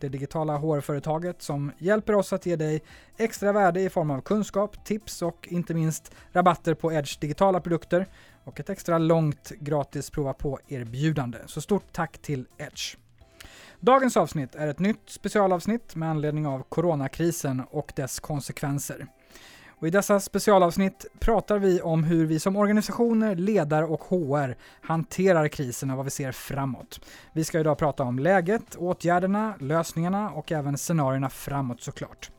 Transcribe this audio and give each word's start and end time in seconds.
det 0.00 0.08
digitala 0.08 0.56
HR-företaget 0.56 1.42
som 1.42 1.72
hjälper 1.78 2.14
oss 2.14 2.32
att 2.32 2.46
ge 2.46 2.56
dig 2.56 2.82
extra 3.16 3.52
värde 3.52 3.80
i 3.80 3.90
form 3.90 4.10
av 4.10 4.20
kunskap, 4.20 4.84
tips 4.84 5.22
och 5.22 5.48
inte 5.50 5.74
minst 5.74 6.14
rabatter 6.32 6.74
på 6.74 6.92
Edge 6.92 7.20
digitala 7.20 7.60
produkter 7.60 8.06
och 8.44 8.60
ett 8.60 8.70
extra 8.70 8.98
långt 8.98 9.50
gratis 9.50 10.10
prova 10.10 10.32
på-erbjudande. 10.32 11.38
Så 11.46 11.60
stort 11.60 11.92
tack 11.92 12.18
till 12.18 12.46
Edge! 12.58 12.96
Dagens 13.80 14.16
avsnitt 14.16 14.54
är 14.54 14.68
ett 14.68 14.78
nytt 14.78 15.10
specialavsnitt 15.10 15.96
med 15.96 16.10
anledning 16.10 16.46
av 16.46 16.62
coronakrisen 16.68 17.62
och 17.70 17.92
dess 17.96 18.20
konsekvenser. 18.20 19.06
Och 19.84 19.88
I 19.88 19.90
dessa 19.90 20.20
specialavsnitt 20.20 21.06
pratar 21.18 21.58
vi 21.58 21.80
om 21.80 22.04
hur 22.04 22.26
vi 22.26 22.40
som 22.40 22.56
organisationer, 22.56 23.36
ledare 23.36 23.84
och 23.84 24.00
HR 24.00 24.56
hanterar 24.80 25.48
krisen 25.48 25.90
och 25.90 25.96
vad 25.96 26.04
vi 26.04 26.10
ser 26.10 26.32
framåt. 26.32 27.00
Vi 27.32 27.44
ska 27.44 27.60
idag 27.60 27.78
prata 27.78 28.02
om 28.02 28.18
läget, 28.18 28.76
åtgärderna, 28.76 29.54
lösningarna 29.60 30.30
och 30.30 30.52
även 30.52 30.78
scenarierna 30.78 31.30
framåt 31.30 31.80
såklart. 31.80 32.30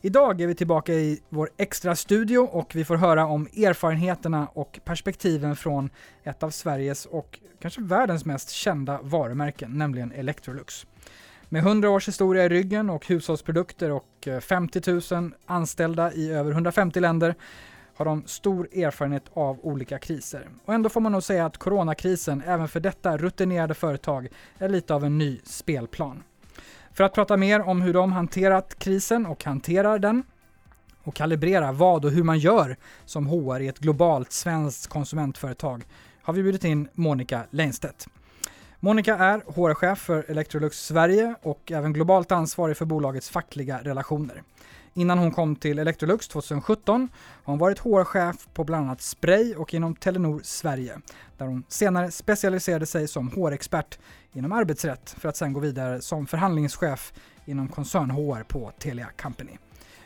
Idag 0.00 0.40
är 0.40 0.46
vi 0.46 0.54
tillbaka 0.54 0.92
i 0.92 1.22
vår 1.28 1.50
extra 1.56 1.96
studio 1.96 2.38
och 2.38 2.76
vi 2.76 2.84
får 2.84 2.96
höra 2.96 3.26
om 3.26 3.46
erfarenheterna 3.46 4.48
och 4.52 4.80
perspektiven 4.84 5.56
från 5.56 5.90
ett 6.24 6.42
av 6.42 6.50
Sveriges 6.50 7.06
och 7.06 7.40
kanske 7.60 7.80
världens 7.80 8.24
mest 8.24 8.50
kända 8.50 9.00
varumärken, 9.02 9.78
nämligen 9.78 10.12
Electrolux. 10.12 10.86
Med 11.48 11.62
100 11.62 11.90
års 11.90 12.08
historia 12.08 12.44
i 12.44 12.48
ryggen 12.48 12.90
och 12.90 13.06
hushållsprodukter 13.06 13.90
och 13.90 14.28
eh, 14.28 14.40
50 14.40 15.14
000 15.14 15.32
anställda 15.46 16.12
i 16.12 16.30
över 16.30 16.50
150 16.50 17.00
länder 17.00 17.34
har 17.94 18.04
de 18.04 18.22
stor 18.26 18.68
erfarenhet 18.74 19.24
av 19.32 19.58
olika 19.62 19.98
kriser. 19.98 20.48
Och 20.64 20.74
ändå 20.74 20.88
får 20.88 21.00
man 21.00 21.12
nog 21.12 21.22
säga 21.22 21.46
att 21.46 21.56
coronakrisen 21.56 22.42
även 22.46 22.68
för 22.68 22.80
detta 22.80 23.16
rutinerade 23.16 23.74
företag 23.74 24.28
är 24.58 24.68
lite 24.68 24.94
av 24.94 25.04
en 25.04 25.18
ny 25.18 25.40
spelplan. 25.44 26.22
För 26.92 27.04
att 27.04 27.14
prata 27.14 27.36
mer 27.36 27.60
om 27.60 27.82
hur 27.82 27.94
de 27.94 28.12
hanterat 28.12 28.78
krisen 28.78 29.26
och 29.26 29.44
hanterar 29.44 29.98
den 29.98 30.22
och 31.02 31.14
kalibrera 31.14 31.72
vad 31.72 32.04
och 32.04 32.10
hur 32.10 32.24
man 32.24 32.38
gör 32.38 32.76
som 33.04 33.26
HR 33.26 33.60
i 33.60 33.68
ett 33.68 33.78
globalt 33.78 34.32
svenskt 34.32 34.86
konsumentföretag 34.86 35.84
har 36.22 36.34
vi 36.34 36.42
bjudit 36.42 36.64
in 36.64 36.88
Monica 36.92 37.42
Leinstedt. 37.50 38.08
Monica 38.80 39.16
är 39.16 39.38
HR-chef 39.38 39.98
för 39.98 40.30
Electrolux 40.30 40.86
Sverige 40.86 41.34
och 41.42 41.72
även 41.72 41.92
globalt 41.92 42.32
ansvarig 42.32 42.76
för 42.76 42.84
bolagets 42.84 43.30
fackliga 43.30 43.78
relationer. 43.82 44.42
Innan 44.94 45.18
hon 45.18 45.32
kom 45.32 45.56
till 45.56 45.78
Electrolux 45.78 46.28
2017 46.28 47.08
har 47.44 47.52
hon 47.52 47.58
varit 47.58 47.78
HR-chef 47.78 48.36
på 48.54 48.64
bland 48.64 48.86
annat 48.86 49.00
Spray 49.00 49.54
och 49.54 49.74
inom 49.74 49.94
Telenor 49.94 50.40
Sverige, 50.44 50.98
där 51.38 51.46
hon 51.46 51.64
senare 51.68 52.10
specialiserade 52.10 52.86
sig 52.86 53.08
som 53.08 53.28
HR-expert 53.28 53.98
inom 54.32 54.52
arbetsrätt 54.52 55.16
för 55.18 55.28
att 55.28 55.36
sen 55.36 55.52
gå 55.52 55.60
vidare 55.60 56.00
som 56.00 56.26
förhandlingschef 56.26 57.12
inom 57.44 57.68
koncern-HR 57.68 58.42
på 58.42 58.72
Telia 58.78 59.08
Company. 59.22 59.58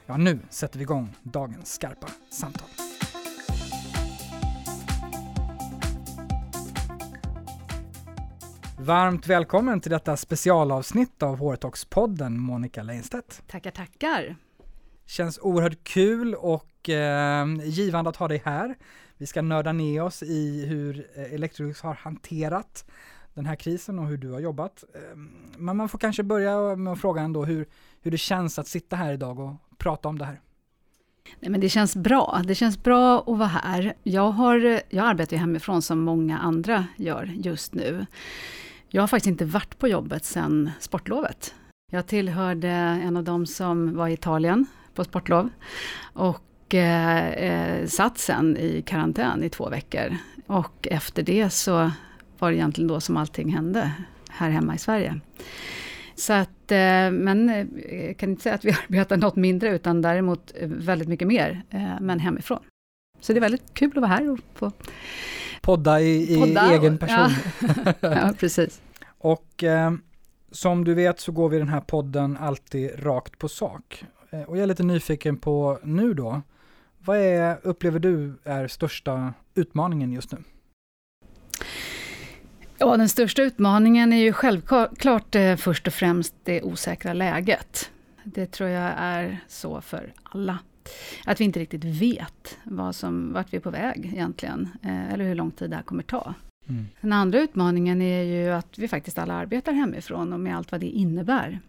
Ja, 0.07 0.17
nu 0.17 0.39
sätter 0.51 0.79
vi 0.79 0.83
igång 0.83 1.17
dagens 1.23 1.73
skarpa 1.73 2.07
samtal. 2.31 2.90
Varmt 8.91 9.27
välkommen 9.27 9.81
till 9.81 9.91
detta 9.91 10.17
specialavsnitt 10.17 11.23
av 11.23 11.39
HR-talks-podden, 11.39 12.39
Monica 12.39 12.83
Leinstedt. 12.83 13.43
Tackar, 13.47 13.71
tackar. 13.71 14.37
Känns 15.07 15.39
oerhört 15.39 15.85
kul 15.85 16.35
och 16.35 16.89
eh, 16.89 17.47
givande 17.65 18.11
att 18.11 18.17
ha 18.17 18.29
dig 18.29 18.43
här. 18.45 18.75
Vi 19.17 19.27
ska 19.27 19.43
nörda 19.43 19.73
ner 19.73 20.03
oss 20.03 20.23
i 20.23 20.67
hur 20.67 21.07
eh, 21.17 21.35
Electrolux 21.35 21.81
har 21.81 21.95
hanterat 21.95 22.85
den 23.35 23.47
här 23.47 23.57
krisen 23.57 23.99
och 23.99 24.07
hur 24.07 24.17
du 24.17 24.31
har 24.31 24.41
jobbat. 24.41 24.85
Eh, 24.95 25.17
men 25.59 25.77
man 25.77 25.89
får 25.89 25.99
kanske 25.99 26.23
börja 26.23 26.77
med 26.77 26.93
att 26.93 27.01
fråga 27.01 27.23
ändå 27.23 27.45
hur, 27.45 27.67
hur 28.03 28.11
det 28.11 28.19
känns 28.19 28.59
att 28.59 28.69
sitta 28.69 28.97
här 28.97 29.13
idag 29.13 29.39
och 29.39 29.55
prata 29.79 30.09
om 30.09 30.19
det 30.19 30.25
här. 30.25 30.41
Nej, 31.41 31.51
men 31.51 31.61
det 31.61 31.69
känns 31.69 31.97
bra. 31.97 32.43
Det 32.45 32.55
känns 32.55 32.83
bra 32.83 33.21
att 33.21 33.39
vara 33.39 33.49
här. 33.49 33.95
Jag, 34.03 34.31
har, 34.31 34.81
jag 34.89 35.07
arbetar 35.07 35.37
hemifrån 35.37 35.83
som 35.83 36.01
många 36.01 36.39
andra 36.39 36.87
gör 36.97 37.25
just 37.25 37.75
nu. 37.75 38.07
Jag 38.93 39.03
har 39.03 39.07
faktiskt 39.07 39.31
inte 39.31 39.45
varit 39.45 39.79
på 39.79 39.89
jobbet 39.89 40.25
sedan 40.25 40.71
sportlovet. 40.81 41.55
Jag 41.93 42.07
tillhörde 42.07 42.69
en 42.69 43.17
av 43.17 43.25
dem 43.25 43.47
som 43.47 43.97
var 43.97 44.09
i 44.09 44.13
Italien 44.13 44.67
på 44.95 45.05
sportlov 45.05 45.49
och 46.03 46.75
eh, 46.75 47.29
eh, 47.29 47.87
satt 47.87 48.19
sen 48.19 48.57
i 48.57 48.83
karantän 48.87 49.43
i 49.45 49.49
två 49.49 49.69
veckor. 49.69 50.17
Och 50.47 50.89
efter 50.91 51.23
det 51.23 51.51
så 51.51 51.91
var 52.39 52.51
det 52.51 52.57
egentligen 52.57 52.89
då 52.89 53.01
som 53.01 53.17
allting 53.17 53.53
hände 53.53 53.93
här 54.31 54.51
hemma 54.51 54.75
i 54.75 54.79
Sverige. 54.79 55.21
Så 56.15 56.33
att, 56.33 56.73
eh, 56.73 57.11
men 57.11 57.49
eh, 57.49 57.67
jag 58.07 58.17
kan 58.17 58.31
inte 58.31 58.43
säga 58.43 58.55
att 58.55 58.65
vi 58.65 58.71
arbetar 58.89 59.17
något 59.17 59.37
mindre, 59.37 59.75
utan 59.75 60.03
däremot 60.03 60.53
väldigt 60.63 61.09
mycket 61.09 61.29
mer, 61.29 61.63
eh, 61.71 62.01
men 62.01 62.19
hemifrån. 62.19 62.61
Så 63.21 63.33
det 63.33 63.39
är 63.39 63.41
väldigt 63.41 63.75
kul 63.75 63.91
att 63.91 63.97
vara 63.97 64.07
här 64.07 64.31
och 64.31 64.39
få 64.55 64.73
podda 65.71 66.01
i, 66.01 66.35
i 66.35 66.41
podda, 66.41 66.73
egen 66.73 66.99
person. 66.99 67.31
Ja, 67.61 67.95
ja 68.11 68.35
precis. 68.39 68.81
Och 69.19 69.65
eh, 69.65 69.93
som 70.51 70.85
du 70.85 70.95
vet 70.95 71.21
så 71.21 71.33
går 71.33 71.49
vi 71.49 71.59
den 71.59 71.69
här 71.69 71.81
podden 71.81 72.37
alltid 72.37 73.05
rakt 73.05 73.39
på 73.39 73.49
sak. 73.49 74.05
Eh, 74.31 74.43
och 74.43 74.57
jag 74.57 74.63
är 74.63 74.67
lite 74.67 74.83
nyfiken 74.83 75.37
på 75.37 75.79
nu 75.83 76.15
då. 76.15 76.43
Vad 76.99 77.19
är, 77.19 77.59
upplever 77.63 77.99
du 77.99 78.39
är 78.45 78.69
största 78.69 79.35
utmaningen 79.55 80.13
just 80.13 80.33
nu? 80.33 80.39
Ja, 82.79 82.97
den 82.97 83.09
största 83.09 83.43
utmaningen 83.43 84.13
är 84.13 84.23
ju 84.23 84.33
självklart 84.33 85.35
eh, 85.35 85.57
först 85.57 85.87
och 85.87 85.93
främst 85.93 86.35
det 86.45 86.63
osäkra 86.63 87.13
läget. 87.13 87.91
Det 88.25 88.47
tror 88.47 88.69
jag 88.69 88.93
är 88.97 89.41
så 89.49 89.81
för 89.81 90.13
alla. 90.23 90.59
Att 91.25 91.41
vi 91.41 91.45
inte 91.45 91.61
riktigt 91.61 91.85
vet 91.85 92.59
vad 92.65 92.95
som, 92.95 93.33
vart 93.33 93.53
vi 93.53 93.57
är 93.57 93.61
på 93.61 93.71
väg 93.71 94.11
egentligen, 94.15 94.69
eh, 94.83 95.13
eller 95.13 95.25
hur 95.25 95.35
lång 95.35 95.51
tid 95.51 95.71
det 95.71 95.77
här 95.77 95.83
kommer 95.83 96.03
ta. 96.03 96.35
Mm. 96.69 96.87
Den 97.01 97.13
andra 97.13 97.41
utmaningen 97.41 98.03
är 98.03 98.23
ju 98.23 98.51
att 98.51 98.79
vi 98.79 98.89
faktiskt 98.89 99.19
alla 99.19 99.35
arbetar 99.35 99.73
hemifrån 99.73 100.33
och 100.33 100.41
med 100.41 100.57
allt 100.57 100.73
vad 100.73 100.81
det 100.81 100.87
innebär. 100.87 101.61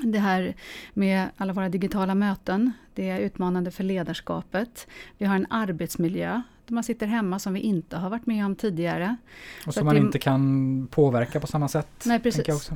Det 0.00 0.18
här 0.18 0.54
med 0.94 1.28
alla 1.36 1.52
våra 1.52 1.68
digitala 1.68 2.14
möten, 2.14 2.72
det 2.94 3.08
är 3.08 3.20
utmanande 3.20 3.70
för 3.70 3.84
ledarskapet. 3.84 4.86
Vi 5.18 5.26
har 5.26 5.36
en 5.36 5.46
arbetsmiljö 5.50 6.42
där 6.66 6.74
man 6.74 6.84
sitter 6.84 7.06
hemma 7.06 7.38
som 7.38 7.54
vi 7.54 7.60
inte 7.60 7.96
har 7.96 8.10
varit 8.10 8.26
med 8.26 8.46
om 8.46 8.56
tidigare. 8.56 9.16
Och 9.66 9.74
som 9.74 9.86
man 9.86 9.94
det, 9.94 10.00
inte 10.00 10.18
kan 10.18 10.86
påverka 10.90 11.40
på 11.40 11.46
samma 11.46 11.68
sätt. 11.68 12.04
Nej, 12.04 12.20
precis. 12.20 12.70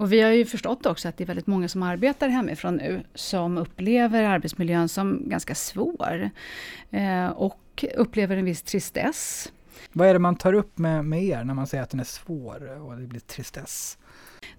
Och 0.00 0.12
vi 0.12 0.20
har 0.20 0.30
ju 0.30 0.44
förstått 0.44 0.86
också 0.86 1.08
att 1.08 1.16
det 1.16 1.24
är 1.24 1.26
väldigt 1.26 1.46
många 1.46 1.68
som 1.68 1.82
arbetar 1.82 2.28
hemifrån 2.28 2.76
nu 2.76 3.02
som 3.14 3.58
upplever 3.58 4.22
arbetsmiljön 4.22 4.88
som 4.88 5.28
ganska 5.28 5.54
svår. 5.54 6.30
Eh, 6.90 7.28
och 7.28 7.84
upplever 7.96 8.36
en 8.36 8.44
viss 8.44 8.62
tristess. 8.62 9.52
Vad 9.92 10.08
är 10.08 10.12
det 10.12 10.18
man 10.18 10.36
tar 10.36 10.52
upp 10.52 10.78
med, 10.78 11.04
med 11.04 11.24
er 11.24 11.44
när 11.44 11.54
man 11.54 11.66
säger 11.66 11.84
att 11.84 11.90
den 11.90 12.00
är 12.00 12.04
svår 12.04 12.80
och 12.82 12.96
det 12.96 13.06
blir 13.06 13.20
tristess? 13.20 13.98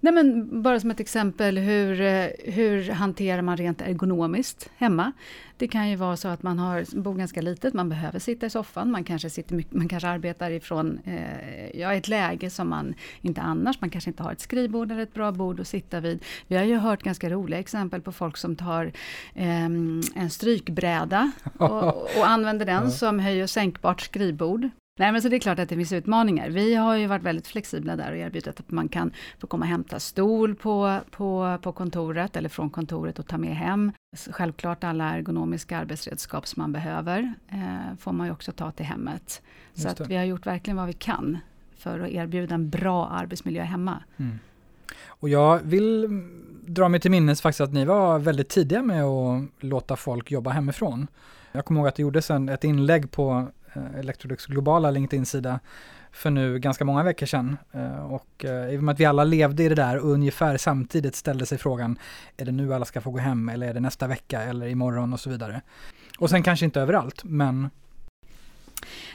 Nej, 0.00 0.12
men 0.12 0.62
bara 0.62 0.80
som 0.80 0.90
ett 0.90 1.00
exempel, 1.00 1.58
hur, 1.58 2.00
eh, 2.00 2.26
hur 2.44 2.90
hanterar 2.90 3.42
man 3.42 3.56
rent 3.56 3.82
ergonomiskt 3.82 4.70
hemma? 4.76 5.12
Det 5.56 5.68
kan 5.68 5.90
ju 5.90 5.96
vara 5.96 6.16
så 6.16 6.28
att 6.28 6.42
man 6.42 6.58
har, 6.58 7.02
bor 7.02 7.14
ganska 7.14 7.42
litet, 7.42 7.74
man 7.74 7.88
behöver 7.88 8.18
sitta 8.18 8.46
i 8.46 8.50
soffan, 8.50 8.90
man 8.90 9.04
kanske, 9.04 9.30
sitter, 9.30 9.64
man 9.68 9.88
kanske 9.88 10.08
arbetar 10.08 10.50
ifrån 10.50 10.98
eh, 11.04 11.80
ja, 11.80 11.94
ett 11.94 12.08
läge 12.08 12.50
som 12.50 12.68
man 12.68 12.94
inte 13.20 13.40
annars, 13.40 13.80
man 13.80 13.90
kanske 13.90 14.10
inte 14.10 14.22
har 14.22 14.32
ett 14.32 14.40
skrivbord 14.40 14.92
eller 14.92 15.02
ett 15.02 15.14
bra 15.14 15.32
bord 15.32 15.60
att 15.60 15.68
sitta 15.68 16.00
vid. 16.00 16.24
Vi 16.46 16.56
har 16.56 16.64
ju 16.64 16.76
hört 16.76 17.02
ganska 17.02 17.30
roliga 17.30 17.60
exempel 17.60 18.00
på 18.00 18.12
folk 18.12 18.36
som 18.36 18.56
tar 18.56 18.92
eh, 19.34 19.64
en 19.64 20.30
strykbräda 20.30 21.32
och, 21.58 22.18
och 22.18 22.28
använder 22.28 22.66
den 22.66 22.90
som 22.90 23.18
höj 23.18 23.42
och 23.42 23.50
sänkbart 23.50 24.00
skrivbord. 24.00 24.68
Nej, 24.98 25.12
men 25.12 25.22
så 25.22 25.28
det 25.28 25.36
är 25.36 25.40
klart 25.40 25.58
att 25.58 25.68
det 25.68 25.76
finns 25.76 25.92
utmaningar. 25.92 26.50
Vi 26.50 26.74
har 26.74 26.96
ju 26.96 27.06
varit 27.06 27.22
väldigt 27.22 27.46
flexibla 27.46 27.96
där 27.96 28.12
och 28.12 28.18
erbjudit 28.18 28.60
att 28.60 28.70
man 28.70 28.88
kan 28.88 29.12
få 29.38 29.46
komma 29.46 29.64
och 29.64 29.68
hämta 29.68 30.00
stol 30.00 30.54
på, 30.54 30.98
på, 31.10 31.58
på 31.62 31.72
kontoret 31.72 32.36
eller 32.36 32.48
från 32.48 32.70
kontoret 32.70 33.18
och 33.18 33.26
ta 33.26 33.38
med 33.38 33.56
hem. 33.56 33.92
Självklart 34.30 34.84
alla 34.84 35.04
ergonomiska 35.04 35.78
arbetsredskap 35.78 36.46
som 36.46 36.60
man 36.60 36.72
behöver 36.72 37.34
eh, 37.48 37.96
får 37.98 38.12
man 38.12 38.26
ju 38.26 38.32
också 38.32 38.52
ta 38.52 38.70
till 38.70 38.86
hemmet. 38.86 39.42
Så 39.74 39.88
att 39.88 40.10
vi 40.10 40.16
har 40.16 40.24
gjort 40.24 40.46
verkligen 40.46 40.76
vad 40.76 40.86
vi 40.86 40.92
kan 40.92 41.38
för 41.76 42.00
att 42.00 42.10
erbjuda 42.10 42.54
en 42.54 42.70
bra 42.70 43.08
arbetsmiljö 43.08 43.62
hemma. 43.62 44.02
Mm. 44.16 44.38
Och 45.06 45.28
jag 45.28 45.60
vill 45.62 46.08
drar 46.66 46.88
mig 46.88 47.00
till 47.00 47.10
minnes 47.10 47.42
faktiskt 47.42 47.60
att 47.60 47.72
ni 47.72 47.84
var 47.84 48.18
väldigt 48.18 48.48
tidiga 48.48 48.82
med 48.82 49.04
att 49.04 49.42
låta 49.60 49.96
folk 49.96 50.30
jobba 50.30 50.50
hemifrån. 50.50 51.06
Jag 51.52 51.64
kommer 51.64 51.80
ihåg 51.80 51.88
att 51.88 51.94
det 51.94 52.02
gjordes 52.02 52.30
en, 52.30 52.48
ett 52.48 52.64
inlägg 52.64 53.10
på 53.10 53.48
Eh, 53.72 53.98
Electrolux 53.98 54.46
globala 54.46 54.90
LinkedIn-sida 54.90 55.60
för 56.12 56.30
nu 56.30 56.58
ganska 56.58 56.84
många 56.84 57.02
veckor 57.02 57.26
sedan. 57.26 57.56
Eh, 57.72 58.12
och 58.12 58.44
eh, 58.44 58.74
i 58.74 58.78
och 58.78 58.82
med 58.82 58.92
att 58.92 59.00
vi 59.00 59.04
alla 59.04 59.24
levde 59.24 59.62
i 59.62 59.68
det 59.68 59.74
där 59.74 59.98
och 59.98 60.10
ungefär 60.10 60.56
samtidigt 60.56 61.14
ställde 61.14 61.46
sig 61.46 61.58
frågan, 61.58 61.98
är 62.36 62.44
det 62.44 62.52
nu 62.52 62.74
alla 62.74 62.84
ska 62.84 63.00
få 63.00 63.10
gå 63.10 63.18
hem 63.18 63.48
eller 63.48 63.68
är 63.68 63.74
det 63.74 63.80
nästa 63.80 64.06
vecka 64.06 64.42
eller 64.42 64.66
imorgon 64.66 65.12
och 65.12 65.20
så 65.20 65.30
vidare. 65.30 65.62
Och 66.18 66.30
sen 66.30 66.42
kanske 66.42 66.64
inte 66.64 66.80
överallt, 66.80 67.24
men 67.24 67.70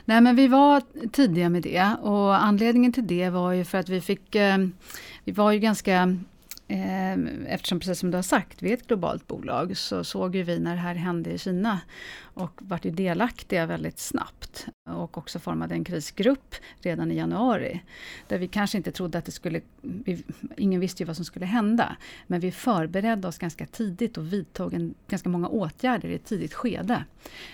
Nej 0.06 0.22
men 0.22 0.36
vi 0.36 0.48
var 0.48 0.82
tidiga 1.12 1.50
med 1.50 1.64
det 1.64 1.96
och 2.02 2.44
anledningen 2.44 2.94
till 2.94 3.08
det 3.08 3.30
var 3.30 3.52
ju 3.52 3.66
för 3.66 3.78
att 3.78 3.90
vi 3.90 4.02
fick, 4.02 4.36
vi 5.24 5.32
var 5.32 5.52
ju 5.52 5.60
ganska 5.60 6.18
Ehm, 6.68 7.46
eftersom 7.48 7.80
precis 7.80 8.00
som 8.00 8.12
du 8.12 8.18
har 8.18 8.24
sagt, 8.24 8.62
vi 8.64 8.70
är 8.70 8.74
ett 8.74 8.88
globalt 8.88 9.28
bolag, 9.28 9.78
så 9.78 10.04
såg 10.04 10.36
ju 10.36 10.44
vi 10.44 10.60
när 10.60 10.76
det 10.76 10.82
här 10.82 10.96
hände 10.96 11.32
i 11.32 11.38
Kina 11.38 11.80
och 12.22 12.52
vart 12.58 12.86
ju 12.86 12.92
delaktiga 12.92 13.66
väldigt 13.66 14.00
snabbt. 14.00 14.68
Och 14.90 15.18
också 15.18 15.40
formade 15.40 15.76
en 15.76 15.84
krisgrupp 15.84 16.56
redan 16.82 17.12
i 17.12 17.16
januari. 17.16 17.84
Där 18.28 18.38
vi 18.38 18.48
kanske 18.48 18.78
inte 18.78 18.92
trodde 18.92 19.18
att 19.18 19.26
det 19.26 19.32
skulle... 19.32 19.62
Vi, 19.82 20.24
ingen 20.58 20.80
visste 20.80 21.04
ju 21.04 21.08
vad 21.08 21.16
som 21.16 21.26
skulle 21.26 21.46
hända. 21.46 21.98
Men 22.28 22.40
vi 22.40 22.52
förberedde 22.52 23.28
oss 23.28 23.38
ganska 23.38 23.66
tidigt 23.66 24.18
och 24.18 24.34
vidtog 24.34 24.74
en, 24.74 24.94
ganska 25.08 25.30
många 25.30 25.48
åtgärder 25.48 26.10
i 26.10 26.16
ett 26.16 26.26
tidigt 26.26 26.54
skede. 26.54 27.04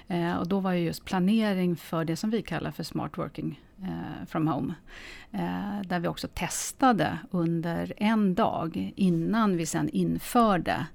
Eh, 0.08 0.34
och 0.34 0.48
då 0.48 0.60
var 0.60 0.74
ju 0.74 0.86
just 0.86 1.06
planering 1.06 1.76
för 1.76 2.06
det 2.06 2.16
som 2.16 2.30
vi 2.30 2.42
kallar 2.42 2.72
för 2.72 2.84
smart 2.84 3.18
working 3.18 3.60
eh, 3.84 4.26
from 4.28 4.48
home. 4.48 4.74
Eh, 5.32 5.82
där 5.86 6.00
vi 6.00 6.08
också 6.08 6.28
testade 6.28 7.18
under 7.32 7.94
en 7.98 8.36
dag 8.36 8.94
innan 8.96 9.58
vi 9.58 9.66
sen 9.66 9.90
införde 9.90 10.86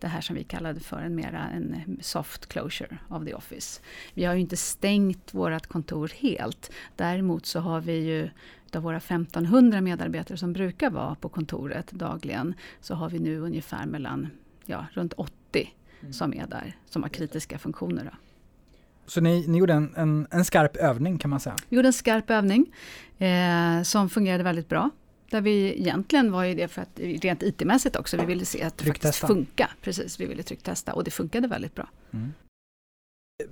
det 0.00 0.08
här 0.08 0.20
som 0.20 0.36
vi 0.36 0.44
kallade 0.44 0.80
för 0.80 1.02
en 1.02 1.14
mera 1.14 1.48
en 1.48 1.98
soft 2.00 2.46
closure 2.46 2.98
of 3.08 3.24
the 3.24 3.34
office. 3.34 3.80
Vi 4.14 4.24
har 4.24 4.34
ju 4.34 4.40
inte 4.40 4.56
stängt 4.56 5.34
vårt 5.34 5.66
kontor 5.66 6.12
helt. 6.16 6.70
Däremot 6.96 7.46
så 7.46 7.60
har 7.60 7.80
vi 7.80 7.98
ju 7.98 8.30
av 8.76 8.82
våra 8.82 8.96
1500 8.96 9.80
medarbetare 9.80 10.38
som 10.38 10.52
brukar 10.52 10.90
vara 10.90 11.14
på 11.14 11.28
kontoret 11.28 11.90
dagligen 11.90 12.54
så 12.80 12.94
har 12.94 13.10
vi 13.10 13.18
nu 13.18 13.38
ungefär 13.38 13.86
mellan 13.86 14.28
ja, 14.66 14.86
runt 14.92 15.12
80 15.12 15.72
mm. 16.00 16.12
som 16.12 16.34
är 16.34 16.46
där, 16.46 16.76
som 16.90 17.02
har 17.02 17.08
kritiska 17.08 17.58
funktioner. 17.58 18.04
Då. 18.04 18.27
Så 19.08 19.20
ni, 19.20 19.46
ni 19.48 19.58
gjorde 19.58 19.72
en, 19.72 19.94
en, 19.96 20.26
en, 20.30 20.44
skarp 20.44 20.76
övning 20.76 21.18
kan 21.18 21.30
man 21.30 21.40
säga? 21.40 21.56
Vi 21.68 21.76
gjorde 21.76 21.88
en 21.88 21.92
skarp 21.92 22.30
övning 22.30 22.74
eh, 23.18 23.82
som 23.82 24.10
fungerade 24.10 24.44
väldigt 24.44 24.68
bra. 24.68 24.90
Där 25.30 25.40
vi 25.40 25.80
egentligen 25.80 26.32
var 26.32 26.44
ju 26.44 26.54
det 26.54 26.68
för 26.68 26.82
att 26.82 27.00
rent 27.00 27.42
IT-mässigt 27.42 27.96
också, 27.96 28.16
vi 28.16 28.26
ville 28.26 28.44
se 28.44 28.62
att 28.62 28.78
det 28.78 28.84
faktiskt 28.84 29.18
funkar. 29.18 29.70
Precis, 29.82 30.20
vi 30.20 30.26
ville 30.26 30.42
trycktesta 30.42 30.94
och 30.94 31.04
det 31.04 31.10
funkade 31.10 31.48
väldigt 31.48 31.74
bra. 31.74 31.88
Mm. 32.10 32.32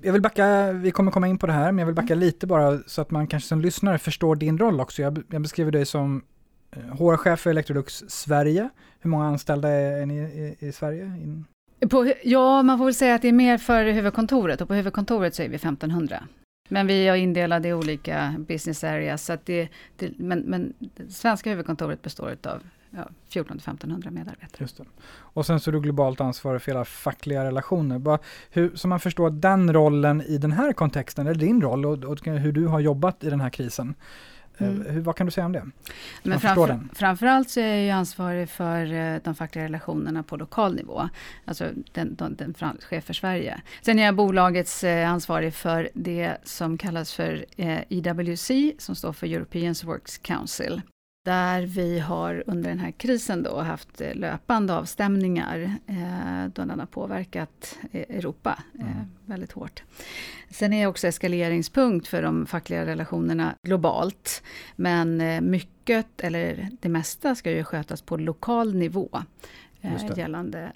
Jag 0.02 0.12
vill 0.12 0.22
backa, 0.22 0.72
vi 0.72 0.90
kommer 0.90 1.12
komma 1.12 1.28
in 1.28 1.38
på 1.38 1.46
det 1.46 1.52
här, 1.52 1.72
men 1.72 1.78
jag 1.78 1.86
vill 1.86 1.94
backa 1.94 2.12
mm. 2.12 2.18
lite 2.18 2.46
bara 2.46 2.78
så 2.86 3.02
att 3.02 3.10
man 3.10 3.26
kanske 3.26 3.48
som 3.48 3.60
lyssnare 3.60 3.98
förstår 3.98 4.36
din 4.36 4.58
roll 4.58 4.80
också. 4.80 5.02
Jag, 5.02 5.22
jag 5.30 5.42
beskriver 5.42 5.72
dig 5.72 5.86
som 5.86 6.22
HR-chef 6.72 7.26
eh, 7.26 7.42
för 7.42 7.50
Electrolux 7.50 8.04
Sverige. 8.08 8.68
Hur 9.00 9.10
många 9.10 9.26
anställda 9.26 9.68
är 9.68 10.06
ni 10.06 10.14
i, 10.14 10.56
i 10.58 10.72
Sverige? 10.72 11.04
In? 11.04 11.44
På, 11.90 12.12
ja, 12.22 12.62
man 12.62 12.78
får 12.78 12.84
väl 12.84 12.94
säga 12.94 13.14
att 13.14 13.22
det 13.22 13.28
är 13.28 13.32
mer 13.32 13.58
för 13.58 13.84
huvudkontoret 13.84 14.60
och 14.60 14.68
på 14.68 14.74
huvudkontoret 14.74 15.34
så 15.34 15.42
är 15.42 15.48
vi 15.48 15.56
1500. 15.56 16.22
Men 16.68 16.86
vi 16.86 17.08
är 17.08 17.14
indelade 17.14 17.68
i 17.68 17.72
olika 17.72 18.34
business 18.38 18.84
areas. 18.84 19.24
Så 19.24 19.32
att 19.32 19.46
det, 19.46 19.68
det, 19.96 20.18
men, 20.18 20.38
men 20.38 20.72
det 20.78 21.12
svenska 21.12 21.50
huvudkontoret 21.50 22.02
består 22.02 22.36
av 22.42 22.62
ja, 22.90 23.08
1400-1500 23.28 24.10
medarbetare. 24.10 24.58
Just 24.58 24.76
det. 24.76 24.84
Och 25.08 25.46
sen 25.46 25.60
så 25.60 25.70
är 25.70 25.72
du 25.72 25.80
globalt 25.80 26.20
ansvarig 26.20 26.62
för 26.62 26.70
hela 26.70 26.84
fackliga 26.84 27.44
relationer. 27.44 27.98
Bara 27.98 28.18
hur, 28.50 28.76
så 28.76 28.88
man 28.88 29.00
förstår 29.00 29.30
den 29.30 29.72
rollen 29.72 30.22
i 30.22 30.38
den 30.38 30.52
här 30.52 30.72
kontexten, 30.72 31.26
eller 31.26 31.40
din 31.40 31.62
roll 31.62 31.86
och, 31.86 32.04
och 32.04 32.26
hur 32.26 32.52
du 32.52 32.66
har 32.66 32.80
jobbat 32.80 33.24
i 33.24 33.30
den 33.30 33.40
här 33.40 33.50
krisen. 33.50 33.94
Eh, 34.58 34.68
mm. 34.68 34.86
Hur, 34.86 35.00
vad 35.00 35.16
kan 35.16 35.26
du 35.26 35.30
säga 35.30 35.46
om 35.46 35.52
det? 35.52 35.66
Men 36.22 36.40
framför, 36.40 36.80
framförallt 36.94 37.50
så 37.50 37.60
är 37.60 37.86
jag 37.86 37.96
ansvarig 37.96 38.48
för 38.48 38.92
eh, 38.92 39.18
de 39.24 39.34
fackliga 39.34 39.64
relationerna 39.64 40.22
på 40.22 40.36
lokal 40.36 40.74
nivå. 40.74 41.08
Alltså 41.44 41.70
den, 41.92 42.14
den, 42.14 42.36
den 42.36 42.54
chef 42.80 43.04
för 43.04 43.14
Sverige. 43.14 43.60
Sen 43.82 43.98
är 43.98 44.04
jag 44.04 44.14
bolagets 44.14 44.84
eh, 44.84 45.10
ansvarig 45.10 45.54
för 45.54 45.88
det 45.94 46.36
som 46.44 46.78
kallas 46.78 47.14
för 47.14 47.44
EWC, 47.56 48.50
som 48.78 48.94
står 48.94 49.12
för 49.12 49.26
European 49.26 49.74
Works 49.84 50.18
Council 50.18 50.82
där 51.26 51.62
vi 51.62 51.98
har 51.98 52.44
under 52.46 52.68
den 52.68 52.78
här 52.78 52.90
krisen 52.90 53.42
då 53.42 53.60
haft 53.60 54.00
eh, 54.00 54.14
löpande 54.14 54.74
avstämningar 54.74 55.76
eh, 55.86 56.46
då 56.54 56.64
den 56.64 56.78
har 56.78 56.86
påverkat 56.86 57.78
eh, 57.92 58.16
Europa 58.16 58.58
eh, 58.78 58.92
mm. 58.92 59.06
väldigt 59.24 59.52
hårt. 59.52 59.82
Sen 60.50 60.72
är 60.72 60.86
också 60.86 61.06
eskaleringsmångt 61.06 62.06
för 62.06 62.22
de 62.22 62.46
fackliga 62.46 62.86
relationerna 62.86 63.54
globalt. 63.62 64.42
Men 64.76 65.22
mycket, 65.50 66.20
eller 66.20 66.68
det 66.80 66.88
mesta, 66.88 67.34
ska 67.34 67.50
ju 67.50 67.64
skötas 67.64 68.02
på 68.02 68.16
lokal 68.16 68.74
nivå 68.74 69.22
eh, 69.80 70.18
gällande 70.18 70.72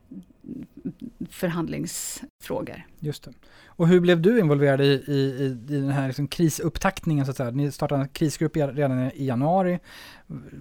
förhandlingsfrågor. 1.31 2.87
Just 2.99 3.25
det. 3.25 3.33
Och 3.81 3.89
hur 3.89 4.01
blev 4.01 4.21
du 4.21 4.39
involverad 4.39 4.81
i, 4.81 4.85
i, 4.85 5.45
i 5.69 5.75
den 5.75 5.91
här 5.91 6.07
liksom 6.07 6.29
krisupptaktningen? 6.29 7.25
Så 7.25 7.31
att 7.31 7.37
säga? 7.37 7.51
Ni 7.51 7.73
startade 7.73 8.01
en 8.01 8.09
krisgrupp 8.09 8.57
redan 8.57 9.11
i 9.15 9.27
januari. 9.27 9.79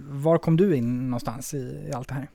Var 0.08 0.38
kom 0.38 0.56
du 0.56 0.76
in 0.76 1.10
någonstans 1.10 1.54
i, 1.54 1.86
i 1.88 1.92
allt 1.94 2.08
det 2.08 2.14
här? 2.14 2.28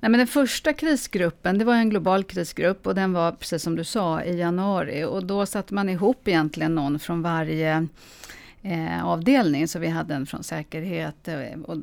Nej, 0.00 0.10
men 0.10 0.18
den 0.18 0.26
första 0.26 0.72
krisgruppen, 0.72 1.58
det 1.58 1.64
var 1.64 1.74
en 1.74 1.90
global 1.90 2.24
krisgrupp 2.24 2.86
och 2.86 2.94
den 2.94 3.12
var, 3.12 3.32
precis 3.32 3.62
som 3.62 3.76
du 3.76 3.84
sa, 3.84 4.22
i 4.22 4.38
januari. 4.38 5.04
Och 5.04 5.26
då 5.26 5.46
satte 5.46 5.74
man 5.74 5.88
ihop 5.88 6.28
egentligen 6.28 6.74
någon 6.74 6.98
från 6.98 7.22
varje 7.22 7.86
eh, 8.64 9.06
avdelning. 9.06 9.68
Så 9.68 9.78
vi 9.78 9.88
hade 9.88 10.14
en 10.14 10.26
från 10.26 10.42
säkerhet 10.42 11.28
eh, 11.28 11.60
och, 11.64 11.78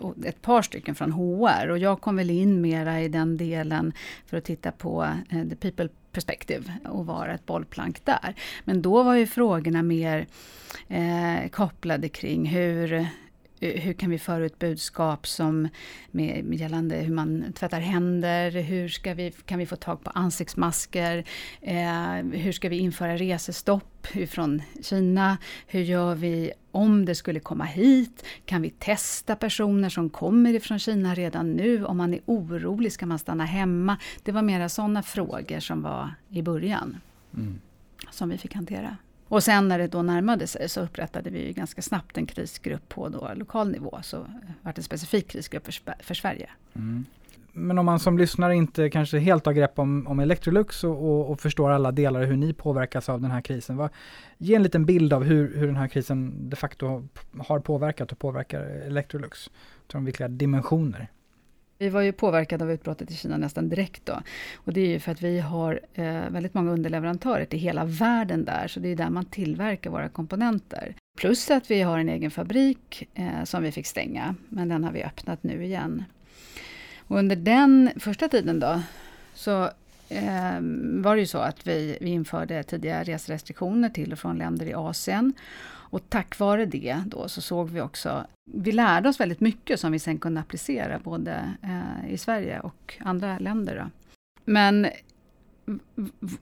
och, 0.00 0.14
ett 0.24 0.42
par 0.42 0.62
stycken 0.62 0.94
från 0.94 1.12
HR. 1.12 1.68
Och 1.70 1.78
jag 1.78 2.00
kom 2.00 2.16
väl 2.16 2.30
in 2.30 2.60
mera 2.60 3.00
i 3.00 3.08
den 3.08 3.36
delen 3.36 3.92
för 4.26 4.36
att 4.36 4.44
titta 4.44 4.72
på 4.72 5.08
eh, 5.30 5.48
the 5.48 5.56
people 5.56 5.88
perspektiv 6.12 6.72
och 6.84 7.06
vara 7.06 7.34
ett 7.34 7.46
bollplank 7.46 8.04
där. 8.04 8.34
Men 8.64 8.82
då 8.82 9.02
var 9.02 9.14
ju 9.14 9.26
frågorna 9.26 9.82
mer 9.82 10.26
eh, 10.88 11.48
kopplade 11.50 12.08
kring 12.08 12.46
hur 12.46 13.08
hur 13.60 13.92
kan 13.92 14.10
vi 14.10 14.18
föra 14.18 14.44
ut 14.44 14.58
budskap 14.58 15.26
som 15.26 15.68
med, 16.10 16.44
med 16.44 16.58
gällande 16.58 16.96
hur 16.96 17.14
man 17.14 17.52
tvättar 17.52 17.80
händer, 17.80 18.50
hur 18.50 18.88
ska 18.88 19.14
vi, 19.14 19.30
kan 19.30 19.58
vi 19.58 19.66
få 19.66 19.76
tag 19.76 20.04
på 20.04 20.10
ansiktsmasker, 20.10 21.24
eh, 21.60 22.14
hur 22.32 22.52
ska 22.52 22.68
vi 22.68 22.78
införa 22.78 23.16
resestopp 23.16 24.06
från 24.28 24.62
Kina, 24.82 25.38
hur 25.66 25.80
gör 25.80 26.14
vi 26.14 26.52
om 26.70 27.04
det 27.04 27.14
skulle 27.14 27.40
komma 27.40 27.64
hit, 27.64 28.24
kan 28.44 28.62
vi 28.62 28.70
testa 28.70 29.36
personer 29.36 29.88
som 29.88 30.10
kommer 30.10 30.54
ifrån 30.54 30.78
Kina 30.78 31.14
redan 31.14 31.52
nu, 31.52 31.84
om 31.84 31.96
man 31.96 32.14
är 32.14 32.20
orolig, 32.26 32.92
ska 32.92 33.06
man 33.06 33.18
stanna 33.18 33.44
hemma? 33.44 33.96
Det 34.22 34.32
var 34.32 34.42
mera 34.42 34.68
sådana 34.68 35.02
frågor 35.02 35.60
som 35.60 35.82
var 35.82 36.14
i 36.28 36.42
början, 36.42 36.96
mm. 37.34 37.60
som 38.10 38.28
vi 38.28 38.38
fick 38.38 38.54
hantera. 38.54 38.96
Och 39.28 39.42
sen 39.42 39.68
när 39.68 39.78
det 39.78 39.86
då 39.86 40.02
närmade 40.02 40.46
sig 40.46 40.68
så 40.68 40.80
upprättade 40.80 41.30
vi 41.30 41.52
ganska 41.52 41.82
snabbt 41.82 42.16
en 42.16 42.26
krisgrupp 42.26 42.88
på 42.88 43.08
då 43.08 43.30
lokal 43.34 43.70
nivå. 43.70 43.98
Så 44.02 44.16
var 44.62 44.72
det 44.72 44.78
en 44.78 44.82
specifik 44.82 45.28
krisgrupp 45.28 45.64
för, 45.64 45.94
för 46.02 46.14
Sverige. 46.14 46.50
Mm. 46.74 47.04
Men 47.52 47.78
om 47.78 47.86
man 47.86 47.98
som 47.98 48.18
lyssnare 48.18 48.54
inte 48.54 48.90
kanske 48.90 49.18
helt 49.18 49.46
har 49.46 49.52
grepp 49.52 49.78
om, 49.78 50.06
om 50.06 50.20
Electrolux 50.20 50.84
och, 50.84 51.10
och, 51.10 51.30
och, 51.30 51.40
förstår 51.40 51.70
alla 51.70 51.92
delar 51.92 52.24
hur 52.24 52.36
ni 52.36 52.52
påverkas 52.52 53.08
av 53.08 53.20
den 53.20 53.30
här 53.30 53.40
krisen. 53.40 53.76
Vad, 53.76 53.90
ge 54.38 54.54
en 54.54 54.62
liten 54.62 54.84
bild 54.84 55.12
av 55.12 55.24
hur, 55.24 55.56
hur 55.56 55.66
den 55.66 55.76
här 55.76 55.88
krisen 55.88 56.50
de 56.50 56.56
facto 56.56 57.08
har 57.38 57.60
påverkat 57.60 58.12
och 58.12 58.18
påverkar 58.18 58.60
Electrolux. 58.60 59.50
De 59.86 60.04
vilka 60.04 60.28
dimensioner. 60.28 61.08
Vi 61.78 61.88
var 61.88 62.00
ju 62.00 62.12
påverkade 62.12 62.64
av 62.64 62.72
utbrottet 62.72 63.10
i 63.10 63.14
Kina 63.14 63.36
nästan 63.36 63.68
direkt 63.68 64.06
då. 64.06 64.22
Och 64.56 64.72
det 64.72 64.80
är 64.80 64.86
ju 64.86 65.00
för 65.00 65.12
att 65.12 65.22
vi 65.22 65.40
har 65.40 65.80
eh, 65.94 66.30
väldigt 66.30 66.54
många 66.54 66.70
underleverantörer 66.70 67.44
till 67.44 67.58
hela 67.58 67.84
världen 67.84 68.44
där, 68.44 68.68
så 68.68 68.80
det 68.80 68.88
är 68.88 68.96
där 68.96 69.10
man 69.10 69.24
tillverkar 69.24 69.90
våra 69.90 70.08
komponenter. 70.08 70.94
Plus 71.18 71.50
att 71.50 71.70
vi 71.70 71.82
har 71.82 71.98
en 71.98 72.08
egen 72.08 72.30
fabrik 72.30 73.08
eh, 73.14 73.44
som 73.44 73.62
vi 73.62 73.72
fick 73.72 73.86
stänga, 73.86 74.34
men 74.48 74.68
den 74.68 74.84
har 74.84 74.92
vi 74.92 75.02
öppnat 75.02 75.42
nu 75.42 75.64
igen. 75.64 76.04
Och 76.98 77.18
under 77.18 77.36
den 77.36 77.90
första 77.96 78.28
tiden 78.28 78.60
då, 78.60 78.82
så 79.34 79.70
eh, 80.08 80.58
var 81.02 81.14
det 81.14 81.20
ju 81.20 81.26
så 81.26 81.38
att 81.38 81.66
vi, 81.66 81.98
vi 82.00 82.10
införde 82.10 82.62
tidiga 82.62 83.02
reserestriktioner 83.02 83.88
till 83.88 84.12
och 84.12 84.18
från 84.18 84.38
länder 84.38 84.66
i 84.66 84.74
Asien. 84.74 85.32
Och 85.90 86.02
tack 86.08 86.38
vare 86.38 86.66
det 86.66 87.02
då 87.06 87.28
så 87.28 87.40
såg 87.40 87.70
vi 87.70 87.80
också, 87.80 88.26
vi 88.52 88.72
lärde 88.72 89.08
oss 89.08 89.20
väldigt 89.20 89.40
mycket 89.40 89.80
som 89.80 89.92
vi 89.92 89.98
sen 89.98 90.18
kunde 90.18 90.40
applicera 90.40 90.98
både 90.98 91.54
eh, 91.62 92.12
i 92.12 92.18
Sverige 92.18 92.60
och 92.60 92.94
andra 93.00 93.38
länder. 93.38 93.76
Då. 93.76 93.90
Men 94.44 94.86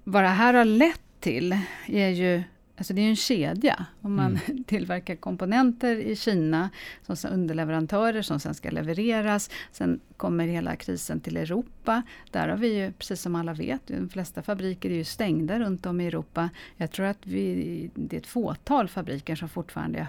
vad 0.04 0.22
det 0.24 0.28
här 0.28 0.54
har 0.54 0.64
lett 0.64 1.00
till 1.20 1.58
är 1.86 2.08
ju 2.08 2.42
Alltså 2.76 2.94
det 2.94 3.00
är 3.00 3.08
en 3.08 3.16
kedja. 3.16 3.86
Om 4.00 4.16
man 4.16 4.38
mm. 4.46 4.64
tillverkar 4.66 5.16
komponenter 5.16 5.96
i 5.96 6.16
Kina 6.16 6.70
som 7.02 7.30
underleverantörer 7.32 8.22
som 8.22 8.40
sen 8.40 8.54
ska 8.54 8.70
levereras. 8.70 9.50
Sen 9.72 10.00
kommer 10.16 10.46
hela 10.46 10.76
krisen 10.76 11.20
till 11.20 11.36
Europa. 11.36 12.02
Där 12.30 12.48
har 12.48 12.56
vi 12.56 12.74
ju, 12.78 12.92
precis 12.92 13.20
som 13.20 13.34
alla 13.34 13.54
vet, 13.54 13.86
de 13.86 14.08
flesta 14.08 14.42
fabriker 14.42 14.90
är 14.90 14.94
ju 14.94 15.04
stängda 15.04 15.58
runt 15.58 15.86
om 15.86 16.00
i 16.00 16.06
Europa. 16.06 16.50
Jag 16.76 16.90
tror 16.92 17.06
att 17.06 17.26
vi, 17.26 17.90
det 17.94 18.16
är 18.16 18.20
ett 18.20 18.26
fåtal 18.26 18.88
fabriker 18.88 19.36
som 19.36 19.48
fortfarande 19.48 19.98
är 19.98 20.06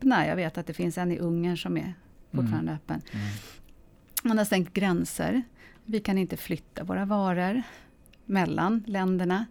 öppna. 0.00 0.26
Jag 0.26 0.36
vet 0.36 0.58
att 0.58 0.66
det 0.66 0.74
finns 0.74 0.98
en 0.98 1.12
i 1.12 1.18
Ungern 1.18 1.56
som 1.56 1.76
är 1.76 1.94
fortfarande 2.30 2.72
mm. 2.72 2.74
öppen. 2.74 3.02
Mm. 3.12 3.26
Man 4.22 4.38
har 4.38 4.44
stängt 4.44 4.72
gränser. 4.72 5.42
Vi 5.84 6.00
kan 6.00 6.18
inte 6.18 6.36
flytta 6.36 6.84
våra 6.84 7.04
varor 7.04 7.62
mellan 8.24 8.84
länderna. 8.86 9.46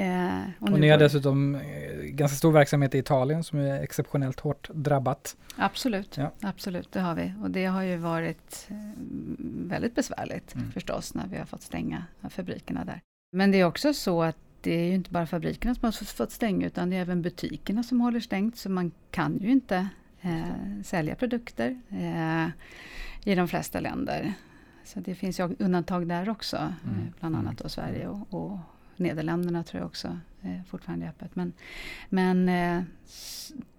Eh, 0.00 0.42
och, 0.58 0.68
och 0.68 0.80
ni 0.80 0.88
har 0.88 0.98
dessutom 0.98 1.54
eh, 1.54 1.60
ganska 2.02 2.36
stor 2.36 2.52
verksamhet 2.52 2.94
i 2.94 2.98
Italien 2.98 3.44
som 3.44 3.58
är 3.58 3.82
exceptionellt 3.82 4.40
hårt 4.40 4.70
drabbat. 4.74 5.36
Absolut, 5.56 6.16
ja. 6.16 6.32
absolut 6.40 6.92
det 6.92 7.00
har 7.00 7.14
vi. 7.14 7.32
Och 7.42 7.50
det 7.50 7.64
har 7.64 7.82
ju 7.82 7.96
varit 7.96 8.66
eh, 8.68 8.76
väldigt 9.68 9.94
besvärligt 9.94 10.54
mm. 10.54 10.72
förstås 10.72 11.14
när 11.14 11.26
vi 11.26 11.38
har 11.38 11.44
fått 11.44 11.62
stänga 11.62 12.04
fabrikerna 12.30 12.84
där. 12.84 13.00
Men 13.32 13.50
det 13.50 13.60
är 13.60 13.64
också 13.64 13.94
så 13.94 14.22
att 14.22 14.36
det 14.60 14.74
är 14.74 14.84
ju 14.84 14.94
inte 14.94 15.10
bara 15.10 15.26
fabrikerna 15.26 15.74
som 15.74 15.84
har 15.84 16.04
fått 16.04 16.32
stänga 16.32 16.66
utan 16.66 16.90
det 16.90 16.96
är 16.96 17.00
även 17.00 17.22
butikerna 17.22 17.82
som 17.82 18.00
håller 18.00 18.20
stängt 18.20 18.56
så 18.56 18.70
man 18.70 18.92
kan 19.10 19.38
ju 19.38 19.50
inte 19.50 19.88
eh, 20.20 20.82
sälja 20.84 21.14
produkter 21.14 21.80
eh, 21.88 22.46
i 23.24 23.34
de 23.34 23.48
flesta 23.48 23.80
länder. 23.80 24.32
Så 24.84 25.00
det 25.00 25.14
finns 25.14 25.40
ju 25.40 25.56
undantag 25.58 26.08
där 26.08 26.28
också, 26.28 26.56
mm. 26.56 27.12
bland 27.20 27.36
annat 27.36 27.58
då 27.58 27.68
Sverige 27.68 28.08
och, 28.08 28.34
och 28.34 28.58
Nederländerna 29.00 29.62
tror 29.62 29.80
jag 29.80 29.86
också 29.86 30.18
eh, 30.42 30.64
fortfarande 30.70 31.06
är 31.06 31.10
öppet. 31.10 31.36
Men, 31.36 31.52
men 32.08 32.48
eh, 32.48 32.82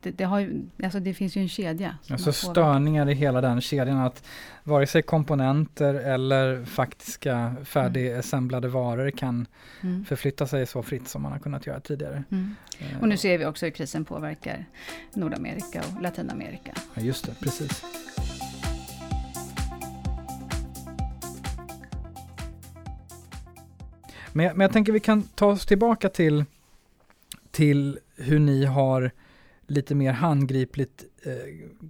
det, 0.01 0.11
det, 0.11 0.23
har 0.23 0.39
ju, 0.39 0.61
alltså 0.83 0.99
det 0.99 1.13
finns 1.13 1.37
ju 1.37 1.41
en 1.41 1.49
kedja. 1.49 1.97
Alltså 2.09 2.33
störningar 2.33 3.09
i 3.09 3.13
hela 3.13 3.41
den 3.41 3.61
kedjan. 3.61 3.97
Att 3.97 4.23
vare 4.63 4.87
sig 4.87 5.01
komponenter 5.01 5.93
eller 5.93 6.65
faktiska 6.65 7.55
färdigassemblade 7.63 8.67
mm. 8.67 8.81
varor 8.81 9.11
kan 9.11 9.47
mm. 9.81 10.05
förflytta 10.05 10.47
sig 10.47 10.65
så 10.65 10.83
fritt 10.83 11.07
som 11.07 11.21
man 11.21 11.31
har 11.31 11.39
kunnat 11.39 11.67
göra 11.67 11.79
tidigare. 11.79 12.23
Mm. 12.31 12.55
Eh, 12.79 13.01
och 13.01 13.07
nu 13.07 13.17
ser 13.17 13.37
vi 13.37 13.45
också 13.45 13.65
hur 13.65 13.71
krisen 13.71 14.05
påverkar 14.05 14.65
Nordamerika 15.13 15.83
och 15.95 16.01
Latinamerika. 16.01 16.71
Ja, 16.93 17.01
just 17.01 17.25
det, 17.25 17.35
precis. 17.39 17.83
Men, 24.33 24.57
men 24.57 24.61
jag 24.61 24.73
tänker 24.73 24.93
vi 24.93 25.00
kan 25.00 25.23
ta 25.23 25.45
oss 25.45 25.65
tillbaka 25.65 26.09
till, 26.09 26.45
till 27.51 28.00
hur 28.15 28.39
ni 28.39 28.65
har 28.65 29.11
lite 29.67 29.95
mer 29.95 30.11
handgripligt 30.11 31.05
eh, 31.23 31.33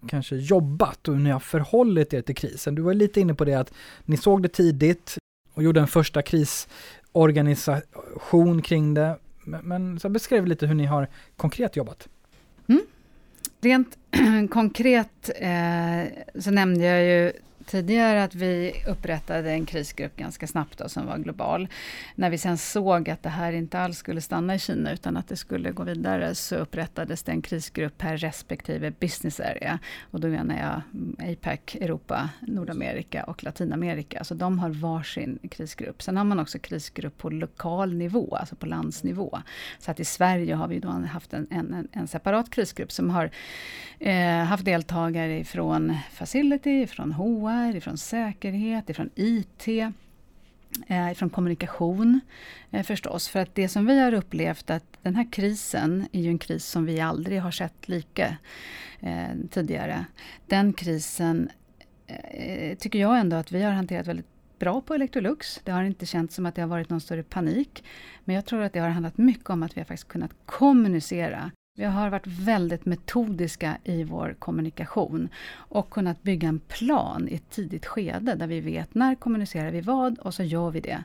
kanske 0.08 0.36
jobbat 0.36 1.08
och 1.08 1.14
hur 1.14 1.22
ni 1.22 1.30
har 1.30 1.40
förhållit 1.40 2.14
er 2.14 2.22
till 2.22 2.36
krisen. 2.36 2.76
Du 2.76 2.82
var 2.82 2.94
lite 2.94 3.22
inne 3.22 3.34
på 3.34 3.46
det 3.46 3.54
att 3.54 3.74
ni 4.06 4.18
såg 4.18 4.44
det 4.44 4.50
tidigt 4.50 5.18
och 5.54 5.64
gjorde 5.64 5.80
en 5.80 5.88
första 5.88 6.22
krisorganisation 6.22 8.62
kring 8.62 8.94
det. 8.94 9.18
Men, 9.44 9.68
men 9.68 10.00
så 10.00 10.10
beskrev 10.10 10.48
lite 10.48 10.68
hur 10.68 10.76
ni 10.76 10.86
har 10.86 11.08
konkret 11.38 11.76
jobbat. 11.76 12.08
Mm. 12.68 12.82
Rent 13.62 13.98
konkret 14.52 15.30
eh, 15.36 16.04
så 16.40 16.52
nämnde 16.52 16.86
jag 16.86 17.04
ju 17.04 17.32
tidigare 17.66 18.24
att 18.24 18.36
vi 18.36 18.74
upprättade 18.88 19.52
en 19.52 19.66
krisgrupp 19.66 20.18
ganska 20.18 20.48
snabbt 20.48 20.78
då, 20.78 20.90
som 20.90 21.06
var 21.06 21.18
global. 21.18 21.68
När 22.16 22.30
vi 22.30 22.38
sen 22.38 22.58
såg 22.58 23.10
att 23.10 23.24
det 23.24 23.30
här 23.30 23.54
inte 23.54 23.80
alls 23.80 23.98
skulle 23.98 24.22
stanna 24.22 24.56
i 24.56 24.60
Kina 24.60 24.94
utan 24.94 25.18
att 25.18 25.28
det 25.28 25.36
skulle 25.36 25.72
gå 25.72 25.84
vidare 25.84 26.36
så 26.36 26.56
upprättades 26.56 27.24
det 27.24 27.32
en 27.32 27.42
krisgrupp 27.42 27.98
per 27.98 28.18
respektive 28.18 28.92
business 28.92 29.40
area. 29.40 29.80
Och 30.12 30.20
då 30.20 30.28
menar 30.28 30.58
jag 30.58 30.82
APAC, 31.32 31.76
Europa, 31.76 32.30
Nordamerika 32.40 33.24
och 33.24 33.44
Latinamerika. 33.44 34.24
Så 34.24 34.34
de 34.34 34.60
har 34.60 34.70
varsin 34.70 35.40
krisgrupp. 35.52 36.02
Sen 36.02 36.18
har 36.18 36.24
man 36.24 36.40
också 36.40 36.60
krisgrupp 36.60 37.18
på 37.18 37.30
lokal 37.30 37.94
nivå, 37.94 38.36
alltså 38.36 38.56
på 38.56 38.66
landsnivå. 38.66 39.40
Så 39.80 39.92
att 39.92 40.00
i 40.00 40.06
Sverige 40.06 40.56
har 40.56 40.68
vi 40.68 40.80
då 40.80 40.90
haft 40.90 41.34
en, 41.34 41.48
en, 41.52 41.88
en 41.92 42.08
separat 42.08 42.50
krisgrupp 42.50 42.92
som 42.92 43.10
har 43.10 43.32
eh, 44.00 44.44
haft 44.44 44.66
deltagare 44.66 45.40
ifrån 45.40 45.98
Facility, 46.12 46.88
från 46.88 47.12
HR, 47.12 47.51
HR, 47.52 47.76
ifrån 47.76 47.98
säkerhet, 47.98 48.90
ifrån 48.90 49.10
IT, 49.16 49.68
eh, 50.88 51.12
ifrån 51.12 51.30
kommunikation 51.30 52.20
eh, 52.72 52.84
förstås. 52.84 53.28
För 53.28 53.40
att 53.40 53.56
det 53.56 53.68
som 53.68 53.86
vi 53.86 54.00
har 54.00 54.14
upplevt 54.14 54.70
att 54.70 54.98
den 55.02 55.16
här 55.16 55.32
krisen 55.32 56.08
är 56.12 56.22
ju 56.22 56.30
en 56.30 56.38
kris 56.38 56.66
som 56.66 56.86
vi 56.86 57.00
aldrig 57.00 57.42
har 57.42 57.52
sett 57.52 57.88
lika 57.88 58.38
eh, 59.00 59.30
tidigare. 59.52 60.06
Den 60.48 60.74
krisen 60.74 61.50
eh, 62.08 62.78
tycker 62.78 63.00
jag 63.00 63.20
ändå 63.20 63.36
att 63.36 63.52
vi 63.52 63.64
har 63.64 63.72
hanterat 63.72 64.08
väldigt 64.08 64.28
bra 64.60 64.82
på 64.82 64.94
Electrolux. 64.94 65.60
Det 65.64 65.72
har 65.72 65.84
inte 65.84 66.06
känts 66.06 66.36
som 66.36 66.46
att 66.46 66.56
det 66.56 66.62
har 66.62 66.70
varit 66.70 66.90
någon 66.90 67.02
större 67.02 67.24
panik. 67.24 67.84
Men 68.26 68.36
jag 68.36 68.46
tror 68.46 68.62
att 68.62 68.74
det 68.74 68.80
har 68.80 68.90
handlat 68.90 69.18
mycket 69.18 69.50
om 69.50 69.64
att 69.64 69.78
vi 69.78 69.82
har 69.82 69.86
faktiskt 69.86 70.08
kunnat 70.08 70.32
kommunicera 70.46 71.52
vi 71.82 71.88
har 71.88 72.10
varit 72.10 72.28
väldigt 72.28 72.86
metodiska 72.86 73.78
i 73.84 74.04
vår 74.04 74.36
kommunikation 74.40 75.30
och 75.54 75.90
kunnat 75.90 76.24
bygga 76.24 76.48
en 76.48 76.60
plan 76.60 77.28
i 77.30 77.36
ett 77.36 77.50
tidigt 77.50 77.86
skede 77.86 78.36
där 78.36 78.48
vi 78.48 78.62
vet 78.62 78.96
när 78.96 79.16
kommunicerar 79.16 79.72
vi 79.72 79.82
vad 79.82 80.20
och 80.20 80.34
så 80.34 80.44
gör 80.44 80.72
vi 80.72 80.80
det. 80.80 81.04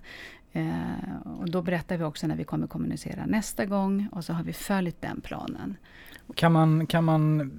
Eh, 0.53 1.39
och 1.41 1.51
då 1.51 1.63
berättar 1.63 1.97
vi 1.97 2.05
också 2.05 2.27
när 2.27 2.37
vi 2.37 2.45
kommer 2.45 2.67
kommunicera 2.67 3.27
nästa 3.27 3.65
gång 3.65 4.09
och 4.13 4.25
så 4.25 4.33
har 4.33 4.45
vi 4.45 4.53
följt 4.53 5.01
den 5.01 5.21
planen. 5.21 5.77
Kan 6.35 6.53
man, 6.53 6.87
kan 6.87 7.05
man 7.05 7.53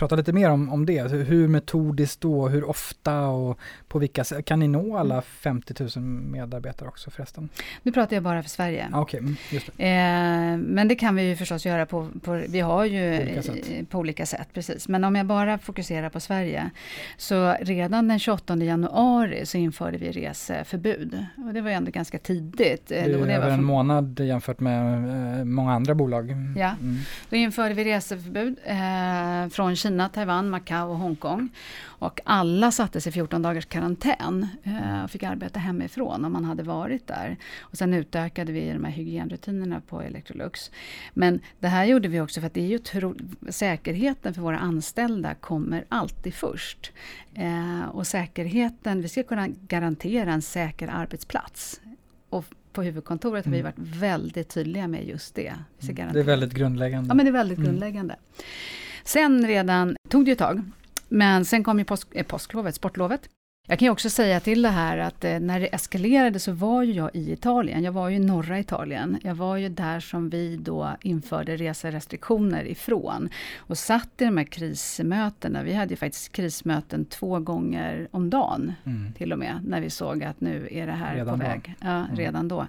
prata 0.00 0.16
lite 0.16 0.32
mer 0.32 0.50
om, 0.50 0.70
om 0.70 0.86
det. 0.86 1.02
Hur 1.10 1.48
metodiskt 1.48 2.20
då, 2.20 2.48
hur 2.48 2.64
ofta 2.64 3.26
och 3.26 3.58
på 3.88 3.98
vilka 3.98 4.24
sätt? 4.24 4.44
Kan 4.44 4.60
ni 4.60 4.68
nå 4.68 4.96
alla 4.96 5.22
50 5.22 5.74
000 5.96 6.04
medarbetare 6.04 6.88
också 6.88 7.10
förresten? 7.10 7.48
Nu 7.82 7.92
pratar 7.92 8.16
jag 8.16 8.22
bara 8.22 8.42
för 8.42 8.50
Sverige. 8.50 8.88
Ah, 8.92 9.00
okay, 9.00 9.20
mm, 9.20 9.36
eh, 9.78 10.68
men 10.68 10.88
det 10.88 10.94
kan 10.94 11.16
vi 11.16 11.22
ju 11.22 11.36
förstås 11.36 11.66
göra 11.66 11.86
på, 11.86 12.08
på 12.22 12.42
vi 12.48 12.60
har 12.60 12.84
ju 12.84 13.16
på 13.16 13.22
olika, 13.22 13.42
sätt. 13.42 13.90
på 13.90 13.98
olika 13.98 14.26
sätt. 14.26 14.48
Precis. 14.54 14.88
Men 14.88 15.04
om 15.04 15.16
jag 15.16 15.26
bara 15.26 15.58
fokuserar 15.58 16.08
på 16.08 16.20
Sverige. 16.20 16.70
Så 17.16 17.56
redan 17.60 18.08
den 18.08 18.18
28 18.18 18.56
januari 18.56 19.46
så 19.46 19.58
införde 19.58 19.98
vi 19.98 20.12
reseförbud. 20.12 21.26
Och 21.46 21.54
det 21.54 21.60
var 21.60 21.70
ju 21.70 21.76
ändå 21.76 21.90
ganska 21.90 22.18
tidigt. 22.18 22.86
Det 22.88 22.98
är 22.98 23.08
det 23.26 23.34
över 23.34 23.50
en 23.50 23.64
månad 23.64 24.20
jämfört 24.20 24.60
med 24.60 24.94
eh, 25.38 25.44
många 25.44 25.72
andra 25.72 25.94
bolag. 25.94 26.34
Ja, 26.56 26.74
mm. 26.80 26.98
då 27.30 27.36
införde 27.36 27.74
vi 27.74 27.84
reseförbud 27.84 28.56
eh, 28.64 29.50
från 29.50 29.76
Kina 29.76 29.89
Kina, 29.90 30.08
Taiwan, 30.08 30.50
Macao 30.50 30.90
och 30.90 30.98
Hongkong. 30.98 31.48
Och 31.82 32.20
alla 32.24 32.70
sattes 32.70 33.06
i 33.06 33.12
14 33.12 33.42
dagars 33.42 33.66
karantän 33.66 34.48
eh, 34.62 35.04
och 35.04 35.10
fick 35.10 35.22
arbeta 35.22 35.58
hemifrån 35.58 36.24
om 36.24 36.32
man 36.32 36.44
hade 36.44 36.62
varit 36.62 37.06
där. 37.06 37.36
Och 37.60 37.78
sen 37.78 37.94
utökade 37.94 38.52
vi 38.52 38.72
de 38.72 38.84
här 38.84 38.92
hygienrutinerna 38.92 39.80
på 39.88 40.02
Electrolux. 40.02 40.70
Men 41.14 41.40
det 41.60 41.68
här 41.68 41.84
gjorde 41.84 42.08
vi 42.08 42.20
också 42.20 42.40
för 42.40 42.46
att 42.46 42.54
det 42.54 42.60
är 42.60 42.66
ju 42.66 42.78
tro, 42.78 43.14
säkerheten 43.48 44.34
för 44.34 44.42
våra 44.42 44.58
anställda 44.58 45.34
kommer 45.34 45.84
alltid 45.88 46.34
först. 46.34 46.92
Eh, 47.34 47.88
och 47.92 48.06
säkerheten, 48.06 49.02
vi 49.02 49.08
ska 49.08 49.22
kunna 49.22 49.48
garantera 49.48 50.32
en 50.32 50.42
säker 50.42 50.88
arbetsplats. 50.88 51.80
Och 52.28 52.44
på 52.72 52.82
huvudkontoret 52.82 53.44
har 53.44 53.52
vi 53.52 53.60
mm. 53.60 53.72
varit 53.76 53.88
väldigt 54.00 54.48
tydliga 54.48 54.88
med 54.88 55.08
just 55.08 55.34
det. 55.34 55.54
det 55.78 56.02
är 56.02 56.22
väldigt 56.22 56.54
grundläggande. 56.54 57.08
Ja, 57.08 57.14
men 57.14 57.26
det 57.26 57.30
är 57.30 57.32
väldigt 57.32 57.58
mm. 57.58 57.70
grundläggande. 57.70 58.16
Sen 59.04 59.46
redan 59.46 59.96
tog 60.08 60.24
det 60.24 60.28
ju 60.28 60.32
ett 60.32 60.38
tag, 60.38 60.62
men 61.08 61.44
sen 61.44 61.64
kom 61.64 61.78
ju 61.78 61.84
påsk, 61.84 62.08
eh, 62.12 62.26
påsklovet, 62.26 62.74
sportlovet. 62.74 63.28
Jag 63.68 63.78
kan 63.78 63.86
ju 63.86 63.92
också 63.92 64.10
säga 64.10 64.40
till 64.40 64.62
det 64.62 64.68
här 64.68 64.98
att 64.98 65.24
eh, 65.24 65.40
när 65.40 65.60
det 65.60 65.74
eskalerade 65.74 66.38
så 66.38 66.52
var 66.52 66.82
ju 66.82 66.92
jag 66.92 67.10
i 67.14 67.32
Italien. 67.32 67.84
Jag 67.84 67.92
var 67.92 68.08
ju 68.08 68.16
i 68.16 68.18
norra 68.18 68.58
Italien. 68.58 69.18
Jag 69.22 69.34
var 69.34 69.56
ju 69.56 69.68
där 69.68 70.00
som 70.00 70.30
vi 70.30 70.56
då 70.56 70.96
införde 71.02 71.56
reserestriktioner 71.56 72.64
ifrån. 72.64 73.28
Och 73.56 73.78
satt 73.78 74.22
i 74.22 74.24
de 74.24 74.36
här 74.36 74.44
krismötena. 74.44 75.62
Vi 75.62 75.74
hade 75.74 75.90
ju 75.90 75.96
faktiskt 75.96 76.32
krismöten 76.32 77.04
två 77.04 77.38
gånger 77.38 78.08
om 78.10 78.30
dagen 78.30 78.72
mm. 78.84 79.12
till 79.12 79.32
och 79.32 79.38
med. 79.38 79.60
När 79.64 79.80
vi 79.80 79.90
såg 79.90 80.24
att 80.24 80.40
nu 80.40 80.68
är 80.70 80.86
det 80.86 80.92
här 80.92 81.14
redan 81.14 81.40
på 81.40 81.46
väg. 81.46 81.74
Ja, 81.80 82.04
mm. 82.04 82.16
redan 82.16 82.48
då. 82.48 82.66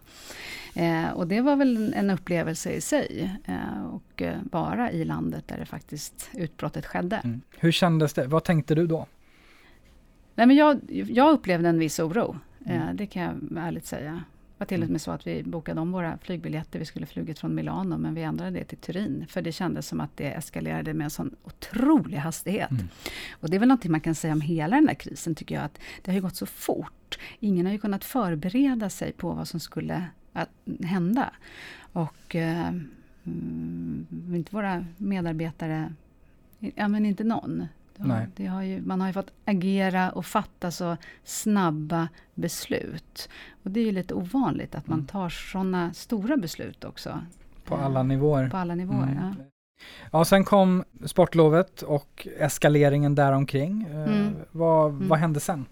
Eh, 0.73 1.09
och 1.09 1.27
det 1.27 1.41
var 1.41 1.55
väl 1.55 1.93
en 1.93 2.09
upplevelse 2.09 2.71
i 2.71 2.81
sig. 2.81 3.31
Eh, 3.45 3.85
och 3.85 4.21
eh, 4.21 4.35
bara 4.43 4.91
i 4.91 5.05
landet 5.05 5.47
där 5.47 5.57
det 5.57 5.65
faktiskt 5.65 6.29
utbrottet 6.33 6.85
skedde. 6.85 7.21
Mm. 7.23 7.41
Hur 7.57 7.71
kändes 7.71 8.13
det? 8.13 8.27
Vad 8.27 8.43
tänkte 8.43 8.75
du 8.75 8.87
då? 8.87 9.07
Nej, 10.41 10.47
men 10.47 10.57
jag, 10.57 10.79
jag 10.89 11.33
upplevde 11.33 11.69
en 11.69 11.79
viss 11.79 11.99
oro. 11.99 12.39
Mm. 12.65 12.81
Eh, 12.81 12.93
det 12.93 13.05
kan 13.05 13.23
jag 13.23 13.63
ärligt 13.67 13.85
säga. 13.85 14.11
Det 14.11 14.55
var 14.57 14.65
till 14.65 14.77
och 14.77 14.83
mm. 14.83 14.91
med 14.91 15.01
så 15.01 15.11
att 15.11 15.27
vi 15.27 15.43
bokade 15.43 15.81
om 15.81 15.91
våra 15.91 16.17
flygbiljetter. 16.17 16.79
Vi 16.79 16.85
skulle 16.85 17.05
flugit 17.05 17.39
från 17.39 17.55
Milano 17.55 17.97
men 17.97 18.15
vi 18.15 18.23
ändrade 18.23 18.51
det 18.51 18.63
till 18.63 18.77
Turin. 18.77 19.25
För 19.29 19.41
det 19.41 19.51
kändes 19.51 19.87
som 19.87 20.01
att 20.01 20.17
det 20.17 20.33
eskalerade 20.33 20.93
med 20.93 21.05
en 21.05 21.09
sån 21.09 21.35
otrolig 21.43 22.17
hastighet. 22.17 22.71
Mm. 22.71 22.87
Och 23.31 23.49
det 23.49 23.57
är 23.57 23.59
väl 23.59 23.67
någonting 23.67 23.91
man 23.91 24.01
kan 24.01 24.15
säga 24.15 24.33
om 24.33 24.41
hela 24.41 24.75
den 24.75 24.87
här 24.87 24.95
krisen 24.95 25.35
tycker 25.35 25.55
jag. 25.55 25.63
att 25.63 25.79
Det 26.01 26.11
har 26.11 26.15
ju 26.15 26.21
gått 26.21 26.35
så 26.35 26.45
fort. 26.45 27.19
Ingen 27.39 27.65
har 27.65 27.73
ju 27.73 27.79
kunnat 27.79 28.03
förbereda 28.03 28.89
sig 28.89 29.11
på 29.11 29.31
vad 29.31 29.47
som 29.47 29.59
skulle 29.59 30.03
att 30.33 30.49
hända. 30.83 31.33
Och 31.93 32.35
eh, 32.35 32.67
mm, 33.25 34.07
inte 34.33 34.55
våra 34.55 34.85
medarbetare, 34.97 35.93
ja 36.59 36.87
men 36.87 37.05
inte 37.05 37.23
någon. 37.23 37.67
Nej. 38.07 38.47
Har 38.47 38.61
ju, 38.61 38.81
man 38.81 39.01
har 39.01 39.07
ju 39.07 39.13
fått 39.13 39.31
agera 39.45 40.11
och 40.11 40.25
fatta 40.25 40.71
så 40.71 40.97
snabba 41.23 42.07
beslut. 42.35 43.29
Och 43.63 43.71
det 43.71 43.79
är 43.79 43.85
ju 43.85 43.91
lite 43.91 44.13
ovanligt 44.13 44.75
att 44.75 44.87
man 44.87 44.97
Mm. 44.99 45.07
tar 45.07 45.29
sådana 45.29 45.93
stora 45.93 46.37
beslut 46.37 46.83
också. 46.83 47.19
På 47.65 47.75
Eh, 47.75 47.85
alla 47.85 48.03
nivåer. 48.03 48.49
På 48.49 48.57
alla 48.57 48.75
nivåer, 48.75 49.03
Mm. 49.03 49.17
ja. 49.37 49.43
Ja, 50.11 50.25
sen 50.25 50.43
kom 50.43 50.83
sportlovet 51.05 51.81
och 51.81 52.27
eskaleringen 52.39 53.15
däromkring. 53.15 53.87
Eh, 53.91 53.95
Mm. 54.03 54.35
Vad, 54.51 54.89
Mm. 54.93 55.07
vad 55.07 55.19
hände 55.19 55.39
sen? 55.39 55.65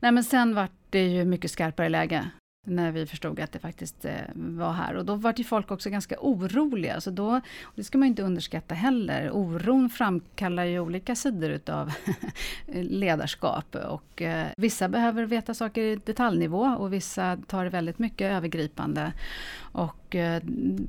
Nej 0.00 0.12
men 0.12 0.24
sen 0.24 0.54
var 0.54 0.68
det 0.90 1.08
ju 1.08 1.24
mycket 1.24 1.50
skarpare 1.50 1.88
läge 1.88 2.30
när 2.64 2.92
vi 2.92 3.06
förstod 3.06 3.40
att 3.40 3.52
det 3.52 3.58
faktiskt 3.58 4.04
eh, 4.04 4.12
var 4.34 4.72
här. 4.72 4.94
Och 4.94 5.04
då 5.04 5.14
var 5.14 5.34
ju 5.36 5.44
folk 5.44 5.70
också 5.70 5.90
ganska 5.90 6.16
oroliga. 6.20 7.00
Så 7.00 7.10
då, 7.10 7.34
och 7.62 7.72
det 7.74 7.84
ska 7.84 7.98
man 7.98 8.08
ju 8.08 8.10
inte 8.10 8.22
underskatta 8.22 8.74
heller. 8.74 9.30
Oron 9.32 9.90
framkallar 9.90 10.64
ju 10.64 10.80
olika 10.80 11.14
sidor 11.14 11.50
utav 11.50 11.92
ledarskap. 12.74 13.74
Och 13.74 14.22
eh, 14.22 14.46
vissa 14.56 14.88
behöver 14.88 15.24
veta 15.24 15.54
saker 15.54 15.82
i 15.82 15.96
detaljnivå 15.96 16.76
och 16.78 16.92
vissa 16.92 17.38
tar 17.46 17.64
det 17.64 17.70
väldigt 17.70 17.98
mycket 17.98 18.32
övergripande. 18.32 19.12
Och 19.56 20.03
Eh, 20.14 20.40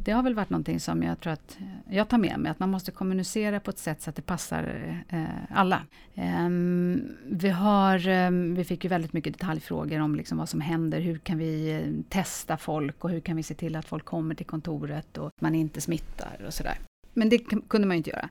det 0.03 0.11
har 0.11 0.23
väl 0.23 0.35
varit 0.35 0.49
någonting 0.49 0.79
som 0.79 1.03
jag 1.03 1.19
tror 1.19 1.33
att 1.33 1.57
jag 1.89 2.07
tar 2.07 2.17
med 2.17 2.39
mig. 2.39 2.51
Att 2.51 2.59
man 2.59 2.69
måste 2.69 2.91
kommunicera 2.91 3.59
på 3.59 3.71
ett 3.71 3.77
sätt 3.77 4.01
så 4.01 4.09
att 4.09 4.15
det 4.15 4.21
passar 4.21 4.93
eh, 5.09 5.23
alla. 5.49 5.81
Ehm, 6.15 7.01
vi, 7.25 7.49
har, 7.49 8.07
ehm, 8.07 8.55
vi 8.55 8.63
fick 8.63 8.83
ju 8.83 8.89
väldigt 8.89 9.13
mycket 9.13 9.33
detaljfrågor 9.33 9.99
om 9.99 10.15
liksom 10.15 10.37
vad 10.37 10.49
som 10.49 10.61
händer. 10.61 10.99
Hur 10.99 11.17
kan 11.17 11.37
vi 11.37 11.71
eh, 11.71 12.09
testa 12.09 12.57
folk 12.57 13.03
och 13.03 13.09
hur 13.09 13.19
kan 13.19 13.35
vi 13.35 13.43
se 13.43 13.53
till 13.53 13.75
att 13.75 13.85
folk 13.85 14.05
kommer 14.05 14.35
till 14.35 14.45
kontoret 14.45 15.17
och 15.17 15.31
man 15.41 15.55
inte 15.55 15.81
smittar 15.81 16.43
och 16.47 16.53
sådär. 16.53 16.77
Men 17.15 17.29
det 17.29 17.37
kunde 17.67 17.87
man 17.87 17.95
ju 17.95 17.97
inte 17.97 18.09
göra. 18.09 18.29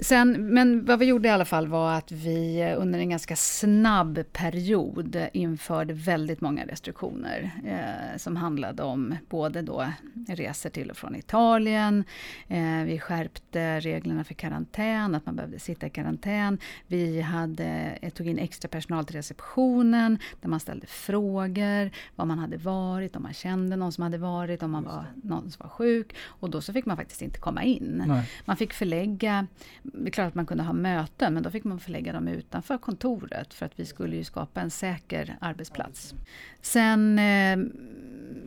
Sen, 0.00 0.54
men 0.54 0.84
vad 0.84 0.98
vi 0.98 1.06
gjorde 1.06 1.28
i 1.28 1.30
alla 1.30 1.44
fall 1.44 1.66
var 1.66 1.92
att 1.92 2.12
vi 2.12 2.60
eh, 2.60 2.80
under 2.80 2.98
en 2.98 3.10
ganska 3.10 3.36
snabb 3.36 4.24
period 4.32 5.26
införde 5.32 5.94
väldigt 5.94 6.40
många 6.40 6.66
restriktioner 6.66 7.50
eh, 7.66 8.18
som 8.18 8.36
handlade 8.36 8.82
om 8.82 9.14
både 9.28 9.62
då 9.62 9.86
resor 10.28 10.70
till 10.70 10.90
och 10.90 10.96
från 10.96 11.16
Italien. 11.16 12.04
Eh, 12.48 12.82
vi 12.84 12.98
skärpte 12.98 13.80
reglerna 13.80 14.24
för 14.24 14.34
karantän, 14.34 15.14
att 15.14 15.26
man 15.26 15.36
behövde 15.36 15.58
sitta 15.58 15.86
i 15.86 15.90
karantän. 15.90 16.58
Vi 16.86 17.20
hade, 17.20 17.98
eh, 18.02 18.10
tog 18.10 18.26
in 18.26 18.38
extra 18.38 18.68
personal 18.68 19.04
till 19.04 19.16
receptionen 19.16 20.18
där 20.40 20.48
man 20.48 20.60
ställde 20.60 20.86
frågor, 20.86 21.90
var 22.16 22.24
man 22.24 22.38
hade 22.38 22.56
varit, 22.56 23.16
om 23.16 23.22
man 23.22 23.34
kände 23.34 23.76
någon 23.76 23.92
som 23.92 24.02
hade 24.02 24.18
varit, 24.18 24.62
om 24.62 24.70
man 24.70 24.84
var 24.84 25.04
någon 25.22 25.50
som 25.50 25.64
var 25.64 25.70
sjuk. 25.70 26.16
Och 26.26 26.50
då 26.50 26.60
så 26.60 26.72
fick 26.72 26.86
man 26.86 26.96
faktiskt 26.96 27.22
inte 27.22 27.38
komma 27.38 27.62
in. 27.62 28.01
Nej. 28.08 28.30
Man 28.44 28.56
fick 28.56 28.72
förlägga, 28.72 29.46
det 29.82 30.08
är 30.08 30.10
klart 30.10 30.28
att 30.28 30.34
man 30.34 30.46
kunde 30.46 30.62
ha 30.62 30.72
möten, 30.72 31.34
men 31.34 31.42
då 31.42 31.50
fick 31.50 31.64
man 31.64 31.80
förlägga 31.80 32.12
dem 32.12 32.28
utanför 32.28 32.78
kontoret 32.78 33.54
för 33.54 33.66
att 33.66 33.72
vi 33.76 33.84
skulle 33.84 34.16
ju 34.16 34.24
skapa 34.24 34.60
en 34.60 34.70
säker 34.70 35.36
arbetsplats. 35.40 36.14
Sen 36.60 37.18
eh, 37.18 37.58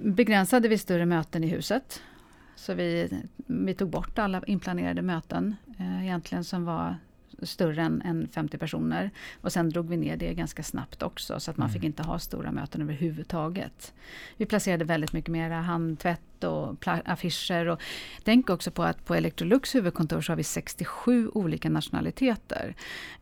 begränsade 0.04 0.68
vi 0.68 0.78
större 0.78 1.06
möten 1.06 1.44
i 1.44 1.48
huset. 1.48 2.02
Så 2.56 2.74
vi, 2.74 3.10
vi 3.36 3.74
tog 3.74 3.90
bort 3.90 4.20
alla 4.20 4.44
inplanerade 4.48 5.02
möten 5.02 5.56
eh, 5.80 6.04
egentligen 6.04 6.44
som 6.44 6.66
var 6.66 6.96
större 7.42 7.82
än, 7.82 8.02
än 8.02 8.28
50 8.28 8.58
personer. 8.58 9.12
Och 9.42 9.52
sen 9.52 9.70
drog 9.70 9.90
vi 9.90 9.98
ner 9.98 10.18
det 10.18 10.34
ganska 10.34 10.64
snabbt 10.64 11.04
också 11.04 11.40
så 11.40 11.52
att 11.52 11.58
man 11.58 11.66
Mm. 11.70 11.74
fick 11.74 11.84
inte 11.84 12.04
ha 12.04 12.20
stora 12.20 12.52
möten 12.52 12.82
överhuvudtaget. 12.82 13.94
Vi 14.38 14.46
placerade 14.46 14.86
väldigt 14.86 15.14
mycket 15.14 15.32
mera 15.32 15.56
handtvätt 15.62 16.44
och 16.44 16.88
affischer. 16.88 17.68
Och 17.68 17.82
tänk 18.24 18.50
också 18.50 18.72
på 18.72 18.84
att 18.84 19.06
på 19.06 19.16
Electrolux 19.16 19.76
huvudkontor 19.76 20.22
så 20.22 20.32
har 20.32 20.38
vi 20.38 20.44
67 20.44 21.30
olika 21.34 21.70
nationaliteter. 21.70 22.76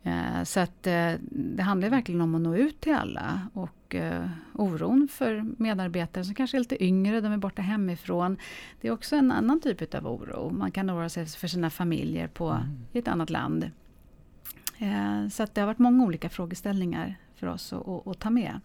Eh, 0.03 0.43
så 0.43 0.59
att 0.59 0.87
eh, 0.87 1.11
det 1.31 1.63
handlar 1.63 1.89
verkligen 1.89 2.21
om 2.21 2.35
att 2.35 2.41
nå 2.41 2.55
ut 2.55 2.81
till 2.81 2.93
alla. 2.95 3.41
Och 3.53 3.95
eh, 3.95 4.25
oron 4.53 5.07
för 5.11 5.45
medarbetare 5.57 6.23
som 6.25 6.35
kanske 6.35 6.57
är 6.57 6.59
lite 6.59 6.83
yngre, 6.83 7.21
de 7.21 7.31
är 7.31 7.37
borta 7.37 7.61
hemifrån. 7.61 8.37
Det 8.81 8.87
är 8.87 8.91
också 8.91 9.15
en 9.15 9.31
annan 9.31 9.61
typ 9.61 9.95
av 9.95 10.07
oro. 10.07 10.49
Man 10.49 10.71
kan 10.71 10.91
oroa 10.91 11.09
sig 11.09 11.25
för 11.25 11.47
sina 11.47 11.69
familjer 11.69 12.27
på, 12.27 12.49
Mm. 12.49 12.85
i 12.91 12.99
ett 12.99 13.07
annat 13.07 13.29
land. 13.29 13.71
Eh, 14.77 15.27
så 15.29 15.47
det 15.53 15.61
har 15.61 15.67
varit 15.67 15.79
många 15.79 16.03
olika 16.03 16.29
frågeställningar 16.29 17.15
för 17.35 17.47
oss 17.47 17.73
att, 17.73 17.87
att, 17.87 18.07
att 18.07 18.19
ta 18.19 18.29
med. 18.29 18.59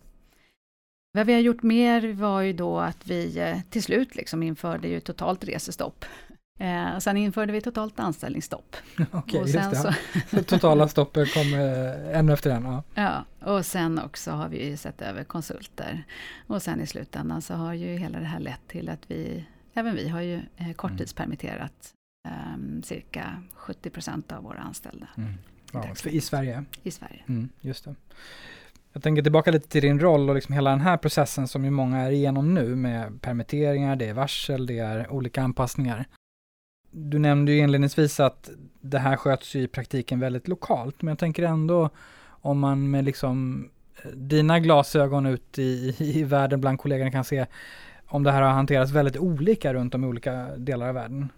Vad 1.13 1.27
vi 1.27 1.33
har 1.33 1.41
gjort 1.41 1.63
mer 1.63 2.13
var 2.13 2.41
ju 2.41 2.53
då 2.53 2.79
att 2.79 3.07
vi 3.07 3.39
eh, 3.39 3.61
till 3.71 3.83
slut 3.83 4.17
liksom 4.17 4.43
införde 4.43 4.89
ju 4.89 5.01
totalt 5.01 5.45
resestopp. 5.45 6.05
Eh, 6.59 6.99
sen 6.99 7.17
införde 7.17 7.53
vi 7.53 7.61
totalt 7.61 8.01
anställningsstopp. 8.01 8.77
Okej, 9.11 9.41
och 9.41 9.49
sen 9.49 9.77
så, 9.77 9.93
totala 10.43 10.89
stoppet 10.89 11.35
kom 11.35 11.55
eh, 11.55 12.19
en 12.19 12.29
efter 12.29 12.51
en. 12.51 12.65
Ja. 12.65 12.83
ja, 12.95 13.25
och 13.47 13.67
sen 13.67 13.99
också 13.99 14.31
har 14.31 14.49
vi 14.49 14.77
sett 14.77 15.03
över 15.03 15.25
konsulter. 15.25 16.05
Och 16.47 16.63
sen 16.63 16.81
i 16.81 16.87
slutändan 16.87 17.43
så 17.43 17.55
har 17.55 17.75
ju 17.75 17.87
hela 17.87 18.19
det 18.19 18.27
här 18.27 18.41
lett 18.41 18.69
till 18.69 18.89
att 18.89 19.11
vi, 19.11 19.45
även 19.75 19.95
vi 19.95 20.09
har 20.09 20.21
ju 20.21 20.41
eh, 20.57 20.73
korttidspermitterat 20.77 21.95
eh, 22.29 22.83
cirka 22.83 23.43
70 23.55 23.91
procent 23.91 24.33
av 24.33 24.43
våra 24.43 24.59
anställda 24.59 25.09
Mm. 25.17 25.35
Ja, 25.73 25.85
I 26.05 26.21
Sverige. 26.21 26.65
i 26.83 26.91
Sverige. 26.91 27.23
Mm, 27.29 27.49
just 27.61 27.85
det. 27.85 27.95
Jag 28.93 29.03
tänker 29.03 29.23
tillbaka 29.23 29.51
lite 29.51 29.69
till 29.69 29.83
din 29.83 30.01
roll 30.01 30.29
och 30.29 30.35
liksom 30.35 30.55
hela 30.55 30.71
den 30.71 30.81
här 30.81 30.97
processen 30.97 31.49
som 31.49 31.65
ju 31.65 31.71
många 31.71 31.99
är 31.99 32.11
igenom 32.11 32.55
nu 32.55 32.77
med 32.77 33.23
permitteringar, 33.23 33.97
det 33.97 34.09
är 34.09 34.15
varsel, 34.15 34.67
det 34.67 34.79
är 34.79 35.13
olika 35.13 35.43
anpassningar. 35.43 36.05
Du 36.91 37.19
nämnde 37.19 37.53
ju 37.53 37.59
inledningsvis 37.59 38.21
att 38.21 38.51
det 38.81 38.99
här 38.99 39.17
sköts 39.17 39.55
ju 39.55 39.63
i 39.63 39.69
praktiken 39.69 40.21
väldigt 40.21 40.49
lokalt, 40.49 41.03
men 41.03 41.13
jag 41.13 41.19
tänker 41.19 41.43
ändå 41.43 41.91
om 42.27 42.59
man 42.59 42.91
med 42.91 43.05
liksom 43.05 43.69
eh, 44.03 44.11
dina 44.11 44.61
glasögon 44.61 45.27
ut 45.27 45.59
i, 45.59 45.97
i 46.19 46.25
världen 46.25 46.61
bland 46.61 46.79
kollegorna 46.79 47.11
kan 47.11 47.25
se 47.25 47.47
om 48.07 48.23
det 48.23 48.33
här 48.33 48.43
har 48.43 48.51
hanterats 48.51 48.93
väldigt 48.93 49.17
olika 49.17 49.75
runt 49.75 49.95
om 49.95 50.05
i 50.05 50.07
olika 50.07 50.57
delar 50.57 50.89
av 50.89 50.95
världen. 50.95 51.29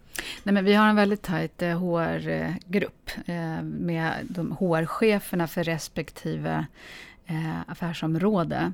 Nej, 0.43 0.53
men 0.53 0.65
vi 0.65 0.73
har 0.73 0.87
en 0.87 0.95
väldigt 0.95 1.21
tajt 1.21 1.61
eh, 1.61 1.79
HR-grupp 1.79 3.11
eh, 3.25 3.61
med 3.63 4.13
de 4.29 4.51
HR-cheferna 4.51 5.47
för 5.47 5.63
respektive 5.63 6.65
eh, 7.25 7.61
affärsområde. 7.67 8.73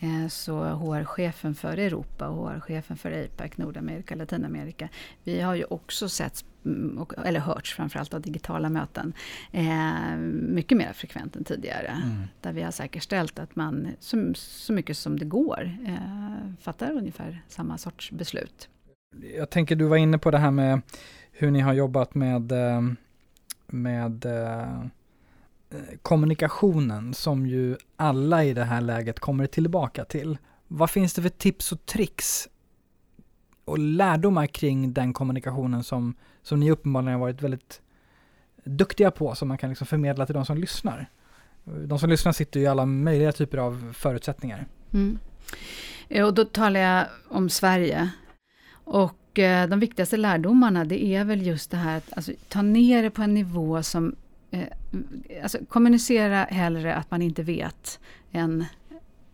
Eh, 0.00 0.28
så 0.28 0.64
HR-chefen 0.64 1.54
för 1.54 1.76
Europa 1.76 2.28
och 2.28 2.50
HR-chefen 2.50 2.96
för 2.96 3.24
APAC, 3.24 3.56
Nordamerika, 3.56 4.14
Latinamerika. 4.14 4.88
Vi 5.24 5.40
har 5.40 5.54
ju 5.54 5.64
också 5.64 6.08
sett, 6.08 6.44
mm, 6.64 7.06
eller 7.24 7.40
hörts 7.40 7.74
framförallt 7.74 8.14
av 8.14 8.20
digitala 8.20 8.68
möten, 8.68 9.12
eh, 9.52 10.16
mycket 10.32 10.78
mer 10.78 10.92
frekvent 10.92 11.36
än 11.36 11.44
tidigare. 11.44 12.00
Mm. 12.02 12.22
Där 12.40 12.52
vi 12.52 12.62
har 12.62 12.70
säkerställt 12.70 13.38
att 13.38 13.56
man 13.56 13.88
så, 14.00 14.32
så 14.34 14.72
mycket 14.72 14.96
som 14.96 15.18
det 15.18 15.24
går 15.24 15.78
eh, 15.86 16.52
fattar 16.60 16.92
ungefär 16.92 17.42
samma 17.48 17.78
sorts 17.78 18.10
beslut. 18.10 18.68
Jag 19.36 19.50
tänker 19.50 19.76
du 19.76 19.84
var 19.84 19.96
inne 19.96 20.18
på 20.18 20.30
det 20.30 20.38
här 20.38 20.50
med 20.50 20.80
hur 21.32 21.50
ni 21.50 21.60
har 21.60 21.72
jobbat 21.72 22.14
med, 22.14 22.52
eh, 22.52 22.82
med 23.66 24.26
eh, 24.26 24.80
eh, 25.70 25.98
kommunikationen 26.02 27.14
som 27.14 27.46
ju 27.46 27.76
alla 27.96 28.44
i 28.44 28.54
det 28.54 28.64
här 28.64 28.80
läget 28.80 29.20
kommer 29.20 29.46
tillbaka 29.46 30.04
till. 30.04 30.38
Vad 30.68 30.90
finns 30.90 31.14
det 31.14 31.22
för 31.22 31.28
tips 31.28 31.72
och 31.72 31.86
tricks 31.86 32.48
och 33.64 33.78
lärdomar 33.78 34.46
kring 34.46 34.92
den 34.92 35.12
kommunikationen 35.12 35.84
som, 35.84 36.14
som 36.42 36.60
ni 36.60 36.70
uppenbarligen 36.70 37.12
har 37.12 37.20
varit 37.20 37.42
väldigt 37.42 37.80
duktiga 38.64 39.10
på 39.10 39.34
som 39.34 39.48
man 39.48 39.58
kan 39.58 39.70
liksom 39.70 39.86
förmedla 39.86 40.26
till 40.26 40.34
de 40.34 40.44
som 40.44 40.58
lyssnar? 40.58 41.10
De 41.64 41.98
som 41.98 42.10
lyssnar 42.10 42.32
sitter 42.32 42.60
ju 42.60 42.66
i 42.66 42.68
alla 42.68 42.86
möjliga 42.86 43.32
typer 43.32 43.58
av 43.58 43.92
förutsättningar. 43.96 44.66
Mm. 44.92 45.18
Och 46.24 46.34
då 46.34 46.44
talar 46.44 46.80
jag 46.80 47.06
om 47.28 47.50
Sverige. 47.50 48.10
Och 48.90 49.38
eh, 49.38 49.68
de 49.68 49.80
viktigaste 49.80 50.16
lärdomarna 50.16 50.84
det 50.84 51.04
är 51.04 51.24
väl 51.24 51.46
just 51.46 51.70
det 51.70 51.76
här 51.76 51.96
att 51.96 52.12
alltså, 52.12 52.32
ta 52.48 52.62
ner 52.62 53.02
det 53.02 53.10
på 53.10 53.22
en 53.22 53.34
nivå 53.34 53.82
som 53.82 54.16
eh, 54.50 54.64
alltså, 55.42 55.58
kommunicera 55.68 56.44
hellre 56.44 56.94
att 56.94 57.10
man 57.10 57.22
inte 57.22 57.42
vet 57.42 58.00
än, 58.32 58.64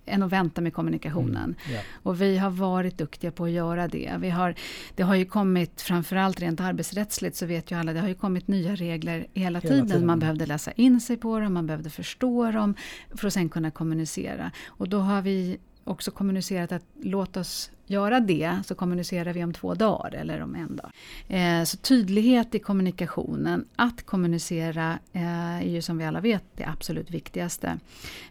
än 0.07 0.23
att 0.23 0.33
vänta 0.33 0.61
med 0.61 0.75
kommunikationen. 0.75 1.55
Ja. 1.73 1.81
Och 2.03 2.21
vi 2.21 2.39
har 2.39 2.51
varit 2.51 2.99
duktiga 2.99 3.31
på 3.31 3.45
att 3.45 3.51
göra 3.51 3.89
det. 3.89 4.13
Vi 4.19 4.31
har, 4.31 4.55
det 4.95 5.03
har 5.03 5.15
ju 5.15 5.25
kommit, 5.25 5.83
framförallt 5.83 6.41
rent 6.41 6.61
arbetsrättsligt 6.61 7.37
så 7.37 7.47
vet 7.47 7.71
ju 7.71 7.79
alla, 7.79 7.93
det 7.93 8.01
har 8.01 8.09
ju 8.09 8.15
kommit 8.15 8.49
nya 8.49 8.75
regler 8.75 9.27
hela, 9.35 9.61
tiden. 9.61 9.87
tiden. 9.87 10.07
Man 10.07 10.19
behövde 10.19 10.47
läsa 10.47 10.73
in 10.73 11.01
sig 11.01 11.17
på 11.17 11.41
dem, 11.41 11.55
man 11.55 11.67
behövde 11.67 11.91
förstå 11.91 12.51
dem 12.51 12.75
för 13.15 13.27
att 13.27 13.33
sen 13.33 13.49
kunna 13.49 13.71
kommunicera. 13.71 14.51
Och 14.67 14.89
då 14.89 14.99
har 14.99 15.23
vi 15.23 15.59
också 15.87 16.11
kommunicerat 16.11 16.73
att 16.73 16.85
låt 17.03 17.37
oss 17.37 17.71
göra 17.87 18.21
det, 18.21 18.59
så 18.67 18.75
kommunicerar 18.75 19.33
vi 19.33 19.45
om 19.45 19.53
två 19.53 19.75
dagar 19.75 20.15
eller 20.15 20.43
om 20.43 20.55
en 20.55 20.77
dag. 20.77 20.91
Eh, 21.29 21.65
så 21.65 21.77
tydlighet 21.77 22.55
i 22.55 22.59
kommunikationen, 22.59 23.65
att 23.77 24.07
kommunicera 24.07 24.99
eh, 25.13 25.57
är 25.57 25.69
ju 25.69 25.83
som 25.83 25.99
vi 25.99 26.05
alla 26.05 26.21
vet 26.21 26.45
det 26.55 26.65
absolut 26.65 27.11
viktigaste. 27.11 27.79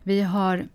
Vi 0.03 0.21
har 0.21 0.67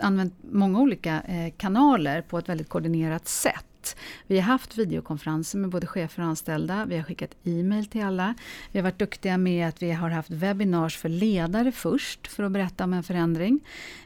använt 0.00 0.34
många 0.52 0.80
olika 0.80 1.20
eh, 1.20 1.52
kanaler 1.56 2.22
på 2.22 2.38
ett 2.38 2.48
väldigt 2.48 2.68
koordinerat 2.68 3.28
sätt 3.28 3.66
sätt. 3.86 3.96
Vi 4.26 4.36
har 4.36 4.42
haft 4.42 4.78
videokonferenser 4.78 5.58
med 5.58 5.70
både 5.70 5.86
chefer 5.86 6.22
och 6.22 6.28
anställda. 6.28 6.84
Vi 6.84 6.96
har 6.96 7.04
skickat 7.04 7.30
e-mail 7.44 7.86
till 7.86 8.04
alla. 8.04 8.34
Vi 8.72 8.78
har 8.78 8.84
varit 8.84 8.98
duktiga 8.98 9.38
med 9.38 9.68
att 9.68 9.82
vi 9.82 9.92
har 9.92 10.10
haft 10.10 10.30
webinars 10.30 10.96
för 10.96 11.08
ledare 11.08 11.72
först 11.72 12.26
för 12.26 12.42
att 12.42 12.52
berätta 12.52 12.84
om 12.84 12.92
en 12.92 13.02
förändring 13.02 13.60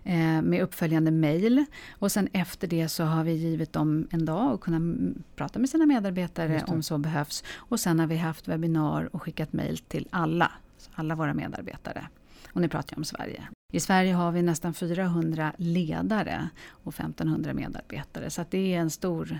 eh, 0.04 0.42
med 0.42 0.62
uppföljande 0.62 1.10
mail. 1.10 1.64
Och 1.98 2.12
sen 2.12 2.28
efter 2.32 2.68
det 2.68 2.88
så 2.88 3.04
har 3.04 3.24
vi 3.24 3.32
givit 3.32 3.72
dem 3.72 4.08
en 4.10 4.24
dag 4.24 4.54
att 4.54 4.60
kunna 4.60 5.12
prata 5.37 5.58
med 5.58 5.68
sina 5.68 5.87
medarbetare 5.87 6.62
om 6.66 6.82
så 6.82 6.98
behövs. 6.98 7.44
Och 7.56 7.80
sen 7.80 8.00
har 8.00 8.06
vi 8.06 8.16
haft 8.16 8.48
webbinar 8.48 9.08
och 9.12 9.22
skickat 9.22 9.52
mail 9.52 9.78
till 9.78 10.08
alla, 10.10 10.52
alla 10.94 11.14
våra 11.14 11.34
medarbetare. 11.34 12.08
Och 12.52 12.60
nu 12.60 12.68
pratar 12.68 12.94
jag 12.94 12.98
om 12.98 13.04
Sverige. 13.04 13.48
I 13.74 13.80
Sverige 13.80 14.14
har 14.14 14.32
vi 14.32 14.42
nästan 14.42 14.74
400 14.74 15.52
ledare 15.56 16.48
och 16.68 16.94
1500 16.94 17.54
medarbetare. 17.54 18.30
Så 18.30 18.44
det 18.50 18.74
är 18.74 18.78
en 18.78 18.90
stor, 18.90 19.38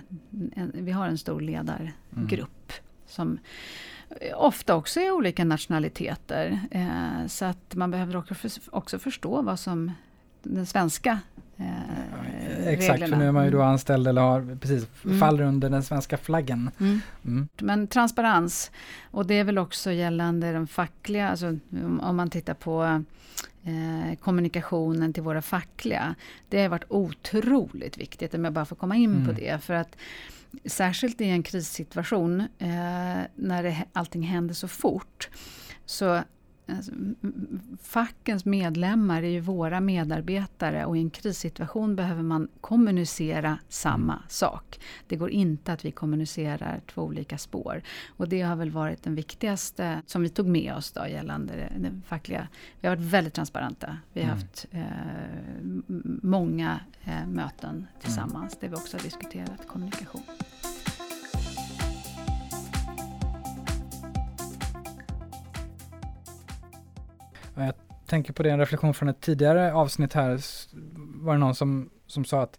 en, 0.55 0.73
vi 0.75 0.93
har 0.93 1.07
en 1.07 1.19
stor 1.19 1.41
ledargrupp 1.41 2.73
mm. 2.73 2.87
som 3.07 3.39
ofta 4.35 4.75
också 4.75 5.01
är 5.01 5.11
olika 5.11 5.45
nationaliteter. 5.45 6.61
Eh, 6.71 7.27
så 7.27 7.45
att 7.45 7.75
man 7.75 7.91
behöver 7.91 8.17
också, 8.17 8.35
för, 8.35 8.51
också 8.71 8.99
förstå 8.99 9.43
vad 9.43 9.61
som 9.61 9.93
den 10.43 10.67
svenska 10.67 11.19
Eh, 11.57 12.67
Exakt, 12.67 13.09
för 13.09 13.17
nu 13.17 13.27
är 13.27 13.33
man 13.33 13.45
ju 13.45 13.51
då 13.51 13.59
mm. 13.59 13.69
anställd 13.69 14.09
eller 14.09 14.23
har, 14.23 14.57
precis, 14.61 14.87
mm. 15.05 15.21
faller 15.21 15.43
under 15.43 15.71
den 15.71 15.83
svenska 15.83 16.17
flaggen. 16.17 16.71
Mm. 16.81 17.01
Mm. 17.25 17.49
Men 17.61 17.87
transparens, 17.87 18.71
och 19.11 19.27
det 19.27 19.35
är 19.35 19.45
väl 19.45 19.59
också 19.59 19.93
gällande 19.93 20.53
de 20.53 20.67
fackliga, 20.67 21.29
alltså 21.29 21.47
om, 21.71 22.01
om 22.01 22.17
man 22.17 22.31
tittar 22.31 22.55
på 22.55 23.03
eh, 23.65 24.19
kommunikationen 24.21 25.13
till 25.13 25.23
våra 25.23 25.43
fackliga. 25.43 26.15
Det 26.49 26.63
har 26.63 26.69
varit 26.69 26.85
otroligt 26.89 27.99
viktigt, 27.99 28.35
om 28.35 28.45
jag 28.45 28.53
bara 28.53 28.65
får 28.65 28.77
komma 28.77 28.97
in 28.97 29.15
på 29.25 29.31
mm. 29.31 29.35
det. 29.35 29.65
För 29.65 29.75
att 29.75 29.97
särskilt 30.65 31.21
i 31.21 31.25
en 31.25 31.43
krissituation, 31.43 32.41
eh, 32.41 33.23
när 33.35 33.63
det, 33.63 33.85
allting 33.93 34.23
händer 34.23 34.55
så 34.55 34.69
fort, 34.69 35.29
så 35.87 36.23
Alltså, 36.67 36.93
fackens 37.83 38.45
medlemmar 38.45 39.23
är 39.23 39.29
ju 39.29 39.41
våra 39.41 39.81
medarbetare 39.81 40.85
och 40.85 40.97
i 40.97 41.01
en 41.01 41.11
krissituation 41.11 41.97
behöver 41.97 42.23
man 42.23 42.49
kommunicera 42.61 43.59
samma 43.69 44.13
mm. 44.13 44.25
sak. 44.29 44.81
Det 45.07 45.17
går 45.17 45.31
inte 45.31 45.73
att 45.73 45.85
vi 45.85 45.91
kommunicerar 45.91 46.81
två 46.87 47.03
olika 47.03 47.39
spår. 47.39 47.83
Och 48.07 48.29
det 48.29 48.43
har 48.43 48.57
väl 48.57 48.71
varit 48.71 49.03
den 49.03 49.15
viktigaste 49.15 50.03
som 50.07 50.23
vi 50.23 50.29
tog 50.29 50.47
med 50.47 50.75
oss 50.75 50.93
då 50.93 51.07
gällande 51.07 51.73
den 51.79 52.03
fackliga. 52.07 52.49
Vi 52.81 52.89
har 52.89 52.97
varit 52.97 53.11
väldigt 53.11 53.35
transparenta. 53.35 53.99
Vi 54.13 54.21
har 54.21 54.29
mm. 54.29 54.39
haft 54.39 54.67
eh, 54.71 54.83
många 56.23 56.81
eh, 57.05 57.27
möten 57.27 57.87
tillsammans 58.01 58.53
mm. 58.53 58.59
där 58.61 58.69
vi 58.69 58.75
också 58.75 58.97
har 58.97 59.03
diskuterat 59.03 59.69
kommunikation. 59.69 60.23
Jag 67.55 67.75
tänker 68.07 68.33
på 68.33 68.43
det, 68.43 68.51
en 68.51 68.59
reflektion 68.59 68.95
från 68.95 69.09
ett 69.09 69.21
tidigare 69.21 69.75
avsnitt 69.75 70.13
här, 70.13 70.41
var 71.25 71.33
det 71.33 71.39
någon 71.39 71.55
som, 71.55 71.91
som 72.07 72.25
sa 72.25 72.43
att 72.43 72.59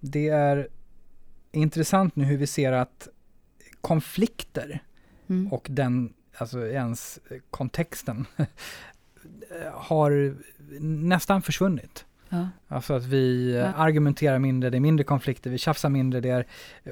det 0.00 0.28
är 0.28 0.68
intressant 1.52 2.16
nu 2.16 2.24
hur 2.24 2.36
vi 2.36 2.46
ser 2.46 2.72
att 2.72 3.08
konflikter 3.80 4.82
mm. 5.28 5.52
och 5.52 5.66
den, 5.70 6.14
alltså 6.36 6.66
ens 6.66 7.18
kontexten 7.50 8.26
har 9.72 10.36
nästan 10.80 11.42
försvunnit. 11.42 12.04
Ja. 12.32 12.48
Alltså 12.68 12.94
att 12.94 13.04
vi 13.04 13.54
ja. 13.56 13.72
argumenterar 13.72 14.38
mindre, 14.38 14.70
det 14.70 14.78
är 14.78 14.80
mindre 14.80 15.04
konflikter, 15.04 15.50
vi 15.50 15.58
tjafsar 15.58 15.88
mindre, 15.88 16.20
det 16.20 16.28
är 16.28 16.46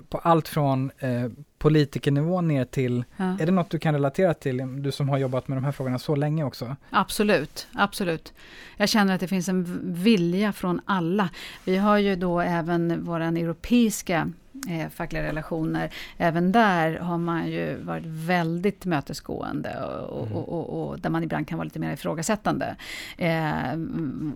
på 0.09 0.19
allt 0.19 0.49
från 0.49 0.91
eh, 0.99 1.29
politikernivå 1.59 2.41
ner 2.41 2.65
till, 2.65 3.05
ja. 3.17 3.25
är 3.41 3.47
det 3.47 3.53
något 3.53 3.71
du 3.71 3.79
kan 3.79 3.95
relatera 3.95 4.35
till, 4.35 4.83
du 4.83 4.93
som 4.93 5.09
har 5.09 5.19
jobbat 5.19 5.49
med 5.49 5.59
de 5.59 5.65
här 5.65 5.73
frågorna 5.73 5.99
så 5.99 6.17
länge 6.17 6.45
också? 6.45 6.77
Absolut, 6.91 7.69
absolut. 7.73 8.33
Jag 8.77 8.89
känner 8.89 9.15
att 9.15 9.21
det 9.21 9.29
finns 9.29 9.49
en 9.49 9.81
vilja 9.83 10.53
från 10.53 10.81
alla. 10.85 11.29
Vi 11.65 11.77
har 11.77 11.99
ju 11.99 12.17
då 12.17 12.41
även 12.41 13.05
våran 13.05 13.37
europeiska 13.37 14.33
eh, 14.69 14.89
fackliga 14.89 15.23
relationer. 15.23 15.95
Även 16.17 16.53
där 16.53 16.99
har 16.99 17.19
man 17.19 17.49
ju 17.49 17.77
varit 17.77 18.07
väldigt 18.07 18.85
mötesgående 18.85 19.85
och, 19.85 20.27
mm. 20.27 20.37
och, 20.37 20.49
och, 20.49 20.89
och 20.89 21.01
där 21.01 21.11
man 21.11 21.23
ibland 21.23 21.49
kan 21.49 21.59
vara 21.59 21.65
lite 21.65 21.79
mer 21.79 21.93
ifrågasättande. 21.93 22.77
Eh, 23.19 23.73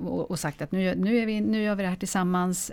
och, 0.08 0.38
sagt 0.38 0.62
att 0.62 0.72
nu, 0.72 0.94
nu, 0.94 1.18
är 1.18 1.26
vi, 1.26 1.40
nu 1.40 1.62
gör 1.62 1.74
vi 1.74 1.82
det 1.82 1.88
här 1.88 1.96
tillsammans. 1.96 2.72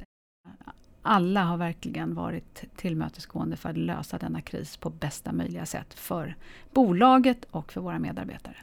Alla 1.02 1.44
har 1.44 1.58
verkligen 1.58 2.16
varit 2.16 2.64
tillmötesgående 2.76 3.58
för 3.58 3.70
att 3.70 3.78
lösa 3.78 4.18
denna 4.18 4.42
kris 4.42 4.78
på 4.78 4.90
bästa 4.90 5.34
möjliga 5.34 5.66
sätt 5.66 5.94
för 5.94 6.36
bolaget 6.74 7.46
och 7.52 7.72
för 7.72 7.82
våra 7.82 8.00
medarbetare. 8.00 8.58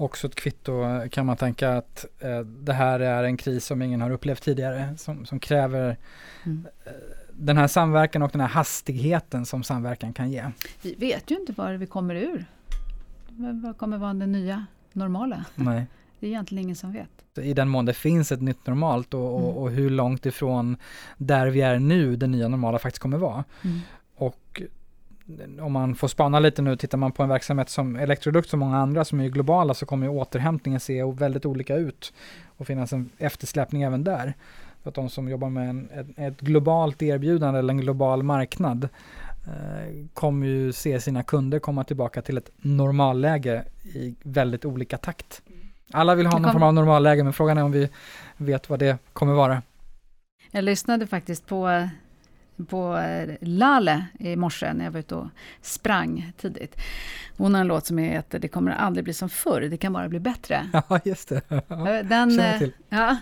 Också 0.00 0.26
ett 0.26 0.34
kvitto 0.34 0.72
kan 1.10 1.26
man 1.26 1.36
tänka 1.36 1.76
att 1.76 2.06
eh, 2.18 2.40
det 2.40 2.72
här 2.72 3.00
är 3.00 3.24
en 3.24 3.36
kris 3.36 3.64
som 3.64 3.82
ingen 3.82 4.00
har 4.00 4.10
upplevt 4.10 4.42
tidigare, 4.42 4.96
som, 4.96 5.26
som 5.26 5.40
kräver 5.40 5.96
mm. 6.44 6.66
eh, 6.84 6.92
den 7.38 7.56
här 7.56 7.66
samverkan 7.66 8.22
och 8.22 8.30
den 8.30 8.40
här 8.40 8.48
hastigheten 8.48 9.46
som 9.46 9.62
samverkan 9.62 10.12
kan 10.12 10.30
ge. 10.30 10.44
Vi 10.82 10.94
vet 10.94 11.30
ju 11.30 11.36
inte 11.36 11.52
var 11.52 11.72
vi 11.72 11.86
kommer 11.86 12.14
ur. 12.14 12.46
Vad 13.62 13.78
kommer 13.78 13.98
vara 13.98 14.14
det 14.14 14.26
nya 14.26 14.66
normala? 14.92 15.44
Nej. 15.54 15.86
Det 16.20 16.26
är 16.26 16.30
egentligen 16.30 16.64
ingen 16.64 16.76
som 16.76 16.92
vet. 16.92 17.38
I 17.38 17.54
den 17.54 17.68
mån 17.68 17.84
det 17.84 17.94
finns 17.94 18.32
ett 18.32 18.42
nytt 18.42 18.66
normalt 18.66 19.14
och, 19.14 19.20
mm. 19.20 19.44
och, 19.44 19.62
och 19.62 19.70
hur 19.70 19.90
långt 19.90 20.26
ifrån 20.26 20.76
där 21.16 21.46
vi 21.46 21.60
är 21.60 21.78
nu 21.78 22.16
det 22.16 22.26
nya 22.26 22.48
normala 22.48 22.78
faktiskt 22.78 23.02
kommer 23.02 23.18
vara. 23.18 23.44
Mm. 23.64 23.80
Och 24.14 24.62
om 25.60 25.72
man 25.72 25.94
får 25.94 26.08
spana 26.08 26.40
lite 26.40 26.62
nu, 26.62 26.76
tittar 26.76 26.98
man 26.98 27.12
på 27.12 27.22
en 27.22 27.28
verksamhet 27.28 27.68
som 27.70 27.96
Electrolux 27.96 28.52
och 28.52 28.58
många 28.58 28.78
andra 28.78 29.04
som 29.04 29.20
är 29.20 29.28
globala 29.28 29.74
så 29.74 29.86
kommer 29.86 30.08
återhämtningen 30.08 30.80
se 30.80 31.04
väldigt 31.04 31.46
olika 31.46 31.76
ut 31.76 32.12
och 32.56 32.66
finnas 32.66 32.92
en 32.92 33.10
eftersläpning 33.18 33.82
även 33.82 34.04
där. 34.04 34.34
För 34.82 34.88
att 34.88 34.94
de 34.94 35.10
som 35.10 35.28
jobbar 35.28 35.50
med 35.50 35.70
en, 35.70 35.90
ett, 35.90 36.06
ett 36.16 36.40
globalt 36.40 37.02
erbjudande 37.02 37.58
eller 37.58 37.74
en 37.74 37.80
global 37.80 38.22
marknad 38.22 38.88
eh, 39.46 40.06
kommer 40.14 40.46
ju 40.46 40.72
se 40.72 41.00
sina 41.00 41.22
kunder 41.22 41.58
komma 41.58 41.84
tillbaka 41.84 42.22
till 42.22 42.38
ett 42.38 42.50
normalläge 42.56 43.64
i 43.82 44.14
väldigt 44.22 44.64
olika 44.64 44.98
takt. 44.98 45.42
Alla 45.92 46.14
vill 46.14 46.26
ha 46.26 46.38
någon 46.38 46.52
form 46.52 46.62
av 46.62 46.74
normalläge, 46.74 47.24
men 47.24 47.32
frågan 47.32 47.58
är 47.58 47.64
om 47.64 47.72
vi 47.72 47.88
vet 48.36 48.70
vad 48.70 48.78
det 48.78 48.98
kommer 49.12 49.34
vara. 49.34 49.62
Jag 50.50 50.64
lyssnade 50.64 51.06
faktiskt 51.06 51.46
på 51.46 51.88
på 52.66 52.96
eh, 52.96 53.36
Lale 53.40 54.06
i 54.18 54.36
morse 54.36 54.72
när 54.72 54.84
jag 54.84 54.92
var 54.92 55.00
ute 55.00 55.14
och 55.14 55.26
sprang 55.62 56.32
tidigt. 56.36 56.76
Hon 57.36 57.54
har 57.54 57.60
en 57.60 57.66
låt 57.66 57.86
som 57.86 57.98
heter 57.98 58.38
Det 58.38 58.48
kommer 58.48 58.70
aldrig 58.70 59.04
bli 59.04 59.14
som 59.14 59.28
förr, 59.28 59.60
det 59.60 59.76
kan 59.76 59.92
bara 59.92 60.08
bli 60.08 60.20
bättre. 60.20 60.70
Ja, 60.88 61.00
just 61.04 61.28
det. 61.28 61.42
Ja, 61.48 61.90
eh, 61.90 62.06
Den, 62.06 62.40
eh, 62.40 62.58
till. 62.58 62.72
Ja, 62.88 63.16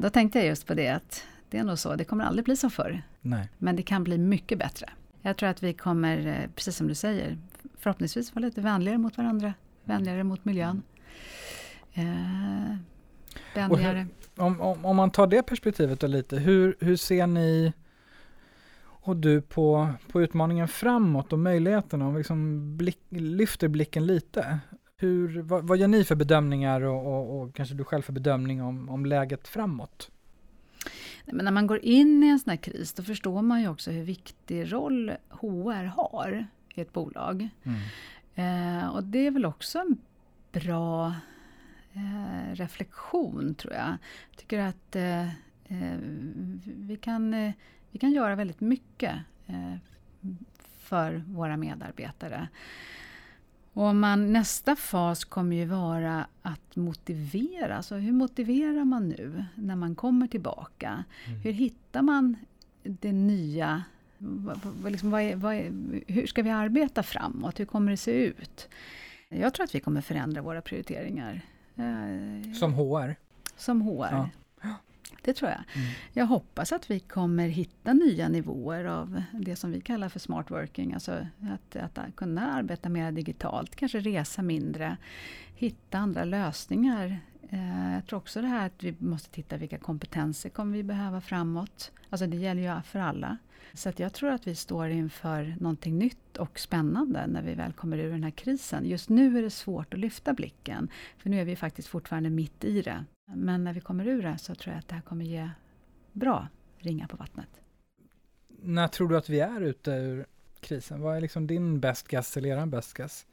då 0.00 0.10
tänkte 0.10 0.38
jag 0.38 0.48
just 0.48 0.66
på 0.66 0.74
det 0.74 0.88
att 0.88 1.24
det 1.50 1.58
är 1.58 1.64
nog 1.64 1.78
så, 1.78 1.96
det 1.96 2.04
kommer 2.04 2.24
aldrig 2.24 2.44
bli 2.44 2.56
som 2.56 2.70
förr. 2.70 3.02
Nej. 3.20 3.48
Men 3.58 3.76
det 3.76 3.82
kan 3.82 4.04
bli 4.04 4.18
mycket 4.18 4.58
bättre. 4.58 4.88
Jag 5.22 5.36
tror 5.36 5.48
att 5.48 5.62
vi 5.62 5.72
kommer, 5.72 6.48
precis 6.54 6.76
som 6.76 6.88
du 6.88 6.94
säger, 6.94 7.38
förhoppningsvis 7.78 8.34
vara 8.34 8.44
lite 8.44 8.60
vänligare 8.60 8.98
mot 8.98 9.16
varandra, 9.16 9.54
vänligare 9.84 10.24
mot 10.24 10.44
miljön. 10.44 10.82
Eh, 11.94 12.76
vänligare. 13.54 14.06
Hur, 14.36 14.44
om, 14.44 14.60
om, 14.60 14.84
om 14.84 14.96
man 14.96 15.10
tar 15.10 15.26
det 15.26 15.42
perspektivet 15.42 16.00
då 16.00 16.06
lite, 16.06 16.36
hur, 16.36 16.76
hur 16.80 16.96
ser 16.96 17.26
ni 17.26 17.72
och 19.02 19.16
du 19.16 19.40
på, 19.40 19.88
på 20.08 20.22
utmaningen 20.22 20.68
framåt 20.68 21.32
och 21.32 21.38
möjligheterna, 21.38 22.06
om 22.06 22.14
vi 22.14 22.18
liksom 22.18 22.76
blick, 22.76 23.00
lyfter 23.08 23.68
blicken 23.68 24.06
lite. 24.06 24.58
Hur, 24.96 25.42
vad, 25.42 25.68
vad 25.68 25.78
gör 25.78 25.88
ni 25.88 26.04
för 26.04 26.14
bedömningar 26.14 26.80
och, 26.80 27.06
och, 27.06 27.40
och, 27.40 27.54
kanske 27.54 27.74
du 27.74 27.84
själv 27.84 28.02
för 28.02 28.12
bedömning 28.12 28.62
om, 28.62 28.88
om 28.88 29.06
läget 29.06 29.48
framåt? 29.48 30.10
Men 31.26 31.44
när 31.44 31.52
man 31.52 31.66
går 31.66 31.78
in 31.78 32.22
i 32.22 32.28
en 32.28 32.38
sån 32.38 32.50
här 32.50 32.56
kris 32.56 32.92
då 32.92 33.02
förstår 33.02 33.42
man 33.42 33.60
ju 33.60 33.68
också 33.68 33.90
hur 33.90 34.02
viktig 34.02 34.72
roll 34.72 35.12
HR 35.28 35.84
har 35.84 36.46
i 36.74 36.80
ett 36.80 36.92
bolag. 36.92 37.48
Mm. 37.62 37.78
Eh, 38.34 38.88
och 38.88 39.04
det 39.04 39.26
är 39.26 39.30
väl 39.30 39.46
också 39.46 39.78
en 39.78 39.96
bra 40.52 41.14
eh, 41.92 42.54
reflektion 42.54 43.54
tror 43.54 43.74
jag. 43.74 43.96
Jag 44.30 44.36
tycker 44.36 44.58
att 44.58 44.96
eh, 44.96 45.28
eh 45.68 45.98
vi 46.64 46.98
kan 47.00 47.34
eh, 47.34 47.52
vi 47.92 47.98
kan 47.98 48.12
göra 48.12 48.34
väldigt 48.34 48.60
mycket 48.60 49.14
eh, 49.46 49.74
för 50.78 51.24
våra 51.26 51.56
medarbetare. 51.56 52.48
Och 53.72 53.96
man, 53.96 54.32
nästa 54.32 54.76
fas 54.76 55.24
kommer 55.24 55.56
ju 55.56 55.64
vara 55.64 56.26
att 56.42 56.76
motivera. 56.76 57.76
Alltså 57.76 57.94
hur 57.94 58.12
motiverar 58.12 58.84
man 58.84 59.08
nu 59.08 59.44
när 59.54 59.76
man 59.76 59.94
kommer 59.94 60.26
tillbaka? 60.26 61.04
Mm. 61.26 61.40
Hur 61.40 61.52
hittar 61.52 62.02
man 62.02 62.36
det 62.82 63.12
nya? 63.12 63.84
Liksom, 64.86 65.10
vad 65.10 65.22
är, 65.22 65.36
vad 65.36 65.54
är, 65.54 65.72
hur 66.06 66.26
ska 66.26 66.42
vi 66.42 66.50
arbeta 66.50 67.02
framåt? 67.02 67.60
Hur 67.60 67.64
kommer 67.64 67.90
det 67.90 67.96
se 67.96 68.26
ut? 68.26 68.68
Jag 69.28 69.54
tror 69.54 69.64
att 69.64 69.74
vi 69.74 69.80
kommer 69.80 70.00
förändra 70.00 70.42
våra 70.42 70.62
prioriteringar. 70.62 71.40
Eh, 71.76 72.52
som 72.52 72.74
HR? 72.74 73.16
Som 73.56 73.82
HR. 73.82 74.08
Ja. 74.10 74.28
Det 75.22 75.32
tror 75.32 75.50
jag. 75.50 75.62
Mm. 75.74 75.88
Jag 76.12 76.26
hoppas 76.26 76.72
att 76.72 76.90
vi 76.90 77.00
kommer 77.00 77.48
hitta 77.48 77.92
nya 77.92 78.28
nivåer 78.28 78.84
av 78.84 79.22
det 79.32 79.56
som 79.56 79.70
vi 79.72 79.80
kallar 79.80 80.08
för 80.08 80.18
smart 80.18 80.50
working. 80.50 80.94
Alltså 80.94 81.26
att, 81.40 81.76
att 81.76 82.16
kunna 82.16 82.52
arbeta 82.52 82.88
mer 82.88 83.12
digitalt, 83.12 83.76
kanske 83.76 84.00
resa 84.00 84.42
mindre, 84.42 84.96
hitta 85.54 85.98
andra 85.98 86.24
lösningar. 86.24 87.20
Eh, 87.50 87.94
jag 87.94 88.06
tror 88.06 88.18
också 88.18 88.40
det 88.40 88.46
här 88.46 88.66
att 88.66 88.84
vi 88.84 88.94
måste 88.98 89.30
titta 89.30 89.56
vilka 89.56 89.78
kompetenser 89.78 90.48
kommer 90.48 90.76
vi 90.76 90.82
behöva 90.82 91.20
framåt. 91.20 91.92
Alltså 92.10 92.26
det 92.26 92.36
gäller 92.36 92.62
ju 92.62 92.82
för 92.82 92.98
alla. 92.98 93.38
Så 93.74 93.88
att 93.88 93.98
jag 93.98 94.12
tror 94.12 94.30
att 94.30 94.46
vi 94.46 94.54
står 94.54 94.88
inför 94.88 95.56
någonting 95.60 95.98
nytt 95.98 96.36
och 96.36 96.58
spännande 96.58 97.26
när 97.26 97.42
vi 97.42 97.54
väl 97.54 97.72
kommer 97.72 97.98
ur 97.98 98.10
den 98.10 98.24
här 98.24 98.30
krisen. 98.30 98.84
Just 98.84 99.08
nu 99.08 99.38
är 99.38 99.42
det 99.42 99.50
svårt 99.50 99.94
att 99.94 100.00
lyfta 100.00 100.32
blicken, 100.32 100.88
för 101.18 101.30
nu 101.30 101.40
är 101.40 101.44
vi 101.44 101.56
faktiskt 101.56 101.88
fortfarande 101.88 102.30
mitt 102.30 102.64
i 102.64 102.82
det. 102.82 103.04
Men 103.26 103.64
när 103.64 103.72
vi 103.72 103.80
kommer 103.80 104.06
ur 104.06 104.22
det 104.22 104.38
så 104.38 104.54
tror 104.54 104.72
jag 104.72 104.78
att 104.78 104.88
det 104.88 104.94
här 104.94 105.02
kommer 105.02 105.24
ge 105.24 105.50
bra 106.12 106.48
ringar 106.78 107.06
på 107.06 107.16
vattnet. 107.16 107.60
När 108.48 108.88
tror 108.88 109.08
du 109.08 109.16
att 109.16 109.28
vi 109.28 109.40
är 109.40 109.60
ute 109.60 109.90
ur 109.90 110.26
krisen? 110.60 111.00
Vad 111.00 111.16
är 111.16 111.20
liksom 111.20 111.46
din 111.46 111.80
best 111.80 112.08
guess 112.08 112.36
eller 112.36 112.48
er 112.48 112.66
best 112.66 112.94
guess? 112.94 113.26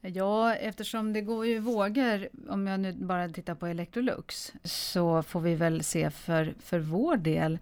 Ja, 0.00 0.54
eftersom 0.54 1.12
det 1.12 1.20
går 1.20 1.46
ju 1.46 1.58
vågor, 1.58 2.28
om 2.48 2.66
jag 2.66 2.80
nu 2.80 2.92
bara 2.92 3.28
tittar 3.28 3.54
på 3.54 3.66
Electrolux, 3.66 4.52
så 4.64 5.22
får 5.22 5.40
vi 5.40 5.54
väl 5.54 5.82
se 5.82 6.10
för, 6.10 6.54
för 6.58 6.78
vår 6.78 7.16
del 7.16 7.58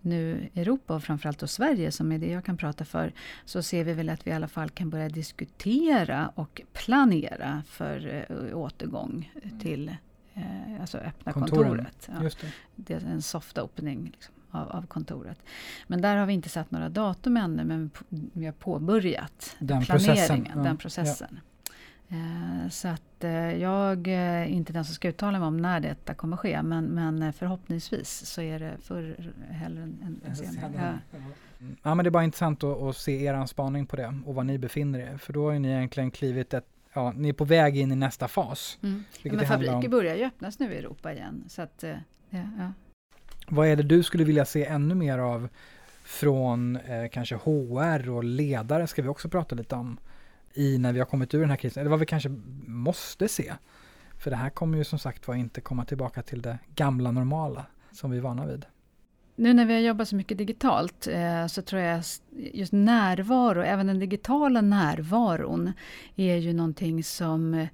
nu 0.00 0.48
Europa 0.54 0.94
och 0.94 1.02
framförallt 1.02 1.38
då 1.38 1.46
Sverige 1.46 1.92
som 1.92 2.12
är 2.12 2.18
det 2.18 2.30
jag 2.30 2.44
kan 2.44 2.56
prata 2.56 2.84
för, 2.84 3.12
så 3.44 3.62
ser 3.62 3.84
vi 3.84 3.92
väl 3.92 4.08
att 4.08 4.26
vi 4.26 4.30
i 4.30 4.34
alla 4.34 4.48
fall 4.48 4.70
kan 4.70 4.90
börja 4.90 5.08
diskutera 5.08 6.32
och 6.34 6.62
planera 6.72 7.62
för 7.66 8.26
uh, 8.30 8.56
återgång 8.56 9.32
mm. 9.42 9.58
till 9.58 9.96
uh, 10.40 10.80
alltså 10.80 10.98
öppna 10.98 11.32
Kontoren. 11.32 11.68
kontoret. 11.68 12.08
Ja. 12.12 12.20
Det. 12.22 12.46
det. 12.76 12.94
är 12.94 13.10
en 13.10 13.22
soft 13.22 13.58
opening 13.58 14.04
liksom, 14.04 14.34
av, 14.50 14.68
av, 14.68 14.86
kontoret. 14.86 15.42
Men 15.86 16.00
där 16.00 16.16
har 16.16 16.26
vi 16.26 16.32
inte 16.32 16.48
satt 16.48 16.70
några 16.70 16.88
datum 16.88 17.36
ännu, 17.36 17.64
men 17.64 17.90
vi 18.08 18.46
har 18.46 18.52
påbörjat 18.52 19.56
den 19.58 19.82
planeringen, 19.82 20.16
processen. 20.16 20.48
Ja. 20.54 20.62
den 20.62 20.76
processen. 20.76 21.28
Ja. 21.30 21.50
Eh, 22.12 22.68
så 22.68 22.88
att 22.88 23.24
eh, 23.24 23.56
jag 23.56 24.08
är 24.08 24.44
inte 24.44 24.72
den 24.72 24.84
som 24.84 24.94
ska 24.94 25.08
uttala 25.08 25.38
mig 25.38 25.46
om 25.46 25.56
när 25.56 25.80
detta 25.80 26.14
kommer 26.14 26.36
ske, 26.36 26.62
men, 26.62 26.84
men 26.84 27.32
förhoppningsvis 27.32 28.26
så 28.26 28.42
är 28.42 28.58
det 28.58 28.72
förr 28.82 29.32
hellre 29.50 29.82
än, 29.82 30.20
än 30.26 30.36
senare. 30.36 30.98
Ja. 31.10 31.18
ja. 31.82 31.94
men 31.94 32.04
det 32.04 32.08
är 32.08 32.10
bara 32.10 32.24
intressant 32.24 32.64
att, 32.64 32.82
att 32.82 32.96
se 32.96 33.24
er 33.24 33.46
spaning 33.46 33.86
på 33.86 33.96
det 33.96 34.14
och 34.26 34.34
var 34.34 34.44
ni 34.44 34.58
befinner 34.58 34.98
er, 34.98 35.16
för 35.16 35.32
då 35.32 35.50
har 35.50 35.58
ni 35.58 35.68
egentligen 35.68 36.10
klivit 36.10 36.54
ett 36.54 36.66
Ja, 36.92 37.12
ni 37.16 37.28
är 37.28 37.32
på 37.32 37.44
väg 37.44 37.76
in 37.76 37.92
i 37.92 37.96
nästa 37.96 38.28
fas. 38.28 38.78
Mm. 38.82 39.04
Ja, 39.22 39.32
men 39.32 39.46
fabriker 39.46 39.88
börjar 39.88 40.16
ju 40.16 40.24
öppnas 40.24 40.58
nu 40.58 40.72
i 40.72 40.78
Europa 40.78 41.12
igen. 41.12 41.44
Så 41.48 41.62
att, 41.62 41.84
eh, 41.84 41.96
ja, 42.30 42.42
ja. 42.58 42.72
Vad 43.48 43.68
är 43.68 43.76
det 43.76 43.82
du 43.82 44.02
skulle 44.02 44.24
vilja 44.24 44.44
se 44.44 44.64
ännu 44.66 44.94
mer 44.94 45.18
av 45.18 45.48
från 46.04 46.76
eh, 46.76 47.08
kanske 47.08 47.34
HR 47.34 48.10
och 48.10 48.24
ledare 48.24 48.86
ska 48.86 49.02
vi 49.02 49.08
också 49.08 49.28
prata 49.28 49.54
lite 49.54 49.74
om 49.74 49.98
i 50.54 50.78
när 50.78 50.92
vi 50.92 50.98
har 50.98 51.06
kommit 51.06 51.34
ur 51.34 51.40
den 51.40 51.50
här 51.50 51.56
krisen, 51.56 51.80
eller 51.80 51.90
vad 51.90 52.00
vi 52.00 52.06
kanske 52.06 52.28
måste 52.66 53.28
se. 53.28 53.52
För 54.18 54.30
det 54.30 54.36
här 54.36 54.50
kommer 54.50 54.78
ju 54.78 54.84
som 54.84 54.98
sagt 54.98 55.28
var 55.28 55.34
inte 55.34 55.60
komma 55.60 55.84
tillbaka 55.84 56.22
till 56.22 56.42
det 56.42 56.58
gamla 56.74 57.10
normala 57.10 57.66
som 57.92 58.10
vi 58.10 58.18
är 58.18 58.22
vana 58.22 58.46
vid. 58.46 58.66
Nu 59.40 59.54
när 59.54 59.64
vi 59.64 59.74
har 59.74 59.80
jobbat 59.80 60.08
så 60.08 60.16
mycket 60.16 60.38
digitalt 60.38 61.06
eh, 61.06 61.46
så 61.46 61.62
tror 61.62 61.82
jag 61.82 62.02
just 62.52 62.72
närvaro, 62.72 63.62
även 63.62 63.86
den 63.86 63.98
digitala 63.98 64.60
närvaron, 64.60 65.72
är 66.16 66.36
ju 66.36 66.52
någonting 66.52 67.04
som 67.04 67.54
eh, 67.54 67.68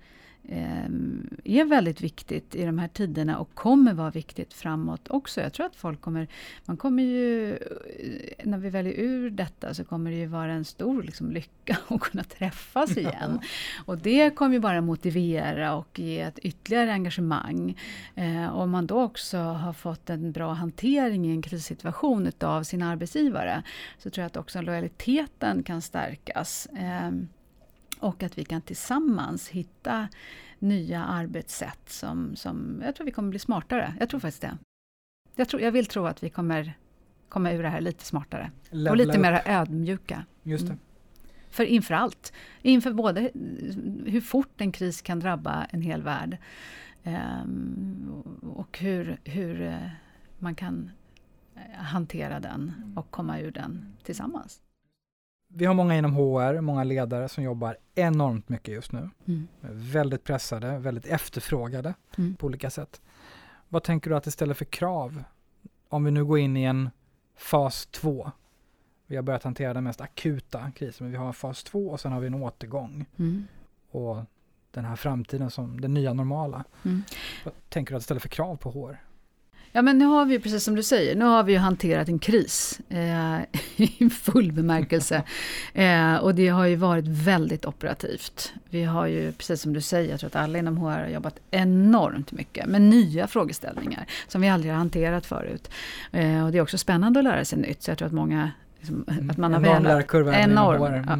är 1.44 1.64
väldigt 1.64 2.00
viktigt 2.00 2.54
i 2.54 2.64
de 2.64 2.78
här 2.78 2.88
tiderna 2.88 3.38
och 3.38 3.54
kommer 3.54 3.94
vara 3.94 4.10
viktigt 4.10 4.54
framåt 4.54 5.08
också. 5.08 5.40
Jag 5.40 5.52
tror 5.52 5.66
att 5.66 5.76
folk 5.76 6.00
kommer, 6.00 6.28
man 6.64 6.76
kommer 6.76 7.02
ju, 7.02 7.58
när 8.44 8.58
vi 8.58 8.70
väljer 8.70 8.92
ur 8.92 9.30
detta 9.30 9.74
så 9.74 9.84
kommer 9.84 10.10
det 10.10 10.16
ju 10.16 10.26
vara 10.26 10.52
en 10.52 10.64
stor 10.64 11.02
liksom, 11.02 11.30
lycka 11.30 11.78
att 11.88 12.00
kunna 12.00 12.24
träffas 12.24 12.96
igen. 12.96 13.40
och 13.84 13.98
det 13.98 14.30
kommer 14.30 14.54
ju 14.54 14.60
bara 14.60 14.80
motivera 14.80 15.74
och 15.74 15.98
ge 15.98 16.20
ett 16.20 16.38
ytterligare 16.38 16.92
engagemang. 16.92 17.78
Eh, 18.14 18.56
om 18.56 18.70
man 18.70 18.86
då 18.86 19.02
också 19.02 19.38
har 19.38 19.72
fått 19.72 20.10
en 20.10 20.32
bra 20.32 20.52
hantering 20.52 21.26
i 21.26 21.30
en 21.30 21.42
krissituation 21.42 22.26
utav 22.26 22.62
sin 22.62 22.82
arbetsgivare 22.82 23.62
så 23.98 24.10
tror 24.10 24.22
jag 24.22 24.26
att 24.26 24.36
också 24.36 24.60
lojaliteten 24.60 25.62
kan 25.62 25.82
stärkas. 25.82 26.66
Eh, 26.66 27.10
och 27.98 28.22
att 28.22 28.38
vi 28.38 28.44
kan 28.44 28.62
tillsammans 28.62 29.48
hitta 29.48 30.08
nya 30.58 31.04
arbetssätt 31.04 31.88
som, 31.88 32.36
som 32.36 32.82
jag 32.84 32.96
tror 32.96 33.04
vi 33.04 33.10
kommer 33.10 33.30
bli 33.30 33.38
smartare. 33.38 33.94
Jag 34.00 34.08
tror 34.08 34.20
faktiskt 34.20 34.42
det. 34.42 34.58
Jag, 35.34 35.48
tror, 35.48 35.62
jag 35.62 35.72
vill 35.72 35.86
tro 35.86 36.06
att 36.06 36.22
vi 36.22 36.30
kommer 36.30 36.78
komma 37.28 37.52
ur 37.52 37.62
det 37.62 37.68
här 37.68 37.80
lite 37.80 38.04
smartare. 38.04 38.50
Levla 38.70 38.90
och 38.90 38.96
lite 38.96 39.18
mer 39.18 39.42
ödmjuka. 39.46 40.24
Just 40.42 40.66
det. 40.66 40.72
Mm. 40.72 40.80
För 41.50 41.64
inför 41.64 41.94
allt. 41.94 42.32
Inför 42.62 42.92
både 42.92 43.30
hur 44.06 44.20
fort 44.20 44.60
en 44.60 44.72
kris 44.72 45.02
kan 45.02 45.20
drabba 45.20 45.64
en 45.70 45.82
hel 45.82 46.02
värld 46.02 46.36
um, 47.04 48.24
och 48.42 48.78
hur, 48.78 49.20
hur 49.24 49.60
uh, 49.60 49.88
man 50.38 50.54
kan 50.54 50.90
eh, 51.54 51.82
hantera 51.82 52.40
den 52.40 52.72
och 52.96 53.10
komma 53.10 53.40
ur 53.40 53.50
den 53.50 53.96
tillsammans 54.02 54.60
vi 55.56 55.64
har 55.64 55.74
många 55.74 55.96
inom 55.96 56.14
HR, 56.14 56.60
många 56.60 56.84
ledare 56.84 57.28
som 57.28 57.44
jobbar 57.44 57.76
enormt 57.94 58.48
mycket 58.48 58.74
just 58.74 58.92
nu. 58.92 59.10
Mm. 59.26 59.48
Väldigt 59.70 60.24
pressade, 60.24 60.78
väldigt 60.78 61.06
efterfrågade 61.06 61.94
mm. 62.18 62.36
på 62.36 62.46
olika 62.46 62.70
sätt. 62.70 63.00
Vad 63.68 63.82
tänker 63.82 64.10
du 64.10 64.16
att 64.16 64.24
det 64.24 64.30
ställer 64.30 64.54
för 64.54 64.64
krav 64.64 65.22
om 65.88 66.04
vi 66.04 66.10
nu 66.10 66.24
går 66.24 66.38
in 66.38 66.56
i 66.56 66.62
en 66.62 66.90
fas 67.36 67.86
2? 67.86 68.30
Vi 69.06 69.16
har 69.16 69.22
börjat 69.22 69.42
hantera 69.42 69.74
den 69.74 69.84
mest 69.84 70.00
akuta 70.00 70.70
krisen, 70.70 71.04
men 71.04 71.12
vi 71.12 71.18
har 71.18 71.32
fas 71.32 71.64
2 71.64 71.88
och 71.88 72.00
sen 72.00 72.12
har 72.12 72.20
vi 72.20 72.26
en 72.26 72.34
återgång. 72.34 73.06
Mm. 73.16 73.44
Och 73.90 74.16
den 74.70 74.84
här 74.84 74.96
framtiden 74.96 75.50
som 75.50 75.80
det 75.80 75.88
nya 75.88 76.12
normala. 76.12 76.64
Mm. 76.84 77.02
Vad 77.44 77.54
tänker 77.68 77.92
du 77.92 77.96
att 77.96 78.00
det 78.00 78.04
ställer 78.04 78.20
för 78.20 78.28
krav 78.28 78.56
på 78.56 78.70
HR? 78.70 79.05
Ja 79.76 79.82
men 79.82 79.98
nu 79.98 80.04
har 80.04 80.24
vi 80.24 80.38
precis 80.38 80.64
som 80.64 80.74
du 80.74 80.82
säger, 80.82 81.16
nu 81.16 81.24
har 81.24 81.42
vi 81.42 81.52
ju 81.52 81.58
hanterat 81.58 82.08
en 82.08 82.18
kris 82.18 82.80
eh, 82.88 83.38
i 83.76 84.10
full 84.10 84.52
bemärkelse. 84.52 85.22
eh, 85.74 86.16
och 86.16 86.34
det 86.34 86.48
har 86.48 86.66
ju 86.66 86.76
varit 86.76 87.04
väldigt 87.06 87.64
operativt. 87.64 88.52
Vi 88.70 88.84
har 88.84 89.06
ju, 89.06 89.32
precis 89.32 89.60
som 89.60 89.72
du 89.72 89.80
säger, 89.80 90.10
jag 90.10 90.20
tror 90.20 90.28
att 90.28 90.36
alla 90.36 90.58
inom 90.58 90.78
HR 90.78 90.90
har 90.90 91.08
jobbat 91.08 91.38
enormt 91.50 92.32
mycket 92.32 92.66
med 92.66 92.82
nya 92.82 93.26
frågeställningar 93.26 94.06
som 94.28 94.40
vi 94.40 94.48
aldrig 94.48 94.72
har 94.72 94.78
hanterat 94.78 95.26
förut. 95.26 95.70
Eh, 96.12 96.44
och 96.44 96.52
det 96.52 96.58
är 96.58 96.62
också 96.62 96.78
spännande 96.78 97.20
att 97.20 97.24
lära 97.24 97.44
sig 97.44 97.58
nytt, 97.58 97.82
så 97.82 97.90
jag 97.90 97.98
tror 97.98 98.06
att 98.06 98.14
många 98.14 98.50
att 99.30 99.36
man 99.36 99.52
har 99.52 99.60
enorm 99.60 99.82
lärkurva. 99.82 100.34
Enorm. 100.34 100.82
Mm. 100.82 101.04
Ja. 101.06 101.16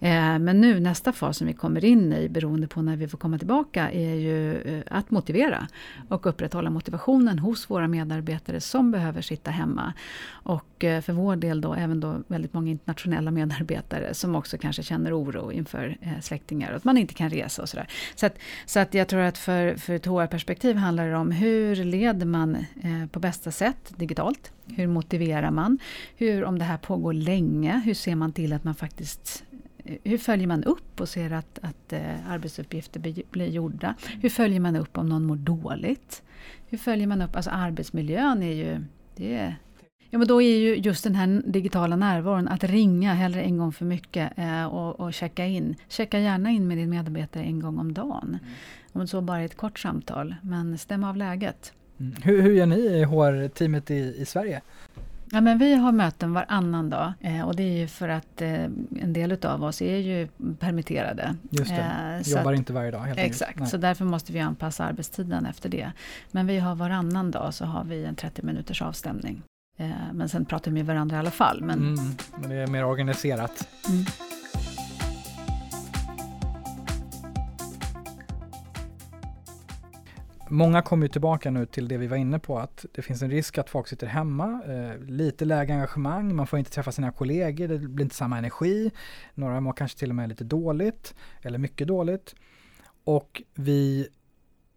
Eh, 0.00 0.38
men 0.38 0.60
nu 0.60 0.80
nästa 0.80 1.12
fas 1.12 1.36
som 1.36 1.46
vi 1.46 1.52
kommer 1.52 1.84
in 1.84 2.12
i, 2.12 2.28
beroende 2.28 2.68
på 2.68 2.82
när 2.82 2.96
vi 2.96 3.08
får 3.08 3.18
komma 3.18 3.38
tillbaka, 3.38 3.90
är 3.90 4.14
ju 4.14 4.60
eh, 4.60 4.82
att 4.90 5.10
motivera 5.10 5.68
och 6.08 6.26
upprätthålla 6.26 6.70
motivationen 6.70 7.38
hos 7.38 7.70
våra 7.70 7.88
medarbetare 7.88 8.60
som 8.60 8.90
behöver 8.90 9.22
sitta 9.22 9.50
hemma. 9.50 9.92
Och 10.28 10.84
eh, 10.84 11.00
för 11.00 11.12
vår 11.12 11.36
del 11.36 11.60
då 11.60 11.74
även 11.74 12.00
då 12.00 12.16
väldigt 12.26 12.54
många 12.54 12.70
internationella 12.70 13.30
medarbetare 13.30 14.14
som 14.14 14.36
också 14.36 14.58
kanske 14.58 14.82
känner 14.82 15.20
oro 15.20 15.52
inför 15.52 15.96
släktingar 16.20 16.70
och 16.70 16.76
att 16.76 16.84
man 16.84 16.98
inte 16.98 17.14
kan 17.14 17.30
resa 17.30 17.62
och 17.62 17.68
sådär. 17.68 17.88
Så 18.14 18.26
att, 18.26 18.38
så 18.66 18.80
att 18.80 18.94
jag 18.94 19.08
tror 19.08 19.20
att 19.20 19.38
för, 19.38 19.74
för 19.74 19.94
ett 19.94 20.06
HR-perspektiv 20.06 20.76
handlar 20.76 21.08
det 21.08 21.16
om 21.16 21.30
hur 21.30 21.76
leder 21.76 22.26
man 22.26 22.56
på 23.12 23.18
bästa 23.18 23.50
sätt 23.50 23.92
digitalt? 23.96 24.52
Hur 24.66 24.86
motiverar 24.86 25.50
man? 25.50 25.78
Hur, 26.16 26.44
om 26.44 26.58
det 26.58 26.64
här 26.64 26.78
pågår 26.78 27.12
länge, 27.12 27.82
hur 27.84 27.94
ser 27.94 28.14
man 28.14 28.32
till 28.32 28.52
att 28.52 28.64
man 28.64 28.74
faktiskt 28.74 29.44
hur 30.04 30.18
följer 30.18 30.46
man 30.46 30.64
upp 30.64 31.00
och 31.00 31.08
ser 31.08 31.32
att, 31.32 31.58
att 31.62 31.92
uh, 31.92 32.30
arbetsuppgifter 32.30 33.00
blir, 33.00 33.22
blir 33.30 33.46
gjorda? 33.46 33.94
Hur 34.20 34.28
följer 34.28 34.60
man 34.60 34.76
upp 34.76 34.98
om 34.98 35.08
någon 35.08 35.24
mår 35.24 35.36
dåligt? 35.36 36.22
Hur 36.66 36.78
följer 36.78 37.06
man 37.06 37.22
upp, 37.22 37.36
alltså 37.36 37.50
arbetsmiljön 37.50 38.42
är 38.42 38.52
ju, 38.52 38.84
det 39.16 39.34
är, 39.34 39.56
Ja, 40.10 40.18
men 40.18 40.28
då 40.28 40.42
är 40.42 40.56
ju 40.56 40.76
just 40.76 41.04
den 41.04 41.14
här 41.14 41.42
digitala 41.46 41.96
närvaron, 41.96 42.48
att 42.48 42.64
ringa 42.64 43.14
hellre 43.14 43.42
en 43.42 43.58
gång 43.58 43.72
för 43.72 43.84
mycket 43.84 44.38
eh, 44.38 44.64
och, 44.64 45.00
och 45.00 45.14
checka 45.14 45.46
in. 45.46 45.76
Checka 45.88 46.18
gärna 46.18 46.50
in 46.50 46.68
med 46.68 46.78
din 46.78 46.90
medarbetare 46.90 47.42
en 47.42 47.60
gång 47.60 47.78
om 47.78 47.94
dagen. 47.94 48.28
Mm. 48.28 48.40
Om 48.92 49.06
så 49.06 49.20
bara 49.20 49.40
ett 49.40 49.56
kort 49.56 49.78
samtal, 49.78 50.34
men 50.42 50.78
stäm 50.78 51.04
av 51.04 51.16
läget. 51.16 51.72
Mm. 52.00 52.14
Hur, 52.22 52.42
hur 52.42 52.52
gör 52.52 52.66
ni 52.66 52.76
i 52.76 53.04
HR-teamet 53.04 53.90
i, 53.90 54.14
i 54.18 54.24
Sverige? 54.24 54.62
Ja, 55.30 55.40
men 55.40 55.58
vi 55.58 55.74
har 55.74 55.92
möten 55.92 56.32
varannan 56.32 56.90
dag 56.90 57.12
eh, 57.20 57.42
och 57.42 57.56
det 57.56 57.62
är 57.62 57.78
ju 57.78 57.86
för 57.86 58.08
att 58.08 58.42
eh, 58.42 58.64
en 59.02 59.12
del 59.12 59.46
av 59.46 59.64
oss 59.64 59.82
är 59.82 59.96
ju 59.96 60.28
permitterade. 60.58 61.36
Just 61.50 61.70
det, 61.70 62.20
eh, 62.24 62.36
jobbar 62.36 62.52
att, 62.52 62.58
inte 62.58 62.72
varje 62.72 62.90
dag. 62.90 63.00
Helt 63.00 63.18
exakt, 63.18 63.50
enkelt. 63.50 63.70
så 63.70 63.76
därför 63.76 64.04
måste 64.04 64.32
vi 64.32 64.40
anpassa 64.40 64.84
arbetstiden 64.84 65.46
efter 65.46 65.68
det. 65.68 65.92
Men 66.30 66.46
vi 66.46 66.58
har 66.58 66.74
varannan 66.74 67.30
dag 67.30 67.54
så 67.54 67.64
har 67.64 67.84
vi 67.84 68.04
en 68.04 68.14
30 68.14 68.42
minuters 68.42 68.82
avstämning. 68.82 69.42
Men 70.12 70.28
sen 70.28 70.44
pratar 70.44 70.70
vi 70.70 70.74
med 70.74 70.86
varandra 70.86 71.16
i 71.16 71.18
alla 71.18 71.30
fall. 71.30 71.60
Men, 71.62 71.78
mm, 71.78 72.16
men 72.40 72.50
det 72.50 72.56
är 72.56 72.66
mer 72.66 72.84
organiserat. 72.84 73.68
Mm. 73.88 74.04
Många 80.48 80.82
kommer 80.82 81.06
ju 81.06 81.12
tillbaka 81.12 81.50
nu 81.50 81.66
till 81.66 81.88
det 81.88 81.96
vi 81.96 82.06
var 82.06 82.16
inne 82.16 82.38
på, 82.38 82.58
att 82.58 82.84
det 82.92 83.02
finns 83.02 83.22
en 83.22 83.30
risk 83.30 83.58
att 83.58 83.70
folk 83.70 83.88
sitter 83.88 84.06
hemma, 84.06 84.62
eh, 84.66 84.98
lite 84.98 85.44
lägre 85.44 85.74
engagemang, 85.74 86.36
man 86.36 86.46
får 86.46 86.58
inte 86.58 86.70
träffa 86.70 86.92
sina 86.92 87.12
kollegor, 87.12 87.68
det 87.68 87.78
blir 87.78 88.04
inte 88.04 88.16
samma 88.16 88.38
energi, 88.38 88.90
några 89.34 89.60
mår 89.60 89.72
kanske 89.72 89.98
till 89.98 90.10
och 90.10 90.14
med 90.14 90.28
lite 90.28 90.44
dåligt, 90.44 91.14
eller 91.42 91.58
mycket 91.58 91.88
dåligt. 91.88 92.34
Och 93.04 93.42
vi 93.54 94.08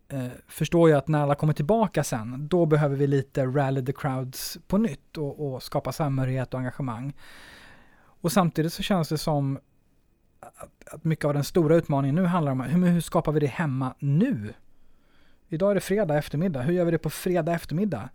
eh, 0.09 0.27
förstår 0.47 0.89
ju 0.89 0.95
att 0.95 1.07
när 1.07 1.19
alla 1.19 1.35
kommer 1.35 1.53
tillbaka 1.53 2.03
sen, 2.03 2.47
då 2.47 2.65
behöver 2.65 2.95
vi 2.95 3.07
lite 3.07 3.45
rally 3.45 3.85
the 3.85 3.93
crowds 3.93 4.57
på 4.67 4.77
nytt 4.77 5.17
och, 5.17 5.53
och 5.53 5.63
skapa 5.63 5.91
samhörighet 5.91 6.53
och 6.53 6.59
engagemang. 6.59 7.13
Och 8.21 8.31
samtidigt 8.31 8.73
så 8.73 8.83
känns 8.83 9.09
det 9.09 9.17
som 9.17 9.59
att, 10.39 10.93
att 10.93 11.03
mycket 11.03 11.25
av 11.25 11.33
den 11.33 11.43
stora 11.43 11.75
utmaningen 11.75 12.15
nu 12.15 12.25
handlar 12.25 12.51
om 12.51 12.61
hur, 12.61 12.87
hur 12.87 13.01
skapar 13.01 13.31
vi 13.31 13.39
det 13.39 13.47
hemma 13.47 13.93
nu? 13.99 14.53
Idag 15.49 15.71
är 15.71 15.75
det 15.75 15.81
fredag 15.81 16.17
eftermiddag. 16.17 16.61
Hur 16.61 16.73
gör 16.73 16.85
vi 16.85 16.91
det 16.91 16.97
på 16.97 17.09
fredag 17.09 17.53
eftermiddag? 17.53 18.09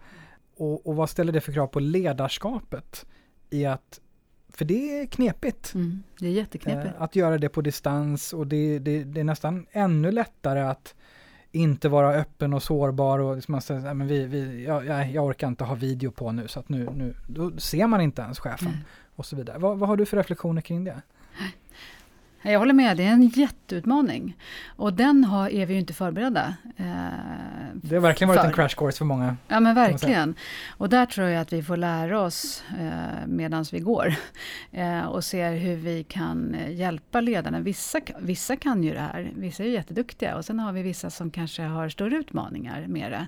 Och, 0.56 0.86
och 0.86 0.96
vad 0.96 1.10
ställer 1.10 1.32
det 1.32 1.40
för 1.40 1.52
krav 1.52 1.66
på 1.66 1.80
ledarskapet? 1.80 3.06
I 3.50 3.66
att, 3.66 4.00
för 4.48 4.64
det 4.64 5.00
är 5.00 5.06
knepigt. 5.06 5.74
Mm, 5.74 6.02
det 6.18 6.26
är 6.26 6.30
jätteknepigt. 6.30 6.94
Eh, 6.96 7.02
att 7.02 7.16
göra 7.16 7.38
det 7.38 7.48
på 7.48 7.60
distans 7.60 8.32
och 8.32 8.46
det, 8.46 8.78
det, 8.78 9.04
det, 9.04 9.20
är 9.20 9.24
nästan 9.24 9.66
ännu 9.72 10.10
lättare 10.10 10.60
att 10.60 10.94
inte 11.52 11.88
vara 11.88 12.14
öppen 12.14 12.52
och 12.54 12.62
sårbar 12.62 13.18
och 13.18 13.34
liksom 13.34 13.52
man 13.52 13.62
säger, 13.62 13.94
men 13.94 14.06
vi, 14.06 14.24
vi, 14.24 14.64
jag, 14.64 15.10
jag 15.10 15.24
orkar 15.24 15.48
inte 15.48 15.64
ha 15.64 15.74
video 15.74 16.10
på 16.10 16.32
nu 16.32 16.48
så 16.48 16.60
att 16.60 16.68
nu, 16.68 16.88
nu 16.94 17.14
då 17.26 17.58
ser 17.58 17.86
man 17.86 18.00
inte 18.00 18.22
ens 18.22 18.38
chefen 18.38 18.68
mm. 18.68 18.80
och 19.16 19.26
så 19.26 19.36
vidare. 19.36 19.58
Vad, 19.58 19.78
vad 19.78 19.88
har 19.88 19.96
du 19.96 20.06
för 20.06 20.16
reflektioner 20.16 20.60
kring 20.60 20.84
det? 20.84 21.02
Jag 22.52 22.58
håller 22.58 22.74
med, 22.74 22.96
det 22.96 23.04
är 23.04 23.12
en 23.12 23.26
jätteutmaning. 23.28 24.36
Och 24.76 24.92
den 24.92 25.24
har, 25.24 25.48
är 25.48 25.66
vi 25.66 25.74
ju 25.74 25.80
inte 25.80 25.92
förberedda. 25.92 26.54
Eh, 26.76 26.84
det 27.74 27.94
har 27.94 28.02
verkligen 28.02 28.28
varit 28.28 28.40
för. 28.40 28.48
en 28.48 28.52
crash 28.52 28.68
course 28.76 28.98
för 28.98 29.04
många. 29.04 29.36
Ja 29.48 29.60
men 29.60 29.74
verkligen. 29.74 30.34
Och 30.68 30.88
där 30.88 31.06
tror 31.06 31.28
jag 31.28 31.40
att 31.40 31.52
vi 31.52 31.62
får 31.62 31.76
lära 31.76 32.20
oss 32.20 32.64
eh, 32.80 33.26
medan 33.26 33.64
vi 33.72 33.80
går. 33.80 34.14
Eh, 34.72 35.04
och 35.04 35.24
ser 35.24 35.56
hur 35.56 35.76
vi 35.76 36.04
kan 36.04 36.56
hjälpa 36.68 37.20
ledarna. 37.20 37.60
Vissa, 37.60 38.00
vissa 38.18 38.56
kan 38.56 38.84
ju 38.84 38.92
det 38.92 39.00
här, 39.00 39.32
vissa 39.36 39.64
är 39.64 39.68
jätteduktiga. 39.68 40.36
Och 40.36 40.44
sen 40.44 40.58
har 40.58 40.72
vi 40.72 40.82
vissa 40.82 41.10
som 41.10 41.30
kanske 41.30 41.62
har 41.62 41.88
större 41.88 42.16
utmaningar 42.16 42.86
med 42.86 43.12
det. 43.12 43.26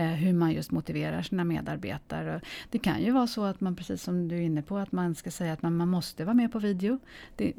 Eh, 0.00 0.06
hur 0.06 0.32
man 0.32 0.52
just 0.52 0.70
motiverar 0.70 1.22
sina 1.22 1.44
medarbetare. 1.44 2.40
Det 2.70 2.78
kan 2.78 3.02
ju 3.02 3.10
vara 3.10 3.26
så 3.26 3.44
att 3.44 3.60
man, 3.60 3.76
precis 3.76 4.02
som 4.02 4.28
du 4.28 4.36
är 4.36 4.40
inne 4.40 4.62
på, 4.62 4.78
att 4.78 4.92
man 4.92 5.14
ska 5.14 5.30
säga 5.30 5.52
att 5.52 5.62
man, 5.62 5.76
man 5.76 5.88
måste 5.88 6.24
vara 6.24 6.34
med 6.34 6.52
på 6.52 6.58
video. 6.58 6.98
Det, 7.36 7.52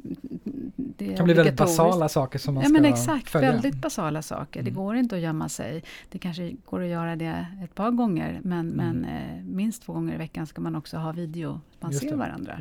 det 0.97 1.15
kan 1.15 1.25
bli 1.25 1.33
väldigt 1.33 1.55
basala 1.55 2.09
saker 2.09 2.39
som 2.39 2.53
man 2.53 2.63
ja, 2.63 2.69
ska 2.69 2.81
men 2.81 2.93
exakt, 2.93 3.29
följa. 3.29 3.51
väldigt 3.51 3.75
basala 3.75 4.21
saker. 4.21 4.59
Mm. 4.59 4.73
Det 4.73 4.79
går 4.79 4.95
inte 4.95 5.15
att 5.15 5.21
gömma 5.21 5.49
sig. 5.49 5.83
Det 6.09 6.19
kanske 6.19 6.55
går 6.65 6.81
att 6.81 6.89
göra 6.89 7.15
det 7.15 7.45
ett 7.63 7.75
par 7.75 7.91
gånger, 7.91 8.39
men, 8.43 8.71
mm. 8.71 8.97
men 8.97 9.05
eh, 9.05 9.43
minst 9.43 9.83
två 9.83 9.93
gånger 9.93 10.13
i 10.13 10.17
veckan 10.17 10.47
ska 10.47 10.61
man 10.61 10.75
också 10.75 10.97
ha 10.97 11.11
video. 11.11 11.61
Man 11.79 11.91
Just 11.91 12.03
ser 12.03 12.09
det. 12.09 12.15
varandra. 12.15 12.59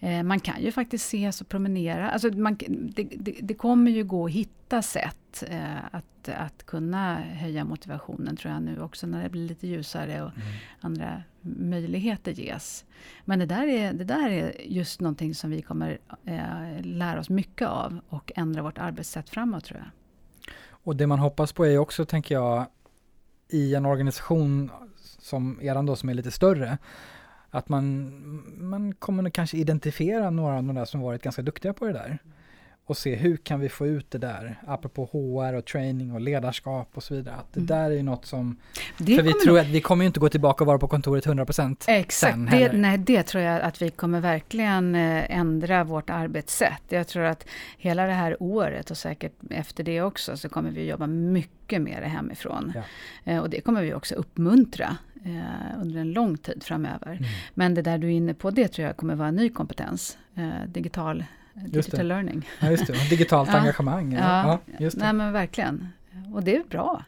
Eh, 0.00 0.22
man 0.22 0.40
kan 0.40 0.62
ju 0.62 0.72
faktiskt 0.72 1.06
ses 1.06 1.40
och 1.40 1.48
promenera. 1.48 2.10
Alltså 2.10 2.28
man, 2.28 2.58
det, 2.68 3.02
det, 3.16 3.36
det 3.40 3.54
kommer 3.54 3.90
ju 3.90 4.04
gå 4.04 4.26
att 4.26 4.32
hitta 4.32 4.82
sätt 4.82 5.16
eh, 5.42 5.84
att, 5.90 6.28
att 6.28 6.66
kunna 6.66 7.14
höja 7.20 7.64
motivationen, 7.64 8.36
tror 8.36 8.54
jag 8.54 8.62
nu 8.62 8.80
också, 8.80 9.06
när 9.06 9.22
det 9.22 9.28
blir 9.28 9.48
lite 9.48 9.66
ljusare 9.66 10.22
och 10.22 10.30
mm. 10.36 10.48
andra 10.80 11.22
möjligheter 11.40 12.32
ges. 12.32 12.84
Men 13.24 13.38
det 13.38 13.46
där, 13.46 13.66
är, 13.66 13.92
det 13.92 14.04
där 14.04 14.30
är 14.30 14.60
just 14.60 15.00
någonting 15.00 15.34
som 15.34 15.50
vi 15.50 15.62
kommer 15.62 15.98
eh, 16.24 16.80
lära 16.80 17.20
oss 17.20 17.30
mycket 17.30 17.68
av 17.68 18.00
och 18.08 18.32
ändra 18.36 18.62
vårt 18.62 18.78
arbetssätt 18.78 19.30
framåt, 19.30 19.64
tror 19.64 19.80
jag. 19.80 19.90
Och 20.68 20.96
det 20.96 21.06
man 21.06 21.18
hoppas 21.18 21.52
på 21.52 21.66
är 21.66 21.78
också, 21.78 22.04
tänker 22.04 22.34
jag, 22.34 22.66
i 23.48 23.74
en 23.74 23.86
organisation 23.86 24.70
som 25.18 25.58
eran 25.62 25.86
då, 25.86 25.96
som 25.96 26.08
är 26.08 26.14
lite 26.14 26.30
större, 26.30 26.78
att 27.50 27.68
man, 27.68 28.10
man 28.56 28.94
kommer 28.94 29.30
kanske 29.30 29.56
identifiera 29.56 30.30
några 30.30 30.56
av 30.56 30.64
de 30.64 30.74
där 30.74 30.84
som 30.84 31.00
varit 31.00 31.22
ganska 31.22 31.42
duktiga 31.42 31.72
på 31.72 31.86
det 31.86 31.92
där 31.92 32.18
och 32.86 32.96
se 32.96 33.14
hur 33.14 33.36
kan 33.36 33.60
vi 33.60 33.68
få 33.68 33.86
ut 33.86 34.10
det 34.10 34.18
där, 34.18 34.60
apropå 34.66 35.04
HR 35.04 35.54
och 35.54 35.64
training 35.64 36.12
och 36.12 36.20
ledarskap 36.20 36.90
och 36.94 37.02
så 37.02 37.14
vidare. 37.14 37.34
Att 37.34 37.52
det 37.52 37.60
mm. 37.60 37.66
där 37.66 37.90
är 37.98 38.02
något 38.02 38.26
som, 38.26 38.56
det 38.98 39.16
för 39.16 39.22
vi 39.22 39.32
tror 39.32 39.58
att 39.58 39.66
vi 39.66 39.80
kommer 39.80 40.04
inte 40.04 40.20
gå 40.20 40.28
tillbaka 40.28 40.64
och 40.64 40.66
vara 40.66 40.78
på 40.78 40.88
kontoret 40.88 41.26
100% 41.26 41.76
Exakt, 41.86 42.32
sen 42.32 42.46
det, 42.46 42.72
nej, 42.72 42.98
det 42.98 43.22
tror 43.22 43.44
jag 43.44 43.60
att 43.60 43.82
vi 43.82 43.90
kommer 43.90 44.20
verkligen 44.20 44.94
eh, 44.94 45.38
ändra 45.38 45.84
vårt 45.84 46.10
arbetssätt. 46.10 46.82
Jag 46.88 47.08
tror 47.08 47.22
att 47.22 47.46
hela 47.78 48.06
det 48.06 48.12
här 48.12 48.36
året 48.42 48.90
och 48.90 48.96
säkert 48.96 49.32
efter 49.50 49.84
det 49.84 50.02
också 50.02 50.36
så 50.36 50.48
kommer 50.48 50.70
vi 50.70 50.88
jobba 50.88 51.06
mycket 51.06 51.82
mer 51.82 52.02
hemifrån. 52.02 52.72
Ja. 52.74 52.82
Eh, 53.32 53.38
och 53.38 53.50
det 53.50 53.60
kommer 53.60 53.82
vi 53.82 53.94
också 53.94 54.14
uppmuntra 54.14 54.96
eh, 55.24 55.80
under 55.82 56.00
en 56.00 56.12
lång 56.12 56.38
tid 56.38 56.62
framöver. 56.62 57.12
Mm. 57.12 57.24
Men 57.54 57.74
det 57.74 57.82
där 57.82 57.98
du 57.98 58.06
är 58.06 58.10
inne 58.10 58.34
på, 58.34 58.50
det 58.50 58.68
tror 58.68 58.86
jag 58.86 58.96
kommer 58.96 59.14
vara 59.14 59.28
en 59.28 59.36
ny 59.36 59.48
kompetens. 59.48 60.18
digital 60.66 61.24
digital 61.64 62.06
learning. 62.08 62.48
Ja, 62.60 62.70
just 62.70 62.86
det. 62.86 63.10
Digitalt 63.10 63.48
engagemang. 63.54 64.12
Ja, 64.12 64.20
ja, 64.66 64.74
just 64.78 64.98
det. 64.98 65.04
Nej, 65.04 65.12
men 65.12 65.32
verkligen. 65.32 65.88
Och 66.34 66.42
det 66.42 66.56
är 66.56 66.64
bra. 66.64 67.04